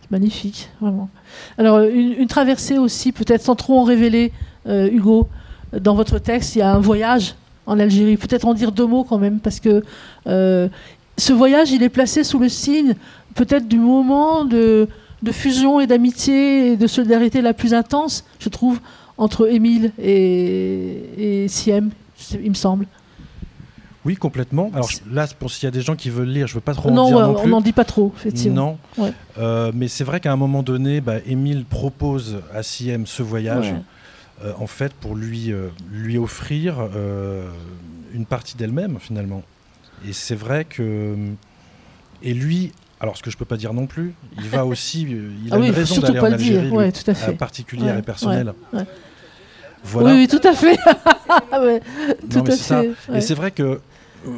C'est 0.00 0.10
magnifique, 0.10 0.70
vraiment. 0.80 1.08
Alors 1.58 1.80
une, 1.80 2.14
une 2.14 2.28
traversée 2.28 2.78
aussi, 2.78 3.12
peut-être 3.12 3.42
sans 3.42 3.54
trop 3.54 3.78
en 3.78 3.84
révéler, 3.84 4.32
euh, 4.66 4.88
Hugo, 4.90 5.28
dans 5.78 5.94
votre 5.94 6.18
texte, 6.18 6.56
il 6.56 6.60
y 6.60 6.62
a 6.62 6.72
un 6.74 6.80
voyage 6.80 7.34
en 7.66 7.78
Algérie. 7.78 8.16
Peut-être 8.16 8.46
en 8.46 8.54
dire 8.54 8.72
deux 8.72 8.86
mots 8.86 9.04
quand 9.04 9.18
même, 9.18 9.38
parce 9.40 9.60
que 9.60 9.84
euh, 10.26 10.68
ce 11.18 11.32
voyage, 11.32 11.70
il 11.70 11.82
est 11.82 11.88
placé 11.88 12.24
sous 12.24 12.38
le 12.38 12.48
signe 12.48 12.94
peut-être 13.34 13.66
du 13.68 13.78
moment 13.78 14.44
de, 14.44 14.88
de 15.22 15.32
fusion 15.32 15.80
et 15.80 15.86
d'amitié 15.86 16.72
et 16.72 16.76
de 16.76 16.86
solidarité 16.86 17.40
la 17.42 17.54
plus 17.54 17.74
intense, 17.74 18.24
je 18.38 18.48
trouve, 18.48 18.80
entre 19.22 19.48
Émile 19.50 19.92
et, 19.98 21.42
et 21.44 21.48
Siem, 21.48 21.90
il 22.42 22.50
me 22.50 22.54
semble. 22.54 22.86
Oui, 24.04 24.16
complètement. 24.16 24.70
Alors 24.74 24.88
là, 25.12 25.28
pour 25.38 25.50
s'il 25.52 25.64
y 25.64 25.68
a 25.68 25.70
des 25.70 25.80
gens 25.80 25.94
qui 25.94 26.10
veulent 26.10 26.28
lire, 26.28 26.48
je 26.48 26.54
veux 26.54 26.60
pas 26.60 26.74
trop 26.74 26.88
en 26.88 26.92
non, 26.92 27.06
dire 27.06 27.16
ouais, 27.18 27.22
non 27.22 27.36
on 27.36 27.40
plus. 27.42 27.50
n'en 27.50 27.60
dit 27.60 27.72
pas 27.72 27.84
trop, 27.84 28.12
effectivement. 28.16 28.78
Non. 28.98 29.04
Ouais. 29.04 29.12
Euh, 29.38 29.70
mais 29.74 29.86
c'est 29.86 30.02
vrai 30.02 30.18
qu'à 30.18 30.32
un 30.32 30.36
moment 30.36 30.64
donné, 30.64 31.00
bah, 31.00 31.18
Émile 31.24 31.64
propose 31.64 32.38
à 32.52 32.64
Siem 32.64 33.06
ce 33.06 33.22
voyage, 33.22 33.70
Ouais. 33.70 33.82
euh, 34.44 34.52
en 34.58 34.66
fait, 34.66 34.92
pour 34.94 35.14
lui, 35.14 35.52
euh, 35.52 35.68
lui 35.92 36.18
offrir 36.18 36.78
une 38.12 38.26
partie 38.26 38.56
d'elle-même, 38.56 38.98
finalement. 39.00 39.42
Et 40.08 40.12
c'est 40.12 40.34
vrai 40.34 40.64
que. 40.64 41.14
Et 42.24 42.34
lui, 42.34 42.72
alors 43.00 43.16
ce 43.16 43.22
que 43.22 43.30
je 43.30 43.36
peux 43.36 43.44
pas 43.44 43.56
dire 43.56 43.72
non 43.72 43.86
plus, 43.86 44.14
il 44.36 44.48
va 44.48 44.66
aussi. 44.72 45.02
il 45.02 45.48
Ah 45.52 45.54
a 45.54 45.58
oui, 45.60 45.68
une 45.68 45.72
raison 45.74 46.00
d'aller 46.00 46.18
en 46.18 46.22
dire. 46.26 46.32
Algérie, 46.34 46.70
lui, 46.70 46.92
tout 46.92 47.08
à 47.10 47.14
fait. 47.14 47.32
particulière 47.34 47.96
et 47.96 48.02
personnelle. 48.02 48.52
Voilà. 49.84 50.10
Oui, 50.12 50.16
oui, 50.20 50.28
tout 50.28 50.46
à 50.46 50.52
fait. 50.54 50.78
Ouais, 51.52 51.80
tout 52.30 52.38
Non, 52.38 52.44
à 52.44 52.50
c'est 52.50 52.56
ça. 52.56 52.82
fait. 52.82 52.88
ouais. 53.12 53.18
Et 53.18 53.20
c'est 53.20 53.34
vrai 53.34 53.50
que 53.50 53.62
euh, 53.62 54.30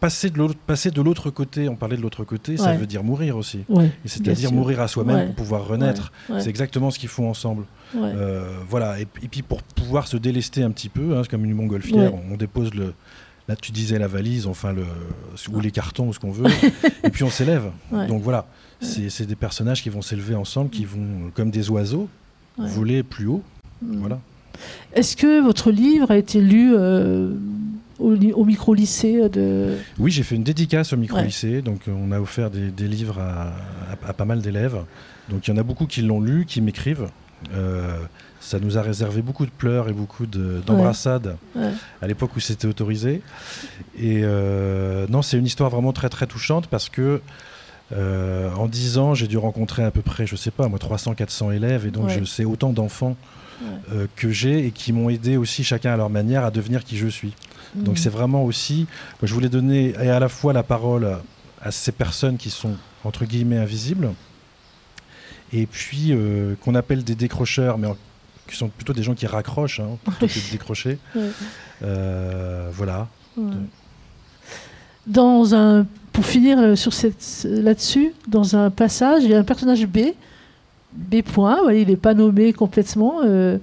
passer 0.00 0.30
de 0.30 1.02
l'autre 1.02 1.30
côté, 1.30 1.68
on 1.68 1.76
parlait 1.76 1.96
de 1.96 2.02
l'autre 2.02 2.24
côté, 2.24 2.56
ça 2.56 2.72
veut 2.74 2.86
dire 2.86 3.02
mourir 3.04 3.36
aussi. 3.36 3.64
C'est-à-dire 4.04 4.52
mourir 4.52 4.80
à 4.80 4.88
soi-même 4.88 5.16
Ouais. 5.16 5.26
pour 5.26 5.34
pouvoir 5.36 5.66
renaître. 5.66 6.12
ouais, 6.28 6.40
C'est 6.40 6.50
exactement 6.50 6.90
ce 6.90 6.98
qu'ils 6.98 7.08
font 7.08 7.28
ensemble. 7.28 7.64
ouais. 7.94 8.00
Euh, 8.14 8.42
voilà. 8.68 8.98
Et, 9.00 9.06
et 9.22 9.28
puis 9.28 9.42
pour 9.42 9.62
pouvoir 9.62 10.06
se 10.08 10.16
délester 10.16 10.62
un 10.62 10.70
petit 10.70 10.88
peu, 10.88 11.16
hein, 11.16 11.20
c'est 11.22 11.30
comme 11.30 11.44
une 11.44 11.54
montgolfière, 11.54 12.12
Ouais. 12.14 12.20
on, 12.30 12.34
on 12.34 12.36
dépose 12.36 12.74
le. 12.74 12.94
Là, 13.48 13.56
tu 13.56 13.72
disais 13.72 13.98
la 13.98 14.06
valise, 14.06 14.46
enfin 14.46 14.72
le 14.72 14.84
ou 15.52 15.58
les 15.60 15.72
cartons 15.72 16.08
ou 16.08 16.12
ce 16.12 16.20
qu'on 16.20 16.30
veut, 16.30 16.46
et 17.04 17.10
puis 17.10 17.24
on 17.24 17.30
s'élève. 17.30 17.64
Ouais. 17.90 18.06
Donc 18.06 18.22
voilà, 18.22 18.46
c'est 18.80 19.10
c'est 19.10 19.26
des 19.26 19.34
personnages 19.36 19.82
qui 19.82 19.90
vont 19.90 20.02
s'élever 20.02 20.34
ensemble, 20.36 20.70
qui 20.70 20.84
vont 20.84 21.30
comme 21.34 21.50
des 21.50 21.68
oiseaux 21.70 22.08
Ouais. 22.58 22.68
voler 22.68 23.02
plus 23.02 23.26
haut. 23.26 23.42
Mm. 23.82 23.98
Voilà. 24.00 24.20
Est-ce 24.94 25.16
que 25.16 25.40
votre 25.42 25.70
livre 25.70 26.10
a 26.10 26.16
été 26.16 26.40
lu 26.40 26.72
euh, 26.74 27.32
au, 27.98 28.44
micro-lycée 28.44 29.28
de... 29.28 29.76
Oui, 29.98 30.10
j'ai 30.10 30.22
fait 30.22 30.34
une 30.36 30.42
dédicace 30.42 30.92
au 30.92 30.96
micro-lycée, 30.96 31.62
donc 31.62 31.80
euh, 31.88 31.92
on 31.94 32.12
a 32.12 32.20
offert 32.20 32.50
des, 32.50 32.70
des 32.70 32.88
livres 32.88 33.18
à, 33.18 33.52
à- 33.92 34.08
à 34.10 34.12
pas 34.12 34.24
mal 34.24 34.40
d'élèves. 34.40 34.78
Donc 35.28 35.46
il 35.46 35.50
y 35.50 35.54
en 35.54 35.58
a 35.58 35.62
beaucoup 35.62 35.86
qui 35.86 36.02
l'ont 36.02 36.20
lu, 36.20 36.44
qui 36.46 36.60
m'écrivent. 36.60 37.08
Euh, 37.54 37.96
ça 38.40 38.58
nous 38.58 38.78
a 38.78 38.82
réservé 38.82 39.20
beaucoup 39.22 39.44
de 39.44 39.50
pleurs 39.50 39.88
et 39.88 39.92
beaucoup 39.92 40.26
de- 40.26 40.60
d'embrassades 40.66 41.36
Ouais. 41.54 41.68
à 42.02 42.06
l'époque 42.06 42.34
où 42.36 42.40
c'était 42.40 42.66
autorisé. 42.66 43.20
Et 43.98 44.20
euh, 44.24 45.06
non, 45.08 45.20
c'est 45.22 45.36
une 45.38 45.46
histoire 45.46 45.68
vraiment 45.70 45.92
très 45.92 46.08
très 46.08 46.26
touchante 46.26 46.66
parce 46.66 46.88
que 46.88 47.20
euh, 47.92 48.50
en 48.54 48.66
10 48.66 48.98
ans, 48.98 49.14
j'ai 49.14 49.26
dû 49.26 49.36
rencontrer 49.36 49.82
à 49.84 49.90
peu 49.90 50.00
près, 50.02 50.26
je 50.26 50.36
sais 50.36 50.50
pas, 50.52 50.68
moi 50.68 50.78
300-400 50.78 51.52
élèves 51.54 51.86
et 51.86 51.90
donc 51.90 52.06
Ouais. 52.06 52.16
je 52.18 52.24
sais 52.24 52.44
autant 52.44 52.72
d'enfants. 52.72 53.16
Euh, 53.92 54.06
que 54.16 54.30
j'ai 54.30 54.66
et 54.66 54.70
qui 54.70 54.92
m'ont 54.92 55.10
aidé 55.10 55.36
aussi 55.36 55.64
chacun 55.64 55.92
à 55.92 55.96
leur 55.96 56.10
manière 56.10 56.44
à 56.44 56.50
devenir 56.50 56.84
qui 56.84 56.96
je 56.96 57.06
suis. 57.08 57.34
Donc 57.74 57.94
Mm. 57.94 57.98
c'est 57.98 58.10
vraiment 58.10 58.44
aussi, 58.44 58.86
moi, 59.20 59.26
je 59.28 59.34
voulais 59.34 59.48
donner 59.48 59.94
et 60.02 60.10
à 60.10 60.18
la 60.18 60.28
fois 60.28 60.52
la 60.52 60.62
parole 60.62 61.04
à, 61.04 61.22
à 61.62 61.70
ces 61.70 61.92
personnes 61.92 62.36
qui 62.36 62.50
sont 62.50 62.76
entre 63.04 63.24
guillemets 63.24 63.58
invisibles, 63.58 64.12
et 65.52 65.66
puis 65.66 66.08
euh, 66.10 66.54
qu'on 66.62 66.74
appelle 66.74 67.02
des 67.04 67.14
décrocheurs, 67.14 67.78
mais 67.78 67.86
en- 67.86 67.96
qui 68.48 68.56
sont 68.56 68.68
plutôt 68.68 68.92
des 68.92 69.02
gens 69.04 69.14
qui 69.14 69.26
raccrochent 69.26 69.80
hein, 69.80 69.96
plutôt 70.04 70.26
que 70.26 70.34
de 70.46 70.50
décrocher. 70.52 70.98
Euh, 71.82 72.68
voilà. 72.72 73.08
Ouais. 73.36 73.44
Dans 75.06 75.54
un, 75.54 75.86
pour 76.12 76.24
finir 76.26 76.76
sur 76.76 76.92
cette, 76.92 77.46
là-dessus, 77.48 78.12
dans 78.28 78.54
un 78.56 78.70
passage, 78.70 79.22
il 79.24 79.30
y 79.30 79.34
a 79.34 79.38
un 79.38 79.44
personnage 79.44 79.86
B, 79.86 79.98
B 80.94 81.22
point, 81.22 81.58
il 81.72 81.88
n'est 81.88 81.96
pas 81.96 82.14
nommé 82.14 82.52
complètement, 82.52 83.20
euh, 83.24 83.58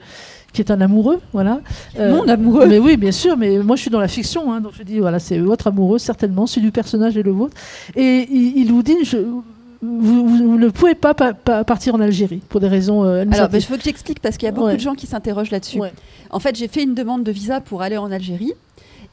qui 0.54 0.62
est 0.62 0.72
un 0.72 0.80
amoureux, 0.82 1.20
voilà. 1.34 1.60
Euh, 2.00 2.16
Mon 2.16 2.28
amoureux. 2.28 2.68
Mais 2.68 2.80
oui, 2.80 2.98
bien 2.98 3.12
sûr, 3.12 3.36
mais 3.38 3.58
moi 3.60 3.76
je 3.76 3.82
suis 3.82 3.92
dans 3.92 4.00
la 4.00 4.08
fiction, 4.08 4.52
hein, 4.52 4.62
donc 4.62 4.72
je 4.78 4.84
dis, 4.84 5.00
voilà, 5.00 5.20
c'est 5.20 5.38
votre 5.40 5.68
amoureux, 5.68 6.00
certainement, 6.00 6.48
celui 6.48 6.68
du 6.68 6.72
personnage 6.72 7.16
et 7.18 7.24
le 7.24 7.32
vôtre. 7.32 7.56
Et 7.96 8.28
il, 8.32 8.58
il 8.58 8.72
vous 8.72 8.82
dit, 8.84 8.96
je- 9.04 9.18
vous, 9.18 9.42
vous- 9.82 10.28
vous 10.28 10.58
ne 10.58 10.70
pouvez 10.70 10.96
pas, 10.96 11.14
pa- 11.14 11.34
pa- 11.36 11.64
partir 11.64 11.94
en 11.94 12.00
Algérie, 12.02 12.42
pour 12.50 12.60
des 12.60 12.68
raisons 12.68 13.04
euh, 13.04 13.24
Alors, 13.32 13.50
ben, 13.50 13.62
je 13.62 13.68
veux 13.68 13.78
que 13.78 13.84
j'explique 13.84 14.20
parce 14.22 14.36
qu'il 14.38 14.48
y 14.48 14.50
a 14.50 14.52
beaucoup 14.52 14.68
Ouais. 14.68 14.76
de 14.76 14.80
gens 14.82 14.96
qui 14.96 15.06
s'interrogent 15.06 15.52
là-dessus. 15.52 15.80
Ouais. 15.80 15.94
En 16.32 16.40
fait, 16.40 16.56
j'ai 16.56 16.68
fait 16.68 16.82
une 16.82 16.96
demande 16.96 17.24
de 17.24 17.32
visa 17.32 17.62
pour 17.62 17.84
aller 17.84 17.98
en 17.98 18.12
Algérie 18.12 18.54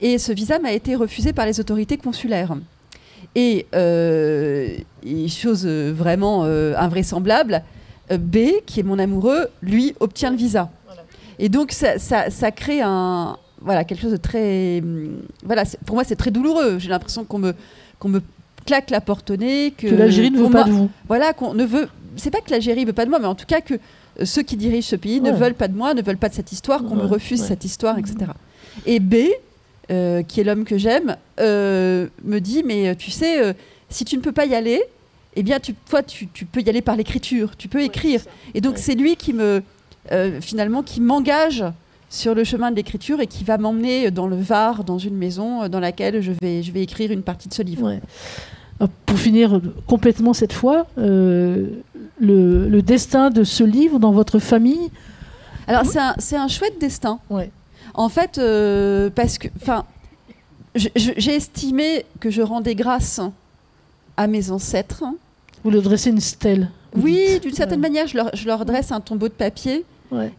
et 0.01 0.17
ce 0.17 0.33
visa 0.33 0.59
m'a 0.61 0.73
été 0.73 0.95
refusé 0.97 1.33
par 1.35 1.45
les 1.45 1.61
autorités 1.61 1.99
consulaires. 1.99 2.55
Et, 3.37 3.67
chose 5.29 5.67
vraiment 5.67 6.45
invraisemblable, 6.45 7.63
B, 8.11 8.61
qui 8.67 8.81
est 8.81 8.83
mon 8.83 8.99
amoureux, 8.99 9.49
lui 9.63 9.95
obtient 10.01 10.31
le 10.31 10.37
visa. 10.37 10.71
Et 11.39 11.49
donc 11.49 11.73
ça, 11.73 11.99
ça, 11.99 12.51
crée 12.51 12.81
un, 12.83 13.37
voilà, 13.61 13.85
quelque 13.85 14.03
chose 14.03 14.13
de 14.13 14.17
très... 14.17 14.81
Hum, 14.81 15.23
voilà, 15.45 15.65
pour 15.87 15.97
moi 15.97 16.05
c'est 16.05 16.17
très 16.17 16.31
douloureux. 16.31 16.79
J'ai 16.79 16.89
l'impression 16.89 17.25
qu'on 17.25 17.39
me, 17.39 17.55
qu'on 17.99 18.09
me 18.09 18.21
claque 18.67 18.91
la 18.91 19.01
porte 19.01 19.31
au 19.31 19.37
nez. 19.37 19.73
Que, 19.77 19.89
l'Algérie 19.89 20.31
ne 20.31 20.39
veut 20.39 20.51
pas 20.51 20.65
de 20.65 20.71
vous. 20.71 20.91
Voilà, 21.09 21.33
qu'on 21.33 21.55
ne 21.55 21.65
veut... 21.65 21.89
C'est 22.17 22.31
pas 22.31 22.41
que 22.41 22.51
l'Algérie 22.51 22.85
veut 22.85 22.93
pas 22.93 23.05
de 23.05 23.11
moi, 23.11 23.19
mais 23.19 23.27
en 23.27 23.35
tout 23.35 23.47
cas 23.47 23.61
que 23.61 23.75
euh, 23.75 24.25
ceux 24.25 24.43
qui 24.43 24.57
dirigent 24.57 24.89
ce 24.89 24.97
pays 24.97 25.21
ne 25.21 25.33
veulent 25.33 25.55
pas 25.55 25.69
de 25.69 25.75
moi, 25.75 25.95
ne 25.95 26.03
veulent 26.03 26.17
pas 26.17 26.29
de 26.29 26.35
cette 26.35 26.53
histoire, 26.53 26.85
qu'on 26.85 26.95
me 26.95 27.07
refuse 27.07 27.43
cette 27.43 27.65
histoire, 27.65 27.99
etc. 27.99 28.17
Et 28.87 29.01
B, 29.01 29.15
euh, 29.91 30.23
qui 30.23 30.41
est 30.41 30.45
l'homme 30.45 30.65
que 30.65 30.79
j'aime, 30.79 31.17
euh, 31.41 32.07
me 32.23 32.39
dit, 32.39 32.63
mais 32.65 32.95
tu 32.97 33.11
sais, 33.11 33.55
si 33.89 34.05
tu 34.05 34.17
ne 34.17 34.23
peux 34.23 34.33
pas 34.33 34.47
y 34.47 34.55
aller, 34.55 34.83
eh 35.37 35.43
bien, 35.43 35.61
tu, 35.61 35.75
toi, 35.75 36.03
tu, 36.03 36.29
tu 36.29 36.45
peux 36.45 36.61
y 36.61 36.69
aller 36.69 36.83
par 36.83 36.97
l'écriture, 36.97 37.57
tu 37.57 37.69
peux 37.69 37.83
écrire. 37.83 38.21
Et 38.55 38.61
donc, 38.61 38.79
c'est 38.79 38.95
lui 38.95 39.17
qui 39.17 39.33
me, 39.33 39.63
finalement, 40.41 40.83
qui 40.83 41.01
m'engage 41.01 41.65
sur 42.11 42.35
le 42.35 42.45
chemin 42.45 42.71
de 42.71 42.77
l'écriture 42.77 43.21
et 43.21 43.27
qui 43.27 43.43
va 43.43 43.59
m'emmener 43.59 44.11
dans 44.11 44.27
le 44.27 44.37
Var, 44.37 44.85
dans 44.85 44.99
une 44.99 45.17
maison 45.17 45.69
dans 45.69 45.81
laquelle 45.81 46.21
je 46.21 46.33
vais, 46.41 46.63
je 46.63 46.71
vais 46.71 46.83
écrire 46.83 47.11
une 47.11 47.23
partie 47.23 47.49
de 47.49 47.55
ce 47.55 47.63
livre. 47.63 47.99
Pour 49.07 49.19
finir 49.19 49.61
complètement 49.87 50.35
cette 50.35 50.53
fois, 50.53 50.87
le, 52.21 52.81
destin 52.83 53.31
de 53.31 53.45
ce 53.45 53.65
livre 53.65 53.99
dans 53.99 54.13
votre 54.13 54.39
famille? 54.39 54.91
Alors, 55.67 55.85
c'est 56.19 56.37
un, 56.37 56.49
chouette 56.49 56.79
destin. 56.79 57.19
Ouais. 57.31 57.51
En 57.95 58.09
fait, 58.09 58.39
euh, 58.39 59.11
parce 59.15 59.39
que. 59.39 59.49
Enfin, 59.61 59.85
j'ai 60.75 61.35
estimé 61.35 62.05
que 62.21 62.31
je 62.31 62.43
rendais 62.43 62.75
grâce 62.75 63.21
à 64.17 64.27
mes 64.27 64.51
ancêtres. 64.51 65.05
Vous 65.65 65.71
leur 65.71 65.83
dressez 65.83 66.11
une 66.11 66.21
stèle 66.21 66.71
Oui, 66.95 67.41
d'une 67.41 67.55
certaine 67.55 67.81
manière, 67.81 68.07
je 68.07 68.17
leur, 68.17 68.31
je 68.35 68.47
leur, 68.47 68.65
dresse 68.65 68.93
un 68.93 69.01
tombeau 69.01 69.29
de 69.29 69.35
papier. 69.35 69.85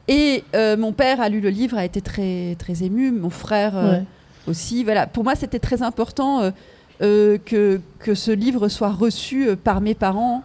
Et 0.07 0.45
euh, 0.55 0.77
mon 0.77 0.93
père 0.93 1.19
a 1.19 1.27
lu 1.27 1.41
le 1.41 1.49
livre, 1.49 1.77
a 1.77 1.83
été 1.83 1.99
très, 1.99 2.55
très 2.57 2.83
ému, 2.83 3.11
mon 3.11 3.29
frère 3.29 3.75
euh, 3.75 3.99
aussi. 4.47 4.85
Voilà. 4.85 5.05
Pour 5.05 5.25
moi, 5.25 5.35
c'était 5.35 5.59
très 5.59 5.83
important 5.83 6.49
que, 7.01 7.81
que 7.99 8.15
ce 8.15 8.31
livre 8.31 8.69
soit 8.69 8.91
reçu 8.91 9.49
par 9.61 9.81
mes 9.81 9.95
parents 9.95 10.43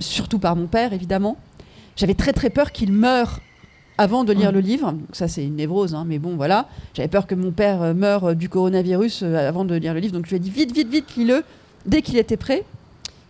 surtout 0.00 0.38
par 0.38 0.56
mon 0.56 0.66
père 0.66 0.92
évidemment. 0.92 1.36
J'avais 1.96 2.14
très 2.14 2.32
très 2.32 2.50
peur 2.50 2.72
qu'il 2.72 2.92
meure 2.92 3.40
avant 3.96 4.22
de 4.22 4.32
lire 4.32 4.52
le 4.52 4.60
livre. 4.60 4.94
Ça, 5.12 5.26
c'est 5.26 5.44
une 5.44 5.56
névrose, 5.56 5.94
hein, 5.94 6.04
mais 6.06 6.20
bon, 6.20 6.36
voilà. 6.36 6.68
J'avais 6.94 7.08
peur 7.08 7.26
que 7.26 7.34
mon 7.34 7.50
père 7.50 7.82
euh, 7.82 7.94
meure 7.94 8.30
euh, 8.30 8.34
du 8.34 8.48
coronavirus 8.48 9.22
euh, 9.24 9.48
avant 9.48 9.64
de 9.64 9.74
lire 9.74 9.92
le 9.92 9.98
livre. 9.98 10.12
Donc, 10.12 10.26
je 10.26 10.30
lui 10.30 10.36
ai 10.36 10.38
dit 10.38 10.50
vite, 10.50 10.72
vite, 10.72 10.88
vite, 10.88 11.16
lis-le 11.16 11.42
dès 11.84 12.00
qu'il 12.00 12.16
était 12.16 12.36
prêt. 12.36 12.64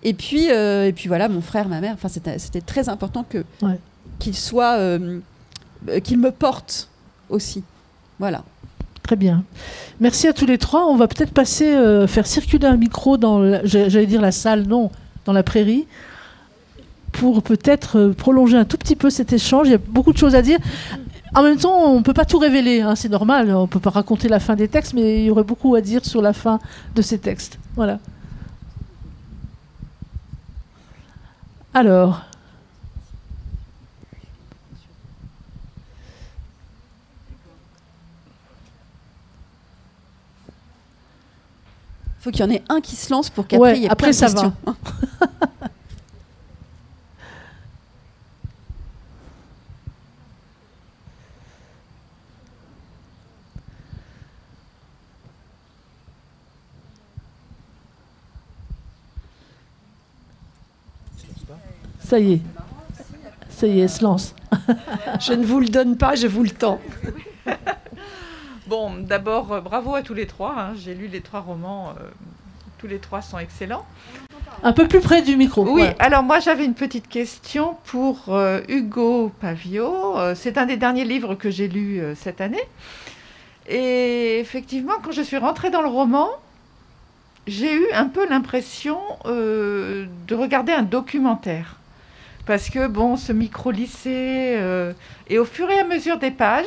Et 0.02 0.14
puis, 0.14 0.44
et 0.46 0.92
puis 0.94 1.08
voilà, 1.08 1.28
mon 1.28 1.40
frère, 1.40 1.68
ma 1.68 1.80
mère. 1.80 1.94
Enfin, 1.94 2.08
c'était 2.08 2.60
très 2.60 2.88
important 2.88 3.24
que 3.28 3.44
qu'il 4.18 4.36
soit, 4.36 4.78
qu'il 6.04 6.18
me 6.18 6.30
porte 6.30 6.88
aussi. 7.28 7.64
Voilà. 8.18 8.44
Très 9.02 9.16
bien. 9.16 9.42
Merci 10.00 10.28
à 10.28 10.32
tous 10.32 10.46
les 10.46 10.58
trois. 10.58 10.86
On 10.86 10.96
va 10.96 11.08
peut-être 11.08 11.32
passer 11.32 11.72
faire 12.06 12.26
circuler 12.26 12.66
un 12.66 12.76
micro 12.76 13.16
dans, 13.16 13.64
j'allais 13.64 14.06
dire 14.06 14.20
la 14.20 14.32
salle, 14.32 14.66
non, 14.68 14.90
dans 15.24 15.32
la 15.32 15.42
prairie 15.42 15.86
pour 17.12 17.42
peut-être 17.42 17.98
euh, 17.98 18.12
prolonger 18.12 18.56
un 18.56 18.64
tout 18.64 18.76
petit 18.76 18.96
peu 18.96 19.10
cet 19.10 19.32
échange. 19.32 19.68
Il 19.68 19.72
y 19.72 19.74
a 19.74 19.78
beaucoup 19.78 20.12
de 20.12 20.18
choses 20.18 20.34
à 20.34 20.42
dire. 20.42 20.58
En 21.34 21.42
même 21.42 21.58
temps, 21.58 21.76
on 21.76 21.98
ne 21.98 22.02
peut 22.02 22.14
pas 22.14 22.24
tout 22.24 22.38
révéler, 22.38 22.80
hein, 22.80 22.94
c'est 22.94 23.10
normal, 23.10 23.50
on 23.54 23.62
ne 23.62 23.66
peut 23.66 23.80
pas 23.80 23.90
raconter 23.90 24.28
la 24.28 24.40
fin 24.40 24.56
des 24.56 24.66
textes, 24.68 24.94
mais 24.94 25.20
il 25.20 25.24
y 25.26 25.30
aurait 25.30 25.44
beaucoup 25.44 25.74
à 25.74 25.82
dire 25.82 26.04
sur 26.04 26.22
la 26.22 26.32
fin 26.32 26.58
de 26.94 27.02
ces 27.02 27.18
textes. 27.18 27.58
Voilà. 27.76 27.98
Alors. 31.78 32.22
Il 42.18 42.22
faut 42.22 42.30
qu'il 42.32 42.40
y 42.40 42.42
en 42.42 42.50
ait 42.50 42.64
un 42.68 42.80
qui 42.80 42.96
se 42.96 43.12
lance 43.12 43.30
pour 43.30 43.46
qu'après 43.46 43.76
il 43.76 43.82
y 43.82 43.86
ait 43.86 43.90
après 43.90 44.12
ça 44.12 44.26
Va. 44.26 44.52
Ça 62.08 62.18
y 62.18 62.32
est. 62.32 62.40
Ça 63.50 63.66
y 63.66 63.80
est, 63.80 63.82
elle 63.82 63.90
se 63.90 64.02
lance. 64.02 64.34
je 65.20 65.34
ne 65.34 65.44
vous 65.44 65.60
le 65.60 65.68
donne 65.68 65.98
pas, 65.98 66.14
je 66.14 66.26
vous 66.26 66.42
le 66.42 66.48
tends. 66.48 66.80
bon, 68.66 68.94
d'abord, 68.94 69.52
euh, 69.52 69.60
bravo 69.60 69.94
à 69.94 70.00
tous 70.00 70.14
les 70.14 70.26
trois. 70.26 70.54
Hein. 70.58 70.72
J'ai 70.74 70.94
lu 70.94 71.08
les 71.08 71.20
trois 71.20 71.40
romans. 71.40 71.90
Euh, 71.90 72.04
tous 72.78 72.86
les 72.86 72.98
trois 72.98 73.20
sont 73.20 73.38
excellents. 73.38 73.84
Un 74.62 74.72
peu 74.72 74.88
plus 74.88 75.00
près 75.00 75.20
du 75.20 75.36
micro. 75.36 75.68
Oui, 75.68 75.84
alors 75.98 76.22
moi 76.22 76.40
j'avais 76.40 76.64
une 76.64 76.72
petite 76.72 77.08
question 77.08 77.76
pour 77.84 78.30
euh, 78.30 78.62
Hugo 78.68 79.30
Pavio. 79.42 80.14
C'est 80.34 80.56
un 80.56 80.64
des 80.64 80.78
derniers 80.78 81.04
livres 81.04 81.34
que 81.34 81.50
j'ai 81.50 81.68
lu 81.68 82.00
cette 82.16 82.40
année. 82.40 82.64
Et 83.68 84.38
effectivement, 84.40 84.94
quand 85.04 85.12
je 85.12 85.20
suis 85.20 85.36
rentrée 85.36 85.68
dans 85.68 85.82
le 85.82 85.88
roman, 85.88 86.30
j'ai 87.46 87.74
eu 87.74 87.86
un 87.92 88.06
peu 88.06 88.26
l'impression 88.26 88.98
de 89.26 90.34
regarder 90.34 90.72
un 90.72 90.84
documentaire 90.84 91.78
parce 92.48 92.70
que 92.70 92.86
bon, 92.86 93.18
ce 93.18 93.30
micro-lycée, 93.30 94.54
euh, 94.56 94.94
et 95.28 95.38
au 95.38 95.44
fur 95.44 95.68
et 95.68 95.78
à 95.78 95.84
mesure 95.84 96.18
des 96.18 96.30
pages, 96.30 96.64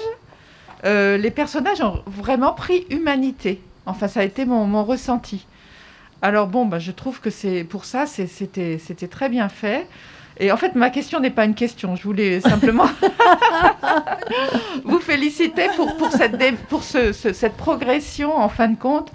euh, 0.86 1.18
les 1.18 1.32
personnages 1.32 1.82
ont 1.82 2.04
vraiment 2.06 2.54
pris 2.54 2.86
humanité. 2.92 3.60
Enfin, 3.88 4.08
ça 4.08 4.20
a 4.20 4.24
été 4.24 4.46
mon, 4.46 4.84
ressenti. 4.84 5.48
Alors 6.22 6.46
bon, 6.46 6.68
bah, 6.68 6.78
je 6.78 6.92
trouve 6.92 7.20
que 7.20 7.32
c'est 7.32 7.64
pour 7.64 7.86
ça, 7.86 8.06
c'était 8.06 8.78
très 9.10 9.28
bien 9.28 9.50
fait. 9.50 9.88
Et 10.40 10.52
en 10.52 10.58
fait, 10.58 10.76
ma 10.76 10.92
question 10.92 11.20
n'est 11.20 11.32
pas 11.32 11.46
une 11.46 11.56
question. 11.56 11.96
Je 11.96 12.04
voulais 12.04 12.42
simplement 12.42 12.86
vous 14.86 15.00
féliciter 15.00 15.66
pour, 15.76 15.98
pour, 15.98 16.12
cette, 16.12 16.38
pour 16.70 16.84
cette 16.84 17.58
progression, 17.58 18.38
en 18.38 18.50
fin 18.50 18.68
de 18.68 18.78
compte, 18.78 19.12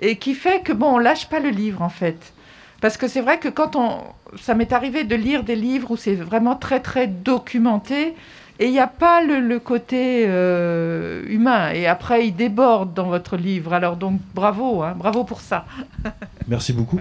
et 0.00 0.16
qui 0.16 0.34
fait 0.34 0.60
que, 0.60 0.74
bon, 0.74 0.96
on 0.96 0.98
lâche 0.98 1.30
pas 1.30 1.40
le 1.40 1.48
livre, 1.48 1.80
en 1.80 1.88
fait. 1.88 2.34
Parce 2.80 2.96
que 2.96 3.08
c'est 3.08 3.20
vrai 3.20 3.38
que 3.38 3.48
quand 3.48 3.76
on. 3.76 3.98
Ça 4.40 4.54
m'est 4.54 4.72
arrivé 4.72 5.04
de 5.04 5.14
lire 5.16 5.42
des 5.42 5.56
livres 5.56 5.92
où 5.92 5.96
c'est 5.96 6.14
vraiment 6.14 6.54
très, 6.54 6.80
très 6.80 7.06
documenté. 7.06 8.14
Et 8.60 8.66
il 8.66 8.72
n'y 8.72 8.80
a 8.80 8.88
pas 8.88 9.22
le, 9.22 9.58
côté 9.60 10.24
euh, 10.26 11.24
humain. 11.28 11.70
Et 11.70 11.86
après, 11.86 12.26
il 12.26 12.34
déborde 12.34 12.92
dans 12.92 13.06
votre 13.06 13.36
livre. 13.36 13.72
Alors 13.72 13.96
donc, 13.96 14.20
bravo, 14.34 14.82
hein, 14.82 14.94
bravo 14.96 15.24
pour 15.24 15.40
ça. 15.40 15.64
Merci 16.48 16.72
beaucoup. 16.72 16.98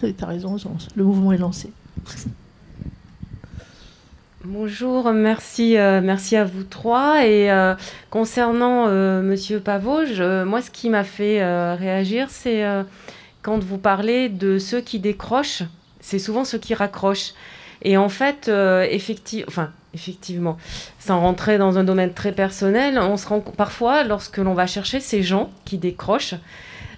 Tu 0.00 0.14
as 0.20 0.26
raison, 0.26 0.56
le 0.94 1.04
mouvement 1.04 1.32
est 1.32 1.38
lancé. 1.38 1.72
Bonjour, 4.46 5.12
merci, 5.12 5.76
euh, 5.76 6.00
merci 6.02 6.34
à 6.34 6.44
vous 6.44 6.64
trois. 6.64 7.26
Et 7.26 7.50
euh, 7.50 7.74
concernant 8.08 8.86
euh, 8.88 9.20
Monsieur 9.20 9.60
Pavauge, 9.60 10.22
moi, 10.22 10.62
ce 10.62 10.70
qui 10.70 10.88
m'a 10.88 11.04
fait 11.04 11.44
réagir, 11.74 12.28
c'est 12.30 12.64
quand 13.42 13.62
vous 13.62 13.76
parlez 13.76 14.30
de 14.30 14.58
ceux 14.58 14.80
qui 14.80 14.98
décrochent, 14.98 15.62
c'est 16.00 16.18
souvent 16.18 16.46
ceux 16.46 16.56
qui 16.56 16.72
raccrochent. 16.72 17.34
Et 17.82 17.98
en 17.98 18.08
fait, 18.08 18.50
enfin, 19.46 19.72
effectivement, 19.92 20.56
sans 20.98 21.20
rentrer 21.20 21.58
dans 21.58 21.76
un 21.76 21.84
domaine 21.84 22.14
très 22.14 22.32
personnel, 22.32 22.98
on 22.98 23.18
se 23.18 23.28
rend 23.28 23.40
parfois, 23.40 24.04
lorsque 24.04 24.38
l'on 24.38 24.54
va 24.54 24.66
chercher 24.66 25.00
ces 25.00 25.22
gens 25.22 25.50
qui 25.66 25.76
décrochent, 25.76 26.34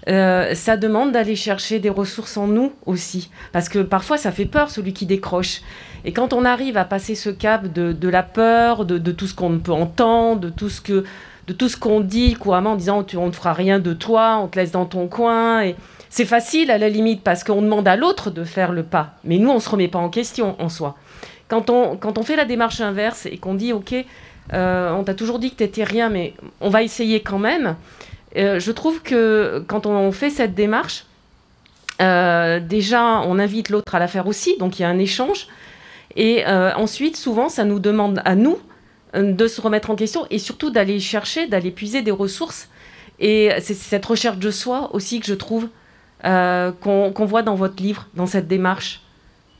ça 0.07 0.77
demande 0.77 1.11
d'aller 1.11 1.35
chercher 1.35 1.79
des 1.79 1.89
ressources 1.89 2.37
en 2.37 2.47
nous 2.47 2.73
aussi. 2.85 3.29
Parce 3.51 3.69
que 3.69 3.79
parfois, 3.79 4.17
ça 4.17 4.31
fait 4.31 4.45
peur, 4.45 4.69
celui 4.69 4.93
qui 4.93 5.05
décroche. 5.05 5.61
Et 6.05 6.11
quand 6.11 6.33
on 6.33 6.43
arrive 6.45 6.77
à 6.77 6.85
passer 6.85 7.15
ce 7.15 7.29
cap 7.29 7.71
de, 7.71 8.09
la 8.09 8.23
peur, 8.23 8.85
de, 8.85 9.11
tout 9.11 9.27
ce 9.27 9.33
qu'on 9.33 9.49
ne 9.49 9.59
peut 9.59 9.71
entendre, 9.71 10.41
de 10.41 10.49
tout 10.49 10.69
ce 10.69 11.77
qu'on 11.77 11.99
dit 12.01 12.33
couramment 12.33 12.73
en 12.73 12.75
disant 12.75 13.05
on 13.15 13.27
ne 13.27 13.31
fera 13.31 13.53
rien 13.53 13.79
de 13.79 13.93
toi, 13.93 14.39
on 14.43 14.47
te 14.47 14.59
laisse 14.59 14.71
dans 14.71 14.85
ton 14.85 15.07
coin. 15.07 15.71
C'est 16.09 16.25
facile 16.25 16.69
à 16.69 16.77
la 16.77 16.89
limite 16.89 17.23
parce 17.23 17.43
qu'on 17.43 17.61
demande 17.61 17.87
à 17.87 17.95
l'autre 17.95 18.29
de 18.29 18.43
faire 18.43 18.71
le 18.71 18.83
pas. 18.83 19.15
Mais 19.23 19.37
nous, 19.37 19.49
on 19.49 19.55
ne 19.55 19.59
se 19.59 19.69
remet 19.69 19.87
pas 19.87 19.99
en 19.99 20.09
question 20.09 20.55
en 20.59 20.69
soi. 20.69 20.95
Quand 21.47 21.69
on, 21.69 22.23
fait 22.23 22.35
la 22.35 22.45
démarche 22.45 22.81
inverse 22.81 23.25
et 23.25 23.37
qu'on 23.37 23.53
dit 23.53 23.73
ok, 23.73 23.95
euh, 24.53 24.93
on 24.93 25.03
t'a 25.03 25.13
toujours 25.13 25.39
dit 25.39 25.51
que 25.51 25.55
tu 25.55 25.63
n'étais 25.63 25.83
rien, 25.83 26.09
mais 26.09 26.33
on 26.61 26.69
va 26.69 26.83
essayer 26.83 27.21
quand 27.21 27.39
même. 27.39 27.75
Euh, 28.37 28.59
je 28.59 28.71
trouve 28.71 29.01
que 29.01 29.63
quand 29.67 29.85
on 29.85 30.11
fait 30.11 30.29
cette 30.29 30.55
démarche, 30.55 31.05
euh, 32.01 32.59
déjà, 32.59 33.21
on 33.21 33.39
invite 33.39 33.69
l'autre 33.69 33.95
à 33.95 33.99
la 33.99 34.07
faire 34.07 34.27
aussi, 34.27 34.57
donc 34.57 34.79
il 34.79 34.81
y 34.81 34.85
a 34.85 34.89
un 34.89 34.99
échange. 34.99 35.47
Et 36.15 36.45
euh, 36.47 36.71
ensuite, 36.75 37.17
souvent, 37.17 37.49
ça 37.49 37.63
nous 37.63 37.79
demande 37.79 38.21
à 38.25 38.35
nous 38.35 38.57
de 39.15 39.47
se 39.47 39.61
remettre 39.61 39.91
en 39.91 39.95
question 39.95 40.25
et 40.31 40.39
surtout 40.39 40.71
d'aller 40.71 40.99
chercher, 40.99 41.45
d'aller 41.45 41.69
puiser 41.69 42.01
des 42.01 42.09
ressources 42.09 42.67
Et 43.19 43.51
c'est 43.59 43.75
cette 43.75 44.05
recherche 44.07 44.37
de 44.37 44.49
soi 44.49 44.89
aussi 44.93 45.19
que 45.19 45.27
je 45.27 45.35
trouve 45.35 45.67
qu'on 46.23 47.25
voit 47.25 47.43
dans 47.43 47.53
votre 47.53 47.81
livre, 47.81 48.07
dans 48.15 48.25
cette 48.25 48.47
démarche 48.47 49.03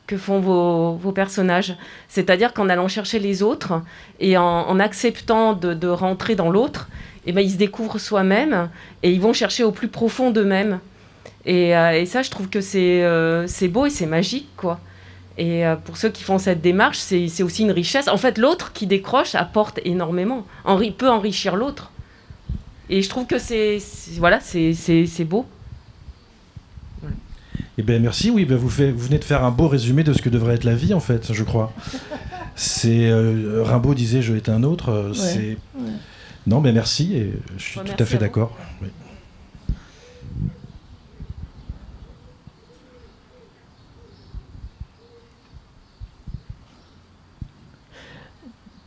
que 0.08 0.18
font 0.18 0.40
vos, 0.40 1.12
personnages. 1.12 1.76
C'est-à-dire 2.08 2.54
qu'en 2.54 2.70
allant 2.70 2.88
chercher 2.88 3.20
les 3.20 3.44
autres 3.44 3.82
et 4.20 4.38
en, 4.38 4.80
acceptant 4.80 5.54
de, 5.54 5.88
rentrer 5.88 6.36
dans 6.36 6.50
l'autre, 6.50 6.88
eh 7.26 7.32
ben, 7.32 7.42
ils 7.42 7.52
se 7.52 7.58
découvrent 7.58 8.00
soi-même 8.00 8.70
et 9.02 9.12
ils 9.12 9.22
vont 9.22 9.34
chercher 9.34 9.64
au 9.64 9.72
plus 9.72 9.88
profond 9.88 10.32
d'eux-mêmes. 10.32 10.80
Et, 11.46 11.76
euh, 11.76 12.06
ça, 12.06 12.22
je 12.22 12.30
trouve 12.30 12.50
que 12.50 12.60
euh, 12.76 13.46
c'est 13.48 13.68
beau 13.68 13.86
et 13.86 13.90
c'est 13.90 14.06
magique, 14.06 14.50
quoi. 14.58 14.80
Et 15.38 15.66
euh, 15.66 15.76
pour 15.76 15.98
ceux 15.98 16.10
qui 16.10 16.24
font 16.24 16.38
cette 16.38 16.62
démarche, 16.62 17.00
c'est 17.00 17.44
aussi 17.44 17.64
une 17.64 17.72
richesse. 17.72 18.08
En 18.08 18.18
fait, 18.18 18.38
l'autre 18.38 18.72
qui 18.72 18.86
décroche 18.86 19.36
apporte 19.36 19.80
énormément, 19.84 20.46
Henri 20.64 20.92
peut 20.92 21.10
enrichir 21.10 21.56
l'autre. 21.56 21.92
Et 22.90 23.02
je 23.02 23.10
trouve 23.10 23.26
que 23.26 23.40
c'est 23.40 23.80
voilà, 24.18 24.40
c'est 24.42 25.24
beau. 25.24 25.46
Eh 27.80 27.82
bien, 27.82 27.98
merci. 27.98 28.30
Oui, 28.30 28.46
ben, 28.46 28.56
vous, 28.56 28.68
vous, 28.68 28.98
venez 28.98 29.18
de 29.18 29.24
faire 29.24 29.44
un 29.44 29.50
beau 29.50 29.68
résumé 29.68 30.04
de 30.04 30.14
ce 30.14 30.22
que 30.22 30.30
devrait 30.30 30.56
être 30.56 30.64
la 30.64 30.76
vie, 30.76 30.94
en 30.94 31.00
fait, 31.00 31.34
je 31.34 31.44
crois. 31.44 31.74
C'est 32.56 33.10
euh, 33.10 33.64
Rimbaud 33.64 33.94
disait 33.94 34.22
je 34.22 34.34
étais 34.36 34.52
un 34.52 34.64
autre. 34.64 34.90
Euh, 34.90 35.14
c'est 35.14 35.58
non, 36.48 36.62
mais 36.62 36.72
merci 36.72 37.16
et 37.16 37.34
je 37.58 37.64
suis 37.64 37.80
tout 37.80 38.04
à 38.04 38.06
fait 38.06 38.18
d'accord. 38.18 38.56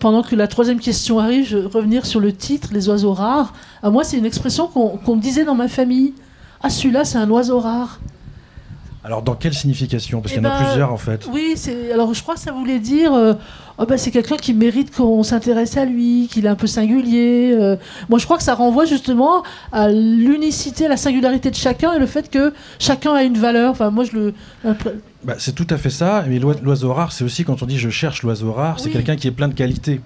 pendant 0.07 0.23
que 0.23 0.37
la 0.37 0.47
troisième 0.47 0.79
question 0.79 1.19
arrive, 1.19 1.45
je 1.49 1.57
vais 1.57 1.67
revenir 1.67 2.07
sur 2.07 2.21
le 2.21 2.33
titre, 2.33 2.69
les 2.73 2.89
oiseaux 2.89 3.13
rares. 3.13 3.53
À 3.83 3.91
moi, 3.91 4.05
c'est 4.05 4.17
une 4.17 4.25
expression 4.25 4.69
qu'on 4.69 5.17
me 5.17 5.21
disait 5.21 5.45
dans 5.45 5.57
ma 5.57 5.67
famille. 5.67 6.15
Ah, 6.63 6.71
celui-là, 6.71 7.05
c'est 7.05 7.19
un 7.19 7.29
oiseau 7.29 7.59
rare. 7.59 7.99
Alors, 9.03 9.23
dans 9.23 9.35
quelle 9.35 9.53
signification? 9.53 10.21
Parce 10.21 10.33
qu'il 10.33 10.43
y 10.43 10.47
en 10.47 10.49
a 10.49 10.55
eh 10.55 10.61
ben, 10.61 10.65
plusieurs, 10.65 10.93
en 10.93 10.97
fait. 10.97 11.27
Oui, 11.33 11.57
alors 11.93 12.15
je 12.15 12.23
crois 12.23 12.35
que 12.35 12.41
ça 12.41 12.53
voulait 12.53 12.79
dire 12.79 13.13
euh, 13.15 13.35
oh 13.79 13.87
ben, 13.87 13.97
c'est 13.97 14.11
quelqu'un 14.11 14.37
qui 14.37 14.55
mérite 14.55 14.95
qu'on 14.95 15.23
s'intéresse 15.23 15.77
à 15.77 15.85
lui, 15.85 16.29
qu'il 16.31 16.47
est 16.47 16.49
un 16.49 16.55
peu 16.55 16.67
singulier. 16.67 17.55
Euh. 17.59 17.77
Moi, 18.09 18.19
je 18.19 18.25
crois 18.25 18.37
que 18.37 18.43
ça 18.43 18.55
renvoie 18.55 18.85
justement 18.85 19.43
à 19.73 19.89
l'unicité, 19.89 20.87
à 20.87 20.89
la 20.89 20.97
singularité 20.97 21.51
de 21.51 21.57
chacun 21.57 21.93
et 21.93 21.99
le 21.99 22.07
fait 22.07 22.31
que 22.31 22.53
chacun 22.79 23.15
a 23.15 23.23
une 23.23 23.39
valeur. 23.39 23.71
Enfin, 23.71 23.91
moi, 23.91 24.05
je 24.05 24.13
le. 24.13 24.35
Bah, 25.25 25.35
c'est 25.39 25.55
tout 25.55 25.67
à 25.71 25.77
fait 25.77 25.91
ça. 25.91 26.25
Mais 26.29 26.39
l'oiseau 26.39 26.93
rare, 26.93 27.13
c'est 27.13 27.25
aussi 27.25 27.45
quand 27.45 27.63
on 27.63 27.67
dit 27.67 27.79
je 27.79 27.91
cherche 27.91 28.23
l'oiseau 28.23 28.53
rare, 28.53 28.81
c'est 28.81 28.91
quelqu'un 28.91 29.17
qui 29.17 29.29
est 29.29 29.33
plein 29.33 29.49
de 29.49 29.55
qualités. 29.55 30.01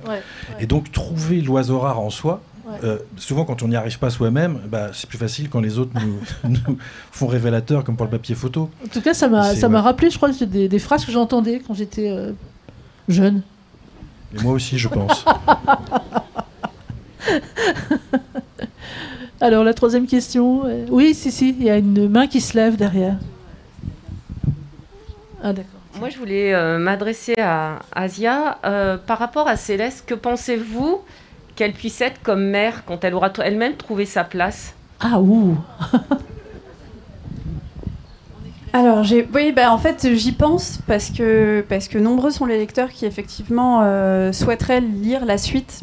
Et 0.59 0.67
donc, 0.67 0.93
trouver 0.93 1.41
l'oiseau 1.41 1.79
rare 1.79 2.01
en 2.01 2.11
soi, 2.11 2.43
euh, 2.85 2.99
souvent, 3.17 3.45
quand 3.45 3.63
on 3.63 3.69
n'y 3.69 3.77
arrive 3.77 3.99
pas 3.99 4.11
soi-même, 4.11 4.61
bah, 4.69 4.91
c'est 4.93 5.09
plus 5.09 5.19
facile 5.19 5.49
quand 5.49 5.61
les 5.61 5.79
autres 5.79 5.93
nous, 6.49 6.59
font 7.11 7.27
révélateur, 7.27 7.85
comme 7.85 7.97
pour 7.97 8.07
le 8.07 8.11
papier 8.11 8.35
photo. 8.35 8.71
En 8.85 8.89
tout 8.89 9.01
cas, 9.01 9.15
ça 9.15 9.29
m'a 9.29 9.81
rappelé, 9.81 10.11
je 10.11 10.17
crois, 10.17 10.31
des, 10.31 10.69
des 10.69 10.79
phrases 10.79 11.05
que 11.05 11.13
j'entendais 11.13 11.61
quand 11.67 11.75
j'étais 11.75 12.11
euh, 12.11 12.33
jeune. 13.09 13.43
Et 14.35 14.43
moi 14.43 14.53
aussi, 14.53 14.79
je 14.79 14.89
pense. 14.89 15.25
Alors, 19.41 19.65
la 19.65 19.75
troisième 19.75 20.07
question. 20.07 20.63
Euh, 20.67 20.85
oui, 20.91 21.15
si, 21.15 21.31
si, 21.33 21.51
il 21.51 21.65
y 21.65 21.71
a 21.71 21.79
une 21.79 22.09
main 22.09 22.27
qui 22.27 22.41
se 22.41 22.57
lève 22.57 22.77
derrière. 22.77 23.17
Ah, 25.43 25.53
d'accord. 25.53 25.81
Moi, 25.99 26.09
je 26.11 26.19
voulais 26.19 26.79
m'adresser 26.79 27.35
à 27.39 27.81
Asia. 27.93 28.59
par 29.07 29.19
rapport 29.19 29.49
à 29.49 29.57
Céleste, 29.57 30.05
que 30.07 30.15
pensez-vous 30.15 31.01
qu'elle 31.57 31.73
puisse 31.73 32.01
être 32.01 32.23
comme 32.23 32.45
mère 32.45 32.85
quand 32.87 33.05
elle 33.05 33.15
aura 33.15 33.31
elle-même 33.43 33.75
trouvé 33.77 34.07
sa 34.07 34.25
place? 34.25 34.75
Ah 35.01 35.21
ouh 35.21 35.59
Alors, 38.73 39.03
j'ai, 39.03 39.29
oui, 39.35 39.53
bah, 39.53 39.73
en 39.73 39.79
fait, 39.79 40.15
j'y 40.15 40.33
pense 40.33 40.79
parce 40.87 41.11
que, 41.11 41.65
parce 41.69 41.89
que 41.89 41.99
nombreux 41.99 42.31
sont 42.31 42.47
les 42.47 42.57
lecteurs 42.57 42.91
qui, 42.91 43.05
effectivement, 43.05 43.81
euh, 43.83 44.33
souhaiteraient 44.33 44.81
lire 44.81 45.25
la 45.25 45.39
suite. 45.39 45.81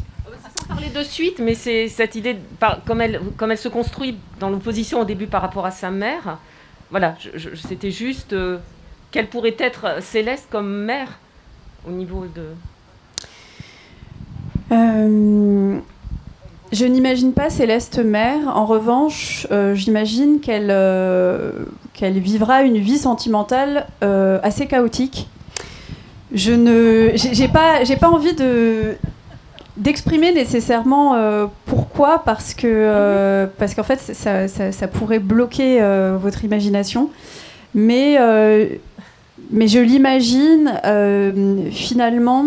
Sans 0.58 0.66
parler 0.66 0.88
de 0.88 1.02
suite, 1.02 1.38
mais 1.38 1.54
c'est 1.54 1.88
cette 1.88 2.14
idée, 2.14 2.36
comme, 2.86 3.00
elle, 3.02 3.20
comme 3.36 3.50
elle 3.50 3.58
se 3.58 3.68
construit 3.68 4.16
dans 4.40 4.48
l'opposition 4.48 5.00
au 5.00 5.04
début 5.04 5.26
par 5.26 5.42
rapport 5.42 5.66
à 5.66 5.70
sa 5.70 5.90
mère, 5.90 6.38
voilà, 6.90 7.16
c'était 7.68 7.90
juste 7.90 8.32
euh, 8.32 8.58
qu'elle 9.10 9.28
pourrait 9.28 9.56
être 9.58 10.02
céleste 10.02 10.46
comme 10.50 10.84
mère 10.84 11.18
au 11.86 11.90
niveau 11.90 12.24
de. 12.34 12.44
Euh, 14.72 15.78
je 16.72 16.84
n'imagine 16.84 17.32
pas 17.32 17.50
Céleste 17.50 17.98
mère. 17.98 18.56
En 18.56 18.66
revanche, 18.66 19.46
euh, 19.50 19.74
j'imagine 19.74 20.40
qu'elle 20.40 20.70
euh, 20.70 21.52
qu'elle 21.98 22.18
vivra 22.18 22.62
une 22.62 22.78
vie 22.78 22.98
sentimentale 22.98 23.86
assez 24.00 24.66
chaotique. 24.66 25.28
Je 26.32 26.52
ne, 26.52 27.10
j'ai 27.16 27.48
pas, 27.48 28.08
envie 28.08 28.34
de 28.34 28.94
d'exprimer 29.76 30.32
nécessairement 30.32 31.16
pourquoi, 31.66 32.22
parce 32.24 32.54
que 32.54 33.48
parce 33.58 33.74
qu'en 33.74 33.82
fait 33.82 33.98
ça, 33.98 34.88
pourrait 34.88 35.18
bloquer 35.18 35.80
votre 36.20 36.44
imagination. 36.44 37.10
Mais 37.74 38.16
je 38.16 39.78
l'imagine 39.80 41.70
finalement 41.72 42.46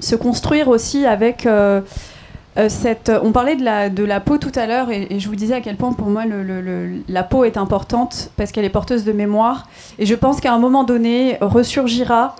se 0.00 0.16
construire 0.16 0.68
aussi 0.68 1.06
avec 1.06 1.46
euh, 2.58 2.62
euh, 2.62 2.68
cette. 2.68 3.10
On 3.22 3.32
parlait 3.32 3.56
de 3.56 3.64
la, 3.64 3.88
de 3.88 4.04
la 4.04 4.20
peau 4.20 4.38
tout 4.38 4.52
à 4.54 4.66
l'heure 4.66 4.90
et, 4.90 5.18
je 5.18 5.28
vous 5.28 5.36
disais 5.36 5.54
à 5.54 5.60
quel 5.60 5.76
point 5.76 5.92
pour 5.92 6.08
moi 6.08 6.24
le, 6.26 7.02
la 7.08 7.22
peau 7.22 7.44
est 7.44 7.56
importante 7.56 8.30
parce 8.36 8.52
qu'elle 8.52 8.64
est 8.64 8.70
porteuse 8.70 9.04
de 9.04 9.12
mémoire. 9.12 9.68
Et 9.98 10.06
je 10.06 10.14
pense 10.14 10.40
qu'à 10.40 10.52
un 10.52 10.58
moment 10.58 10.84
donné 10.84 11.38
ressurgira 11.40 12.36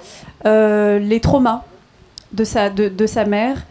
euh, 0.46 0.98
les 0.98 1.20
traumas 1.20 1.64
de 2.32 2.44
sa, 2.44 2.70
de, 2.70 2.88
de 2.88 3.06
sa 3.06 3.24
mère 3.24 3.64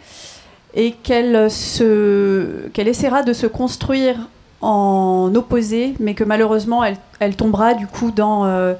et 0.74 0.91
qu'elle 0.91 1.50
se 1.50 2.68
qu'elle 2.74 2.88
essaiera 2.88 3.24
de 3.24 3.34
se 3.34 3.48
construire 3.48 4.16
en 4.62 5.32
opposé, 5.36 5.93
mais 6.00 6.16
que 6.16 6.24
malheureusement 6.24 6.84
elle, 6.84 6.98
elle 7.20 7.36
tombera 7.36 7.76
du 7.76 7.86
coup 7.88 8.12
dans, 8.12 8.76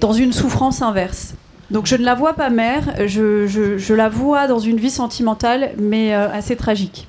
dans 0.00 0.12
une 0.12 0.32
souffrance 0.32 0.80
inverse. 0.80 1.34
Donc 1.74 1.86
je 1.86 1.96
ne 1.96 2.04
la 2.04 2.14
vois 2.14 2.34
pas 2.34 2.50
mère, 2.50 2.94
je, 3.04 3.48
je, 3.48 3.94
la 3.94 4.08
vois 4.08 4.46
dans 4.46 4.60
une 4.60 4.76
vie 4.76 4.92
sentimentale, 4.92 5.72
mais 5.76 6.14
euh, 6.14 6.30
assez 6.30 6.54
tragique. 6.54 7.08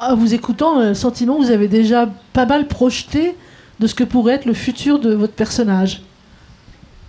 En 0.00 0.16
vous 0.16 0.32
écoutant, 0.32 0.80
euh, 0.80 0.94
Sentiment, 0.94 1.36
vous 1.36 1.50
avez 1.50 1.68
déjà 1.68 2.08
pas 2.32 2.46
mal 2.46 2.68
projeté 2.68 3.36
de 3.80 3.86
ce 3.86 3.94
que 3.94 4.02
pourrait 4.02 4.36
être 4.36 4.46
le 4.46 4.54
futur 4.54 4.98
de 4.98 5.12
votre 5.12 5.34
personnage. 5.34 6.00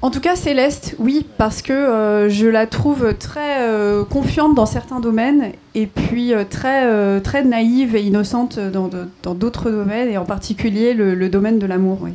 En 0.02 0.12
tout 0.12 0.20
cas, 0.20 0.36
Céleste, 0.36 0.98
oui, 1.00 1.26
parce 1.38 1.62
que 1.62 1.72
euh, 1.72 2.28
je 2.28 2.48
la 2.48 2.68
trouve 2.68 3.14
très 3.18 3.66
confiante 4.10 4.54
dans 4.54 4.66
certains 4.66 5.00
domaines 5.00 5.54
et 5.76 5.88
puis 5.88 6.34
très, 6.50 7.22
très 7.22 7.46
naïve 7.46 7.96
et 7.96 8.02
innocente 8.02 8.60
dans 8.60 9.34
d'autres 9.34 9.72
domaines, 9.72 10.10
et 10.10 10.18
en 10.18 10.26
particulier 10.26 10.94
le, 10.94 11.16
le 11.16 11.30
domaine 11.30 11.60
de 11.60 11.66
l'amour. 11.66 12.00
Oui. 12.02 12.12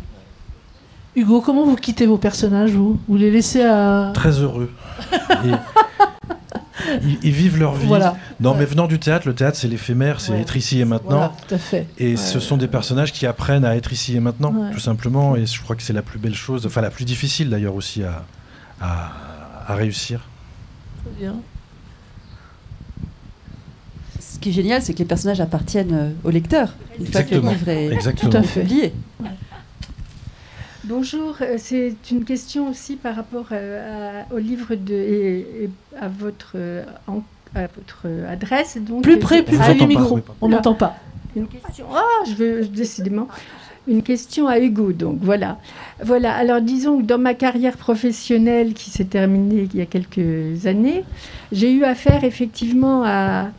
Hugo, 1.18 1.40
comment 1.40 1.64
vous 1.64 1.74
quittez 1.74 2.06
vos 2.06 2.16
personnages, 2.16 2.70
vous? 2.70 2.96
Vous 3.08 3.16
les 3.16 3.32
laissez 3.32 3.62
à... 3.62 4.12
Très 4.14 4.38
heureux. 4.38 4.70
ils, 7.24 7.32
vivent 7.32 7.58
leur 7.58 7.74
vie. 7.74 7.88
Non, 8.38 8.54
mais 8.54 8.64
venant 8.64 8.86
du 8.86 9.00
théâtre, 9.00 9.26
le 9.26 9.34
théâtre, 9.34 9.58
c'est 9.58 9.66
l'éphémère, 9.66 10.20
c'est 10.20 10.38
être 10.38 10.56
ici 10.56 10.80
et 10.80 10.84
maintenant. 10.84 11.32
tout 11.48 11.56
à 11.56 11.58
fait. 11.58 11.88
Et 11.98 12.16
ce 12.16 12.38
sont 12.38 12.56
des 12.56 12.68
personnages 12.68 13.12
qui 13.12 13.26
apprennent 13.26 13.64
à 13.64 13.74
être 13.74 13.92
ici 13.92 14.16
et 14.16 14.20
maintenant, 14.20 14.70
tout 14.72 14.78
simplement. 14.78 15.34
Et 15.34 15.44
je 15.44 15.60
crois 15.60 15.74
que 15.74 15.82
c'est 15.82 15.92
la 15.92 16.02
plus 16.02 16.20
belle 16.20 16.36
chose, 16.36 16.66
enfin 16.66 16.82
la 16.82 16.90
plus 16.90 17.04
difficile 17.04 17.50
d'ailleurs 17.50 17.74
aussi 17.74 18.04
à, 18.04 18.24
à, 18.80 19.74
réussir. 19.74 20.20
Très 21.02 21.20
bien. 21.20 21.34
Ce 24.20 24.38
qui 24.38 24.50
est 24.50 24.52
génial, 24.52 24.82
c'est 24.82 24.92
que 24.94 25.00
les 25.00 25.04
personnages 25.04 25.40
appartiennent 25.40 25.94
euh, 25.94 26.10
au 26.22 26.30
lecteur. 26.30 26.74
Une 27.00 27.06
fois 27.06 27.24
que 27.24 27.34
le 27.34 27.40
livre 27.40 27.68
est 27.68 27.88
Exactement. 27.92 28.30
tout 28.30 28.36
à 28.36 28.42
fait 28.44 28.62
lié. 28.62 28.92
Bonjour, 30.88 31.36
euh, 31.42 31.56
c'est 31.58 31.92
une 32.10 32.24
question 32.24 32.70
aussi 32.70 32.96
par 32.96 33.14
rapport 33.14 33.48
euh, 33.52 34.22
au 34.32 34.38
livre 34.38 34.74
de, 34.74 34.94
et, 34.94 35.70
à, 36.00 36.08
votre, 36.08 36.52
euh, 36.54 36.82
à 37.54 37.66
votre 37.66 38.06
adresse. 38.26 38.78
Donc, 38.80 39.02
plus 39.02 39.18
près, 39.18 39.42
plus 39.42 39.58
près 39.58 39.74
du 39.74 39.86
micro, 39.86 40.20
on 40.40 40.48
n'entend 40.48 40.72
pas. 40.72 40.96
Une 41.36 41.46
question, 41.46 41.84
ah, 41.94 42.24
je 42.26 42.32
veux 42.32 42.64
décidément, 42.64 43.28
une 43.86 44.02
question 44.02 44.48
à 44.48 44.58
Hugo, 44.60 44.92
donc 44.92 45.18
voilà. 45.20 45.58
Voilà, 46.02 46.34
alors 46.34 46.62
disons 46.62 47.02
que 47.02 47.04
dans 47.04 47.18
ma 47.18 47.34
carrière 47.34 47.76
professionnelle 47.76 48.72
qui 48.72 48.88
s'est 48.88 49.04
terminée 49.04 49.68
il 49.70 49.78
y 49.78 49.82
a 49.82 49.86
quelques 49.86 50.66
années, 50.66 51.04
j'ai 51.52 51.70
eu 51.70 51.84
affaire 51.84 52.24
effectivement 52.24 53.02
à, 53.04 53.50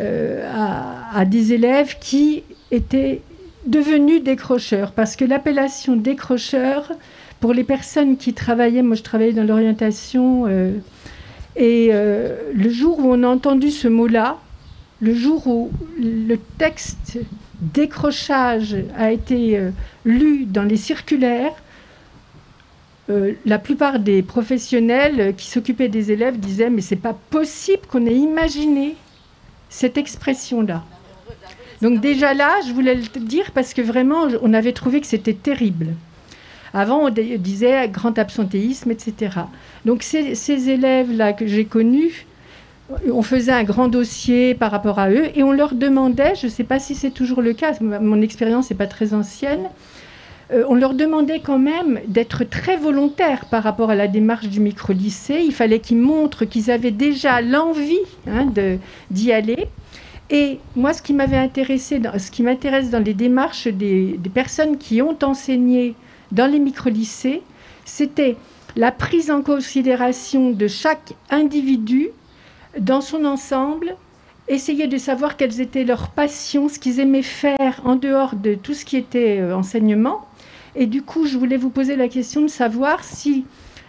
à, 0.00 1.16
à 1.16 1.24
des 1.26 1.52
élèves 1.52 1.96
qui 2.00 2.42
étaient 2.72 3.22
devenus 3.66 4.22
décrocheurs, 4.22 4.92
parce 4.92 5.16
que 5.16 5.24
l'appellation 5.24 5.96
décrocheur, 5.96 6.92
pour 7.40 7.54
les 7.54 7.64
personnes 7.64 8.16
qui 8.16 8.34
travaillaient, 8.34 8.82
moi 8.82 8.96
je 8.96 9.02
travaillais 9.02 9.32
dans 9.32 9.44
l'orientation, 9.44 10.44
euh, 10.46 10.72
et 11.56 11.90
euh, 11.92 12.36
le 12.54 12.70
jour 12.70 12.98
où 12.98 13.12
on 13.12 13.22
a 13.22 13.28
entendu 13.28 13.70
ce 13.70 13.88
mot-là, 13.88 14.38
le 15.00 15.14
jour 15.14 15.46
où 15.46 15.70
le 15.98 16.36
texte 16.58 17.18
décrochage 17.60 18.76
a 18.96 19.12
été 19.12 19.58
euh, 19.58 19.70
lu 20.04 20.44
dans 20.44 20.64
les 20.64 20.76
circulaires, 20.76 21.52
la 23.44 23.58
plupart 23.58 23.98
des 23.98 24.22
professionnels 24.22 25.34
qui 25.36 25.46
s'occupaient 25.46 25.90
des 25.90 26.12
élèves 26.12 26.40
disaient 26.40 26.70
mais 26.70 26.80
c'est 26.80 26.96
pas 26.96 27.14
possible 27.28 27.82
qu'on 27.86 28.06
ait 28.06 28.14
imaginé 28.14 28.96
cette 29.68 29.98
expression-là. 29.98 30.82
Donc 31.82 32.00
déjà 32.00 32.32
là, 32.32 32.60
je 32.66 32.72
voulais 32.72 32.94
le 32.94 33.20
dire 33.20 33.50
parce 33.50 33.74
que 33.74 33.82
vraiment, 33.82 34.28
on 34.40 34.54
avait 34.54 34.72
trouvé 34.72 35.00
que 35.00 35.06
c'était 35.06 35.34
terrible. 35.34 35.88
Avant, 36.72 37.06
on 37.06 37.10
disait 37.10 37.88
grand 37.88 38.18
absentéisme, 38.18 38.92
etc. 38.92 39.40
Donc 39.84 40.04
ces, 40.04 40.70
élèves-là 40.70 41.32
que 41.32 41.46
j'ai 41.46 41.64
connus, 41.64 42.24
on 43.12 43.22
faisait 43.22 43.52
un 43.52 43.64
grand 43.64 43.88
dossier 43.88 44.54
par 44.54 44.70
rapport 44.70 45.00
à 45.00 45.10
eux 45.10 45.26
et 45.34 45.42
on 45.42 45.50
leur 45.50 45.74
demandait, 45.74 46.34
je 46.36 46.46
ne 46.46 46.52
sais 46.52 46.64
pas 46.64 46.78
si 46.78 46.94
c'est 46.94 47.10
toujours 47.10 47.42
le 47.42 47.52
cas, 47.52 47.72
mon 47.80 48.22
expérience 48.22 48.70
n'est 48.70 48.76
pas 48.76 48.86
très 48.86 49.12
ancienne, 49.12 49.68
euh, 50.52 50.64
on 50.68 50.74
leur 50.74 50.94
demandait 50.94 51.40
quand 51.40 51.58
même 51.58 52.00
d'être 52.06 52.44
très 52.44 52.76
volontaires 52.76 53.46
par 53.46 53.62
rapport 53.64 53.90
à 53.90 53.94
la 53.94 54.06
démarche 54.06 54.48
du 54.48 54.60
micro-lycée. 54.60 55.42
Il 55.44 55.52
fallait 55.52 55.80
qu'ils 55.80 55.98
montrent 55.98 56.44
qu'ils 56.44 56.70
avaient 56.70 56.90
déjà 56.90 57.40
l'envie 57.40 58.00
hein, 58.26 58.46
d'y 59.10 59.32
aller. 59.32 59.68
Et 60.32 60.60
moi, 60.76 60.94
ce 60.94 61.02
qui 61.02 61.12
m'avait 61.12 61.36
intéressé, 61.36 62.00
ce 62.18 62.30
qui 62.30 62.42
m'intéresse 62.42 62.88
dans 62.88 63.04
les 63.04 63.12
démarches 63.12 63.68
des, 63.68 64.16
des, 64.16 64.30
personnes 64.30 64.78
qui 64.78 65.02
ont 65.02 65.18
enseigné 65.22 65.94
dans 66.32 66.50
les 66.50 66.58
micro-lycées, 66.58 67.42
c'était 67.84 68.36
la 68.74 68.92
prise 68.92 69.30
en 69.30 69.42
considération 69.42 70.50
de 70.50 70.66
chaque 70.68 71.12
individu 71.28 72.08
dans 72.78 73.02
son 73.02 73.26
ensemble, 73.26 73.94
essayer 74.48 74.86
de 74.86 74.96
savoir 74.96 75.36
quelles 75.36 75.60
étaient 75.60 75.84
leurs 75.84 76.08
passions, 76.08 76.70
ce 76.70 76.78
qu'ils 76.78 76.98
aimaient 77.00 77.20
faire 77.20 77.82
en 77.84 77.96
dehors 77.96 78.34
de 78.34 78.54
tout 78.54 78.72
ce 78.72 78.86
qui 78.86 78.96
était 78.96 79.38
euh, 79.38 79.54
enseignement. 79.54 80.26
Et 80.74 80.86
du 80.86 81.02
coup, 81.02 81.26
je 81.26 81.36
voulais 81.36 81.58
vous 81.58 81.68
poser 81.68 81.94
la 81.94 82.08
question 82.08 82.40
de 82.40 82.48
savoir 82.48 83.04
si, 83.04 83.44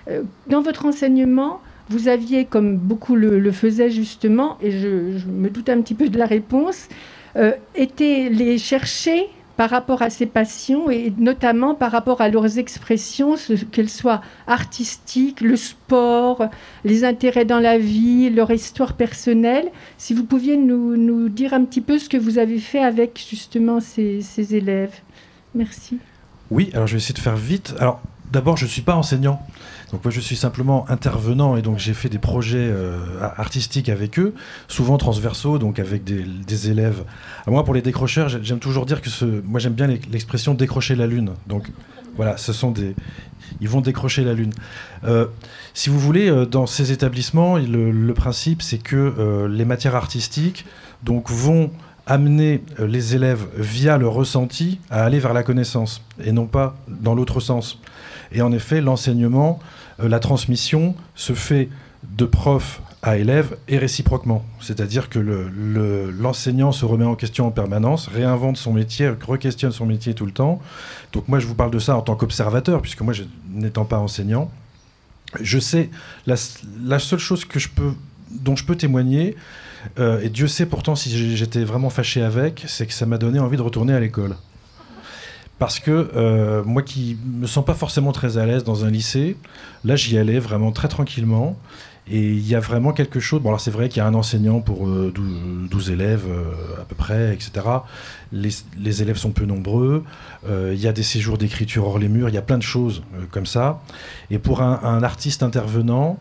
euh, 0.10 0.24
dans 0.48 0.62
votre 0.62 0.86
enseignement, 0.86 1.62
vous 1.90 2.08
aviez, 2.08 2.46
comme 2.46 2.78
beaucoup 2.78 3.16
le, 3.16 3.52
faisaient 3.52 3.90
justement, 3.90 4.58
et 4.62 4.72
je, 4.72 5.28
me 5.28 5.50
doute 5.50 5.70
un 5.70 5.82
petit 5.82 5.96
peu 5.96 6.10
de 6.10 6.18
la 6.18 6.26
réponse, 6.26 6.88
euh, 7.36 7.54
été 7.76 8.30
les 8.30 8.58
chercher 8.58 9.28
par 9.58 9.70
rapport 9.70 10.02
à 10.02 10.10
ces 10.10 10.26
passions 10.26 10.90
et 10.90 11.14
notamment 11.18 11.76
par 11.76 11.92
rapport 11.92 12.22
à 12.22 12.30
leurs 12.30 12.58
expressions, 12.58 13.36
qu'elles 13.72 13.90
soient 13.90 14.22
artistiques, 14.48 15.42
le 15.42 15.56
sport, 15.56 16.50
les 16.84 17.04
intérêts 17.04 17.46
dans 17.46 17.60
la 17.60 17.78
vie, 17.78 18.30
leur 18.30 18.50
histoire 18.50 18.94
personnelle. 18.94 19.70
Si 19.98 20.14
vous 20.14 20.24
pouviez 20.24 20.58
nous, 20.58 21.30
dire 21.30 21.54
un 21.54 21.66
petit 21.66 21.82
peu 21.82 22.00
ce 22.00 22.10
que 22.10 22.18
vous 22.18 22.40
avez 22.40 22.58
fait 22.58 22.84
avec 22.84 23.24
justement 23.30 23.80
ces, 23.80 24.22
ces 24.22 24.56
élèves. 24.56 24.94
Merci. 25.54 26.00
Oui, 26.50 26.70
alors 26.74 26.88
je 26.88 26.94
vais 26.94 26.98
essayer 26.98 27.14
de 27.14 27.20
faire 27.20 27.36
vite. 27.36 27.76
Alors 27.80 28.02
d'abord, 28.32 28.58
je 28.58 28.66
ne 28.66 28.70
suis 28.70 28.82
pas 28.82 28.96
enseignant. 28.96 29.40
Donc 29.94 30.04
moi 30.04 30.12
je 30.12 30.20
suis 30.20 30.36
simplement 30.36 30.90
intervenant 30.90 31.56
et 31.56 31.62
donc 31.62 31.78
j'ai 31.78 31.94
fait 31.94 32.10
des 32.10 32.18
projets 32.18 32.68
euh, 32.68 32.98
artistiques 33.38 33.90
avec 33.90 34.18
eux, 34.18 34.34
souvent 34.68 34.98
transversaux, 34.98 35.60
donc 35.60 35.78
avec 35.78 36.04
des, 36.04 36.72
élèves. 36.72 37.04
moi 37.46 37.64
pour 37.64 37.76
les 37.76 37.84
décrocheurs, 37.84 38.28
j'aime 38.28 38.58
toujours 38.58 38.88
dire 38.88 39.04
que 39.04 39.12
ce, 39.12 39.24
moi 39.24 39.60
j'aime 39.60 39.74
bien 39.74 39.86
l'expression 39.86 40.56
décrocher 40.56 40.96
la 40.96 41.06
lune. 41.06 41.34
Donc 41.46 41.70
voilà, 42.16 42.38
ce 42.38 42.54
sont 42.54 42.72
des, 42.72 42.96
ils 43.62 43.70
vont 43.70 43.82
décrocher 43.82 44.24
la 44.24 44.34
lune. 44.34 44.52
Euh, 45.04 45.28
si 45.76 45.92
vous 45.92 46.00
voulez, 46.00 46.28
euh, 46.28 46.48
dans 46.48 46.66
ces 46.66 46.92
établissements, 46.92 47.58
le, 47.58 48.14
principe 48.14 48.64
c'est 48.64 48.80
que 48.80 49.46
les 49.48 49.66
matières 49.66 49.96
artistiques 49.96 50.66
donc 51.04 51.30
vont 51.30 51.70
amener 52.08 52.64
les 52.80 53.14
élèves 53.14 53.46
via 53.58 54.00
le 54.00 54.08
ressenti 54.08 54.80
à 54.90 55.04
aller 55.04 55.20
vers 55.20 55.34
la 55.34 55.44
connaissance 55.44 56.02
et 56.26 56.32
non 56.32 56.48
pas 56.48 56.76
dans 56.88 57.14
l'autre 57.14 57.40
sens. 57.40 57.80
Et 58.32 58.42
en 58.42 58.52
effet, 58.52 58.82
l'enseignement 58.82 59.60
la 60.00 60.20
transmission 60.20 60.96
se 61.16 61.34
fait 61.34 61.70
de 62.04 62.26
prof 62.26 62.82
à 63.02 63.18
élève 63.18 63.58
et 63.68 63.78
réciproquement. 63.78 64.46
C'est-à-dire 64.62 65.10
que 65.10 65.20
l'enseignant 65.20 66.72
se 66.72 66.86
remet 66.86 67.06
en 67.06 67.16
question 67.16 67.46
en 67.46 67.52
permanence, 67.52 68.08
réinvente 68.08 68.56
son 68.56 68.72
métier, 68.72 69.10
re-questionne 69.10 69.74
son 69.74 69.86
métier 69.86 70.14
tout 70.14 70.26
le 70.26 70.32
temps. 70.32 70.62
Donc 71.12 71.28
moi, 71.28 71.40
je 71.40 71.46
vous 71.46 71.56
parle 71.56 71.72
de 71.72 71.80
ça 71.80 71.98
en 71.98 72.02
tant 72.02 72.16
qu'observateur, 72.16 72.82
puisque 72.82 73.02
moi, 73.02 73.14
n'étant 73.50 73.84
pas 73.84 73.98
enseignant, 73.98 74.50
je 75.42 75.60
sais, 75.60 75.90
la, 76.26 76.38
seule 76.38 77.20
chose 77.20 77.46
dont 78.32 78.56
je 78.56 78.66
peux 78.66 78.76
témoigner, 78.76 79.36
euh, 80.00 80.22
et 80.22 80.30
Dieu 80.30 80.48
sait 80.48 80.66
pourtant 80.66 80.96
si 80.96 81.36
j'étais 81.36 81.66
vraiment 81.66 81.90
fâché 81.90 82.22
avec, 82.22 82.64
c'est 82.68 82.88
que 82.88 82.94
ça 82.94 83.06
m'a 83.06 83.18
donné 83.18 83.40
envie 83.40 83.58
de 83.58 83.62
retourner 83.62 83.94
à 83.94 84.00
l'école 84.00 84.38
parce 85.64 85.80
que 85.80 86.10
euh, 86.14 86.62
moi 86.66 86.82
qui 86.82 87.18
me 87.26 87.48
sens 87.48 87.64
pas 87.64 87.74
forcément 87.74 88.12
très 88.12 88.38
à 88.38 88.46
l'aise 88.46 88.66
dans 88.66 88.84
un 88.84 88.90
lycée, 88.90 89.38
là 89.86 89.96
j'y 89.96 90.18
allais 90.18 90.38
vraiment 90.38 90.74
très 90.74 90.90
tranquillement. 90.90 91.58
Et 92.06 92.20
il 92.20 92.46
y 92.46 92.54
a 92.54 92.60
vraiment 92.60 92.92
quelque 92.92 93.22
chose. 93.22 93.42
Bon, 93.42 93.48
alors 93.48 93.62
c'est 93.62 93.72
vrai 93.72 93.88
qu'il 93.88 94.00
y 94.00 94.02
a 94.02 94.06
un 94.06 94.14
enseignant 94.14 94.60
pour 94.60 94.86
12, 94.86 95.14
euh, 95.22 95.94
élèves 95.94 96.26
euh, 96.28 96.82
à 96.82 96.84
peu 96.84 96.96
près, 96.96 97.34
etc. 97.34 97.66
Les, 98.34 99.02
élèves 99.02 99.16
sont 99.16 99.32
peu 99.32 99.46
nombreux. 99.46 100.04
il 100.50 100.76
y 100.82 100.86
a 100.86 100.92
des 100.92 101.02
séjours 101.02 101.38
d'écriture 101.38 101.88
hors 101.88 101.98
les 101.98 102.10
murs. 102.10 102.28
Il 102.28 102.36
y 102.36 102.38
a 102.38 102.42
plein 102.42 102.58
de 102.58 102.62
choses 102.64 103.02
comme 103.32 103.46
ça. 103.46 103.82
Et 104.32 104.40
pour 104.40 104.62
un, 104.62 105.02
artiste 105.02 105.44
intervenant, 105.44 106.20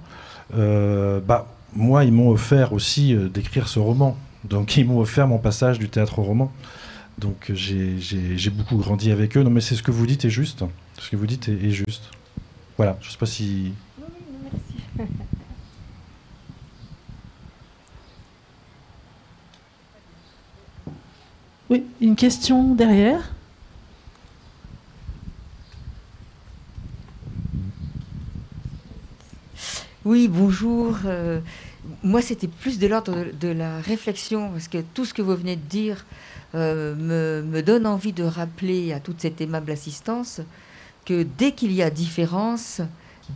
bah, 0.53 1.49
moi, 1.75 2.05
ils 2.05 2.13
m'ont 2.13 2.31
offert 2.31 2.73
aussi 2.73 3.17
d'écrire 3.17 3.67
ce 3.67 3.81
roman. 3.81 4.17
Donc, 4.45 4.77
ils 4.77 4.87
m'ont 4.87 5.01
offert 5.01 5.27
mon 5.27 5.39
passage 5.39 5.81
du 5.81 5.89
théâtre 5.89 6.21
au 6.21 6.23
roman. 6.23 6.53
Donc 7.19 7.53
j'ai 7.55 8.51
beaucoup 8.51 8.77
grandi 8.77 9.11
avec 9.13 9.37
eux. 9.37 9.43
Non, 9.43 9.51
mais 9.51 9.61
c'est 9.61 9.77
ce 9.77 9.83
que 9.83 9.91
vous 9.91 10.07
dites 10.07 10.25
est 10.25 10.31
juste. 10.31 10.65
Ce 10.99 11.11
que 11.11 11.17
vous 11.17 11.27
dites 11.27 11.49
est, 11.49 11.71
juste. 11.71 12.11
Voilà, 12.77 12.99
je 13.01 13.09
ne 13.09 13.13
sais 13.13 13.19
pas 13.19 13.27
si. 13.27 13.73
Merci. 14.97 15.13
Oui, 21.71 21.85
une 22.03 22.17
question 22.17 22.75
derrière? 22.75 23.33
Bonjour. 30.29 30.99
Euh, 31.07 31.41
moi, 32.05 32.23
c'était 32.23 32.47
plus 32.47 32.79
de 32.79 32.87
l'ordre 32.87 33.27
de, 33.41 33.49
la 33.49 33.81
réflexion, 33.81 34.51
parce 34.51 34.69
que 34.69 34.79
tout 34.95 35.05
ce 35.05 35.15
que 35.15 35.23
vous 35.23 35.35
venez 35.35 35.57
de 35.57 35.69
dire 35.69 36.05
euh, 36.55 36.95
me, 37.43 37.61
donne 37.63 37.87
envie 37.87 38.13
de 38.13 38.23
rappeler 38.23 38.93
à 38.93 39.01
toute 39.01 39.21
cette 39.21 39.41
aimable 39.41 39.71
assistance 39.73 40.41
que 41.05 41.25
dès 41.39 41.53
qu'il 41.53 41.73
y 41.73 41.83
a 41.83 41.91
différence, 41.91 42.81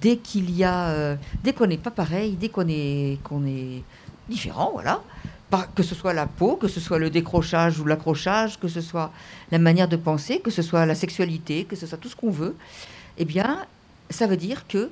dès 0.00 0.16
qu'il 0.16 0.50
y 0.50 0.64
a, 0.64 0.88
euh, 0.90 1.16
dès 1.42 1.52
qu'on 1.52 1.66
n'est 1.66 1.78
pas 1.78 1.90
pareil, 1.90 2.36
dès 2.36 2.50
qu'on 2.50 2.68
est, 2.68 3.18
qu'on 3.24 3.44
est 3.46 3.82
différent, 4.28 4.70
voilà, 4.72 5.02
que 5.74 5.82
ce 5.82 5.94
soit 5.94 6.12
la 6.12 6.26
peau, 6.26 6.56
que 6.56 6.68
ce 6.68 6.78
soit 6.78 6.98
le 6.98 7.10
décrochage 7.10 7.80
ou 7.80 7.84
l'accrochage, 7.84 8.60
que 8.60 8.68
ce 8.68 8.80
soit 8.80 9.12
la 9.50 9.58
manière 9.58 9.88
de 9.88 9.96
penser, 9.96 10.38
que 10.40 10.50
ce 10.50 10.62
soit 10.62 10.86
la 10.86 10.94
sexualité, 10.94 11.64
que 11.64 11.74
ce 11.74 11.86
soit 11.86 11.98
tout 11.98 12.08
ce 12.08 12.16
qu'on 12.16 12.30
veut, 12.30 12.54
eh 13.18 13.24
bien, 13.24 13.66
ça 14.10 14.26
veut 14.26 14.36
dire 14.36 14.66
que 14.68 14.90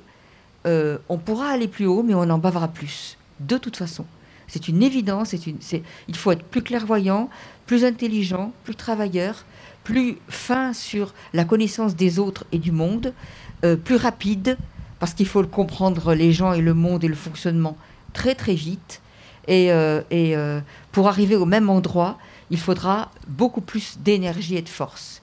euh, 0.65 0.97
on 1.09 1.17
pourra 1.17 1.49
aller 1.49 1.67
plus 1.67 1.85
haut, 1.85 2.03
mais 2.03 2.13
on 2.13 2.21
en 2.21 2.37
bavera 2.37 2.67
plus, 2.67 3.17
de 3.39 3.57
toute 3.57 3.77
façon. 3.77 4.05
C'est 4.47 4.67
une 4.67 4.83
évidence. 4.83 5.33
Une, 5.33 5.57
il 6.07 6.15
faut 6.15 6.31
être 6.31 6.43
plus 6.43 6.61
clairvoyant, 6.61 7.29
plus 7.65 7.83
intelligent, 7.83 8.53
plus 8.63 8.75
travailleur, 8.75 9.45
plus 9.83 10.17
fin 10.27 10.73
sur 10.73 11.13
la 11.33 11.45
connaissance 11.45 11.95
des 11.95 12.19
autres 12.19 12.45
et 12.51 12.59
du 12.59 12.71
monde, 12.71 13.13
euh, 13.63 13.75
plus 13.75 13.95
rapide, 13.95 14.57
parce 14.99 15.13
qu'il 15.13 15.27
faut 15.27 15.43
comprendre 15.45 16.13
les 16.13 16.31
gens 16.31 16.53
et 16.53 16.61
le 16.61 16.73
monde 16.73 17.03
et 17.03 17.07
le 17.07 17.15
fonctionnement 17.15 17.77
très 18.13 18.35
très 18.35 18.55
vite. 18.55 19.01
Et, 19.47 19.71
euh, 19.71 20.01
euh, 20.11 20.59
pour 20.91 21.07
arriver 21.07 21.35
au 21.35 21.45
même 21.45 21.69
endroit, 21.69 22.17
il 22.49 22.59
faudra 22.59 23.11
beaucoup 23.27 23.61
plus 23.61 23.97
d'énergie 23.99 24.55
et 24.55 24.61
de 24.61 24.69
force. 24.69 25.21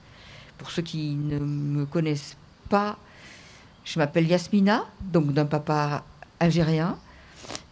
Pour 0.57 0.71
ceux 0.71 0.81
qui 0.81 1.15
ne 1.15 1.39
me 1.39 1.85
connaissent 1.85 2.37
pas, 2.69 2.97
je 3.83 3.99
m'appelle 3.99 4.27
Yasmina, 4.27 4.85
donc 5.01 5.33
d'un 5.33 5.45
papa 5.45 6.03
algérien. 6.39 6.97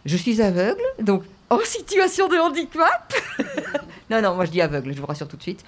Je 0.04 0.16
suis 0.16 0.42
aveugle, 0.42 0.82
donc 1.00 1.22
en 1.50 1.60
situation 1.60 2.28
de 2.28 2.36
handicap. 2.36 3.14
non, 4.10 4.20
non, 4.22 4.34
moi 4.34 4.44
je 4.46 4.50
dis 4.50 4.60
aveugle, 4.60 4.92
je 4.94 5.00
vous 5.00 5.06
rassure 5.06 5.28
tout 5.28 5.36
de 5.36 5.42
suite. 5.42 5.64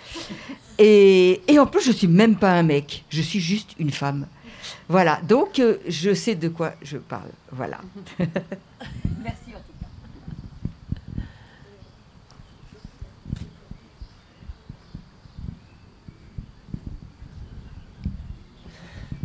Et, 0.79 1.41
en 1.59 1.67
plus, 1.67 1.83
je 1.83 1.93
suis 1.93 2.09
même 2.09 2.37
pas 2.37 2.53
un 2.53 2.63
mec, 2.63 3.05
je 3.11 3.23
suis 3.23 3.41
juste 3.41 3.71
une 3.79 3.91
femme. 3.91 4.27
Voilà, 4.89 5.21
donc 5.23 5.59
euh, 5.59 5.77
je 5.89 6.15
sais 6.15 6.35
de 6.35 6.49
quoi 6.49 6.73
je 6.83 6.97
parle. 6.99 7.29
Voilà. 7.53 7.79
Merci 8.19 9.51
en 9.55 9.61
tout 9.61 9.75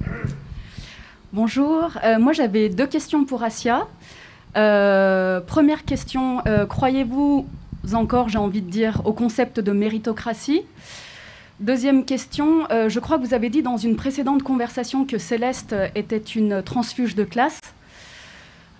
cas. 0.06 0.36
Bonjour, 1.32 1.92
euh, 2.04 2.18
moi 2.18 2.34
j'avais 2.34 2.70
deux 2.70 2.88
questions 2.88 3.24
pour 3.24 3.44
Asia. 3.44 3.86
Euh, 4.58 5.40
première 5.40 5.86
question, 5.86 6.42
euh, 6.48 6.66
croyez-vous 6.66 7.46
encore, 7.94 8.30
j'ai 8.30 8.40
envie 8.40 8.64
de 8.64 8.70
dire, 8.72 9.04
au 9.06 9.14
concept 9.14 9.60
de 9.60 9.72
méritocratie? 9.72 10.64
Deuxième 11.60 12.04
question, 12.04 12.66
euh, 12.72 12.90
je 12.90 13.00
crois 13.00 13.20
que 13.20 13.24
vous 13.24 13.36
avez 13.36 13.52
dit 13.52 13.62
dans 13.62 13.78
une 13.78 13.96
précédente 13.96 14.42
conversation 14.42 15.06
que 15.06 15.20
Céleste 15.20 15.76
était 15.94 16.18
une 16.18 16.64
transfuge 16.64 17.14
de 17.14 17.26
classe. 17.26 17.60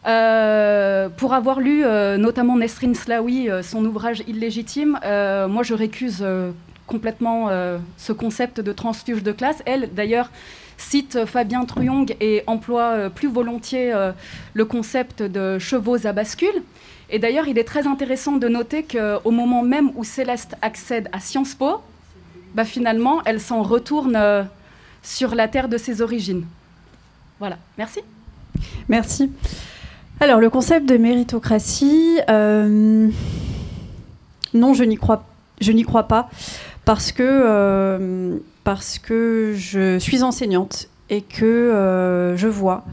Euh, 0.08 1.08
pour 1.10 1.36
avoir 1.36 1.60
lu 1.60 1.86
euh, 1.86 2.18
notamment 2.18 2.58
Nesrin 2.58 2.96
Slaoui, 2.96 3.48
son 3.62 3.86
ouvrage 3.86 4.24
Illégitime, 4.26 5.00
moi 5.04 5.62
je 5.62 5.76
récuse 5.76 6.26
complètement 6.88 7.52
ce 7.98 8.12
concept 8.12 8.60
de 8.60 8.72
transfuge 8.72 9.22
de 9.22 9.34
classe. 9.34 9.62
Elle, 9.68 9.94
d'ailleurs, 9.94 10.32
cite 10.80 11.26
Fabien 11.26 11.66
Truyong 11.66 12.16
et 12.20 12.44
emploie 12.48 13.10
plus 13.10 13.28
volontiers 13.28 13.94
le 14.54 14.66
concept 14.66 15.22
de 15.22 15.60
chevaux 15.60 16.08
à 16.08 16.14
bascule. 16.14 16.64
Et 17.12 17.20
d'ailleurs, 17.20 17.48
il 17.48 17.58
est 17.58 17.64
très 17.64 17.88
intéressant 17.88 18.34
de 18.34 18.48
noter 18.48 18.84
qu'au 18.84 19.32
moment 19.32 19.64
même 19.64 19.92
où 19.96 20.04
Céleste 20.04 20.56
accède 20.62 21.10
à 21.12 21.20
Sciences 21.20 21.56
Po, 21.56 21.82
bah, 22.54 22.66
finalement, 22.66 23.22
elle 23.26 23.40
s'en 23.40 23.64
retourne 23.64 24.16
euh, 24.16 24.44
sur 25.04 25.36
la 25.36 25.48
terre 25.48 25.70
de 25.70 25.78
ses 25.78 26.02
origines. 26.02 26.46
Voilà, 27.40 27.58
merci. 27.78 28.00
Merci. 28.88 29.32
Alors, 30.20 30.40
le 30.40 30.50
concept 30.50 30.88
de 30.88 30.98
méritocratie, 30.98 32.20
euh, 32.30 33.10
non, 34.54 34.74
je 34.74 34.84
n'y 34.84 34.98
crois, 34.98 35.26
crois 35.86 36.04
pas, 36.04 36.30
parce 36.86 37.12
que, 37.12 37.24
euh, 37.24 38.38
parce 38.70 39.00
que 39.00 39.56
je 39.58 39.98
suis 39.98 40.22
enseignante 40.22 40.90
et 41.10 41.22
que 41.22 42.36
je 42.38 42.48
vois 42.48 42.84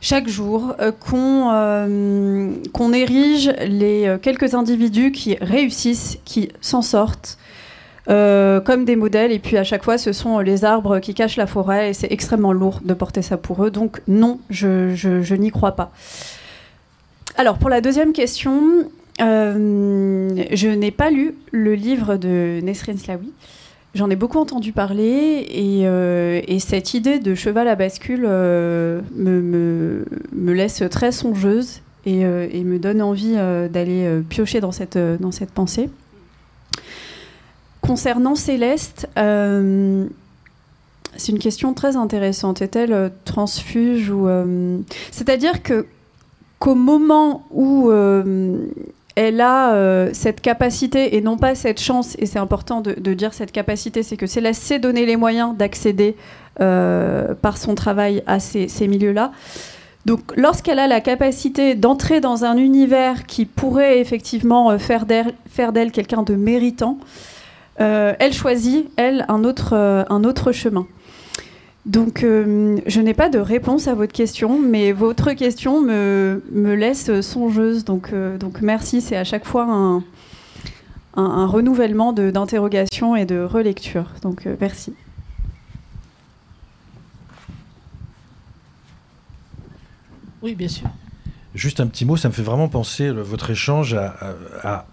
chaque 0.00 0.28
jour 0.28 0.76
qu'on 1.00 2.54
qu'on 2.72 2.92
érige 2.92 3.52
les 3.66 4.16
quelques 4.22 4.54
individus 4.54 5.10
qui 5.10 5.36
réussissent, 5.40 6.18
qui 6.24 6.50
s'en 6.60 6.82
sortent, 6.82 7.38
euh, 8.08 8.60
comme 8.60 8.86
des 8.86 8.96
modèles. 8.96 9.32
Et 9.32 9.38
puis 9.38 9.58
à 9.58 9.64
chaque 9.64 9.84
fois, 9.84 9.98
ce 9.98 10.12
sont 10.12 10.38
les 10.38 10.64
arbres 10.64 10.98
qui 10.98 11.12
cachent 11.12 11.36
la 11.36 11.46
forêt 11.46 11.90
et 11.90 11.92
c'est 11.92 12.10
extrêmement 12.10 12.52
lourd 12.54 12.80
de 12.82 12.94
porter 12.94 13.20
ça 13.20 13.36
pour 13.36 13.64
eux. 13.64 13.70
Donc 13.70 14.00
non, 14.08 14.40
je, 14.48 15.34
n'y 15.34 15.50
crois 15.50 15.72
pas. 15.72 15.92
Alors 17.36 17.58
pour 17.58 17.68
la 17.68 17.82
deuxième 17.82 18.14
question, 18.14 18.88
euh, 19.20 20.30
je 20.52 20.68
n'ai 20.68 20.90
pas 20.90 21.10
lu 21.10 21.34
le 21.52 21.74
livre 21.74 22.16
de 22.16 22.60
Nesrin 22.62 22.96
Slawi. 22.96 23.30
J'en 23.94 24.10
ai 24.10 24.16
beaucoup 24.16 24.38
entendu 24.38 24.72
parler 24.72 25.46
et, 25.50 25.86
euh, 25.86 26.40
cette 26.58 26.94
idée 26.94 27.18
de 27.18 27.34
cheval 27.34 27.68
à 27.68 27.74
bascule 27.74 28.22
me, 28.22 29.02
me, 29.14 30.52
laisse 30.52 30.82
très 30.90 31.10
songeuse 31.10 31.80
et, 32.04 32.20
et 32.20 32.64
me 32.64 32.78
donne 32.78 33.02
envie 33.02 33.34
d'aller 33.34 34.20
piocher 34.28 34.60
dans 34.60 34.72
cette, 34.72 34.98
dans 34.98 35.32
cette 35.32 35.50
pensée. 35.50 35.88
Concernant 37.88 38.34
Céleste, 38.34 39.08
euh, 39.16 40.04
c'est 41.16 41.32
une 41.32 41.38
question 41.38 41.72
très 41.72 41.96
intéressante. 41.96 42.60
Est-elle 42.60 42.92
euh, 42.92 43.08
transfuge 43.24 44.10
ou 44.10 44.28
euh, 44.28 44.78
C'est-à-dire 45.10 45.62
que 45.62 45.86
qu'au 46.58 46.74
moment 46.74 47.46
où 47.50 47.90
elle 49.18 49.40
a 49.40 50.12
cette 50.12 50.40
capacité 50.40 51.16
et 51.16 51.20
non 51.20 51.36
pas 51.36 51.54
cette 51.54 51.80
chance, 51.80 52.14
et 52.18 52.26
c'est 52.26 52.38
important 52.38 52.80
de, 52.80 53.14
dire 53.14 53.34
cette 53.34 53.52
capacité, 53.52 54.02
c'est 54.02 54.16
que 54.16 54.26
Céleste 54.26 54.62
s'est 54.62 54.78
donné 54.78 55.06
les 55.06 55.16
moyens 55.16 55.56
d'accéder 55.56 56.16
par 56.56 57.56
son 57.56 57.74
travail 57.74 58.22
à 58.26 58.40
ces, 58.40 58.68
ces 58.68 58.86
milieux-là. 58.88 59.32
Donc, 60.06 60.20
lorsqu'elle 60.36 60.78
a 60.78 60.86
la 60.86 61.00
capacité 61.00 61.74
d'entrer 61.74 62.20
dans 62.20 62.44
un 62.44 62.56
univers 62.56 63.26
qui 63.26 63.44
pourrait 63.44 64.00
effectivement 64.00 64.78
faire 64.78 65.04
d'elle 65.04 65.92
quelqu'un 65.92 66.22
de 66.22 66.34
méritant, 66.34 66.98
euh, 67.80 68.12
elle 68.18 68.32
choisit, 68.32 68.88
elle, 68.96 69.24
un 69.28 69.44
autre, 69.44 69.74
euh, 69.74 70.04
un 70.08 70.24
autre 70.24 70.52
chemin. 70.52 70.86
Donc, 71.88 72.22
euh, 72.22 72.78
je 72.86 73.00
n'ai 73.00 73.14
pas 73.14 73.30
de 73.30 73.38
réponse 73.38 73.88
à 73.88 73.94
votre 73.94 74.12
question, 74.12 74.60
mais 74.60 74.92
votre 74.92 75.32
question 75.32 75.80
me, 75.80 76.44
me 76.52 76.74
laisse 76.74 77.20
songeuse. 77.22 77.84
Donc, 77.84 78.12
donc 78.38 78.60
merci, 78.60 79.00
c'est 79.00 79.16
à 79.16 79.24
chaque 79.24 79.44
fois 79.44 79.64
un, 79.64 80.04
un, 81.14 81.46
renouvellement 81.46 82.12
d'interrogation 82.12 83.16
et 83.16 83.24
de 83.24 83.40
relecture. 83.40 84.04
Donc, 84.22 84.46
merci. 84.60 84.92
Oui, 90.42 90.54
bien 90.54 90.68
sûr. 90.68 90.88
Juste 91.54 91.80
un 91.80 91.86
petit 91.86 92.04
mot, 92.04 92.16
ça 92.16 92.28
me 92.28 92.34
fait 92.34 92.42
vraiment 92.42 92.68
penser, 92.68 93.10
votre 93.10 93.50
échange, 93.50 93.94
à 93.94 94.86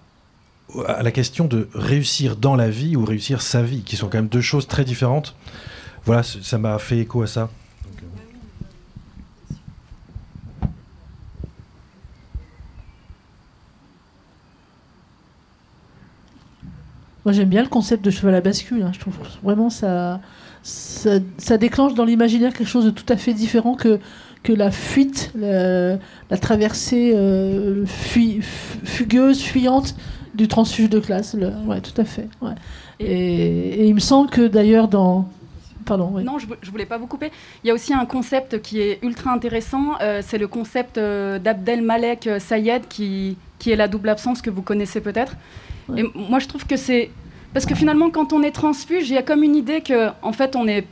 à 0.87 1.03
la 1.03 1.11
question 1.11 1.45
de 1.45 1.69
réussir 1.73 2.35
dans 2.35 2.55
la 2.55 2.69
vie 2.69 2.95
ou 2.95 3.05
réussir 3.05 3.41
sa 3.41 3.61
vie, 3.61 3.81
qui 3.81 3.95
sont 3.95 4.07
quand 4.07 4.17
même 4.17 4.27
deux 4.27 4.41
choses 4.41 4.67
très 4.67 4.83
différentes. 4.83 5.35
Voilà, 6.06 6.22
ça 6.24 6.58
m'a 6.58 6.78
fait 6.78 6.99
écho 6.99 7.24
à 7.24 7.28
ça. 7.28 7.49
Moi 17.26 17.34
j'aime 17.34 17.49
bien 17.49 17.64
le 17.64 17.70
concept 17.70 18.06
de 18.06 18.12
cheval 18.12 18.36
à 18.36 18.41
bascule. 18.41 18.84
Hein. 18.84 18.91
Je 18.93 18.99
trouve 18.99 19.16
vraiment 19.41 19.72
ça, 19.72 20.22
ça, 20.62 21.58
déclenche 21.58 21.95
dans 21.95 22.06
l'imaginaire 22.06 22.53
quelque 22.53 22.68
chose 22.68 22.86
de 22.86 22.91
tout 22.91 23.06
à 23.10 23.18
fait 23.18 23.34
différent 23.34 23.76
que, 23.76 23.99
que 24.43 24.53
la 24.53 24.70
fuite, 24.70 25.32
la, 25.36 25.97
traversée 26.39 27.14
euh, 27.16 27.84
fugueuse, 27.88 29.41
fuyante 29.41 29.95
du 30.36 30.47
transfuge 30.47 30.89
de 30.89 30.99
classe. 30.99 31.34
Le... 31.34 31.49
Ouais, 31.66 31.82
tout 31.82 31.99
à 31.99 32.06
fait. 32.06 32.28
Et, 32.99 33.88
il 33.88 33.95
me 33.95 33.99
semble 33.99 34.30
que 34.30 34.47
d'ailleurs 34.47 34.88
dans 34.88 35.28
Pardon, 35.86 36.09
oui. 36.13 36.23
Non, 36.23 36.39
je, 36.39 36.47
ne 36.47 36.71
voulais 36.71 36.86
pas 36.86 36.97
vous 36.97 37.07
couper. 37.07 37.31
Il 37.63 37.67
y 37.67 37.71
a 37.71 37.73
aussi 37.73 37.93
un 37.93 38.05
concept 38.05 38.61
qui 38.61 38.81
est 38.81 38.99
ultra 39.03 39.31
intéressant. 39.31 39.93
Euh, 40.01 40.21
c'est 40.25 40.39
le 40.39 40.47
concept 40.47 40.97
euh, 40.97 41.38
d'Abdel 41.38 41.81
Malek 41.81 42.27
euh, 42.27 42.39
Sayed, 42.39 42.88
qui, 42.89 43.38
qui 43.59 43.71
est 43.71 43.75
la 43.75 43.88
double 43.88 44.09
absence 44.09 44.41
que 44.41 44.49
vous 44.49 44.63
connaissez 44.63 44.99
peut-être. 44.99 45.36
Et 45.95 46.03
moi, 46.15 46.39
je 46.39 46.47
trouve 46.47 46.65
que 46.65 46.77
c'est. 46.77 47.11
Parce 47.53 47.67
que 47.67 47.75
finalement, 47.75 48.09
quand 48.09 48.33
on 48.33 48.41
est 48.41 48.51
transfuge, 48.51 49.09
il 49.09 49.13
y 49.13 49.17
a 49.17 49.21
comme 49.21 49.43
une 49.43 49.55
idée 49.55 49.81
que, 49.81 50.09
en 50.23 50.33
fait, 50.33 50.55
on 50.55 50.67
est 50.67 50.88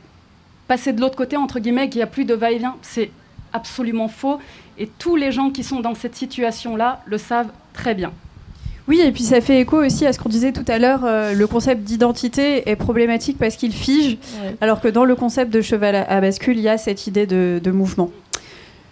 passé 0.68 0.92
de 0.92 1.00
l'autre 1.00 1.16
côté, 1.16 1.36
entre 1.36 1.58
guillemets, 1.58 1.88
qu'il 1.88 1.98
n'y 1.98 2.04
a 2.04 2.06
plus 2.06 2.24
de 2.24 2.34
va-et-vient. 2.34 2.76
C'est 2.80 3.10
absolument 3.52 4.06
faux. 4.06 4.38
Et 4.78 4.88
tous 4.98 5.16
les 5.16 5.32
gens 5.32 5.50
qui 5.50 5.64
sont 5.64 5.80
dans 5.80 5.94
cette 5.96 6.14
situation-là 6.14 7.02
le 7.06 7.18
savent 7.18 7.50
très 7.72 7.94
bien. 7.94 8.12
Oui, 8.86 9.00
et 9.00 9.12
puis 9.12 9.22
ça 9.22 9.40
fait 9.40 9.60
écho 9.60 9.82
aussi 9.82 10.04
à 10.04 10.12
ce 10.12 10.18
qu'on 10.18 10.28
disait 10.28 10.52
tout 10.52 10.64
à 10.68 10.78
l'heure, 10.78 11.00
euh, 11.04 11.32
le 11.32 11.46
concept 11.46 11.84
d'identité 11.84 12.68
est 12.68 12.76
problématique 12.76 13.38
parce 13.38 13.56
qu'il 13.56 13.72
fige, 13.72 14.18
alors 14.60 14.80
que 14.80 14.88
dans 14.88 15.06
le 15.06 15.14
concept 15.14 15.50
de 15.50 15.62
cheval 15.62 15.94
à, 16.06 16.20
bascule, 16.20 16.58
il 16.58 16.62
y 16.62 16.68
a 16.68 16.76
cette 16.76 17.06
idée 17.06 17.26
de, 17.26 17.70
mouvement. 17.70 18.10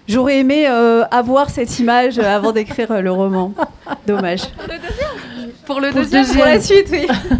J'aurais 0.09 0.39
aimé 0.39 0.67
euh, 0.67 1.05
avoir 1.11 1.51
cette 1.51 1.79
image 1.79 2.19
avant 2.19 2.53
d'écrire 2.53 3.03
le 3.03 3.13
roman. 3.13 3.55
Dommage. 4.07 4.43
Pour 5.67 5.81
le 5.81 5.93
deuxième, 5.93 6.27
pour, 6.27 6.45
la 6.45 6.61
suite, 6.61 6.89
oui. 6.91 7.07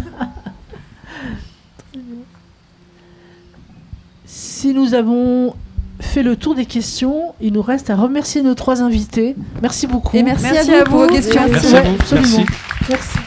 si 4.25 4.73
nous 4.73 4.93
avons 4.93 5.55
fait 6.03 6.23
le 6.23 6.35
tour 6.35 6.55
des 6.55 6.65
questions. 6.65 7.33
Il 7.41 7.53
nous 7.53 7.61
reste 7.61 7.89
à 7.89 7.95
remercier 7.95 8.41
nos 8.41 8.55
trois 8.55 8.81
invités. 8.81 9.35
Merci 9.61 9.87
beaucoup. 9.87 10.15
Et 10.15 10.23
merci, 10.23 10.45
à, 10.45 10.83
vous 10.83 10.83
pour 10.89 10.99
vos 10.99 11.07
questions. 11.07 11.41
Merci, 11.49 11.75
à 11.75 11.81
vous. 11.81 11.95
Absolument. 11.99 12.45
merci. 12.89 13.17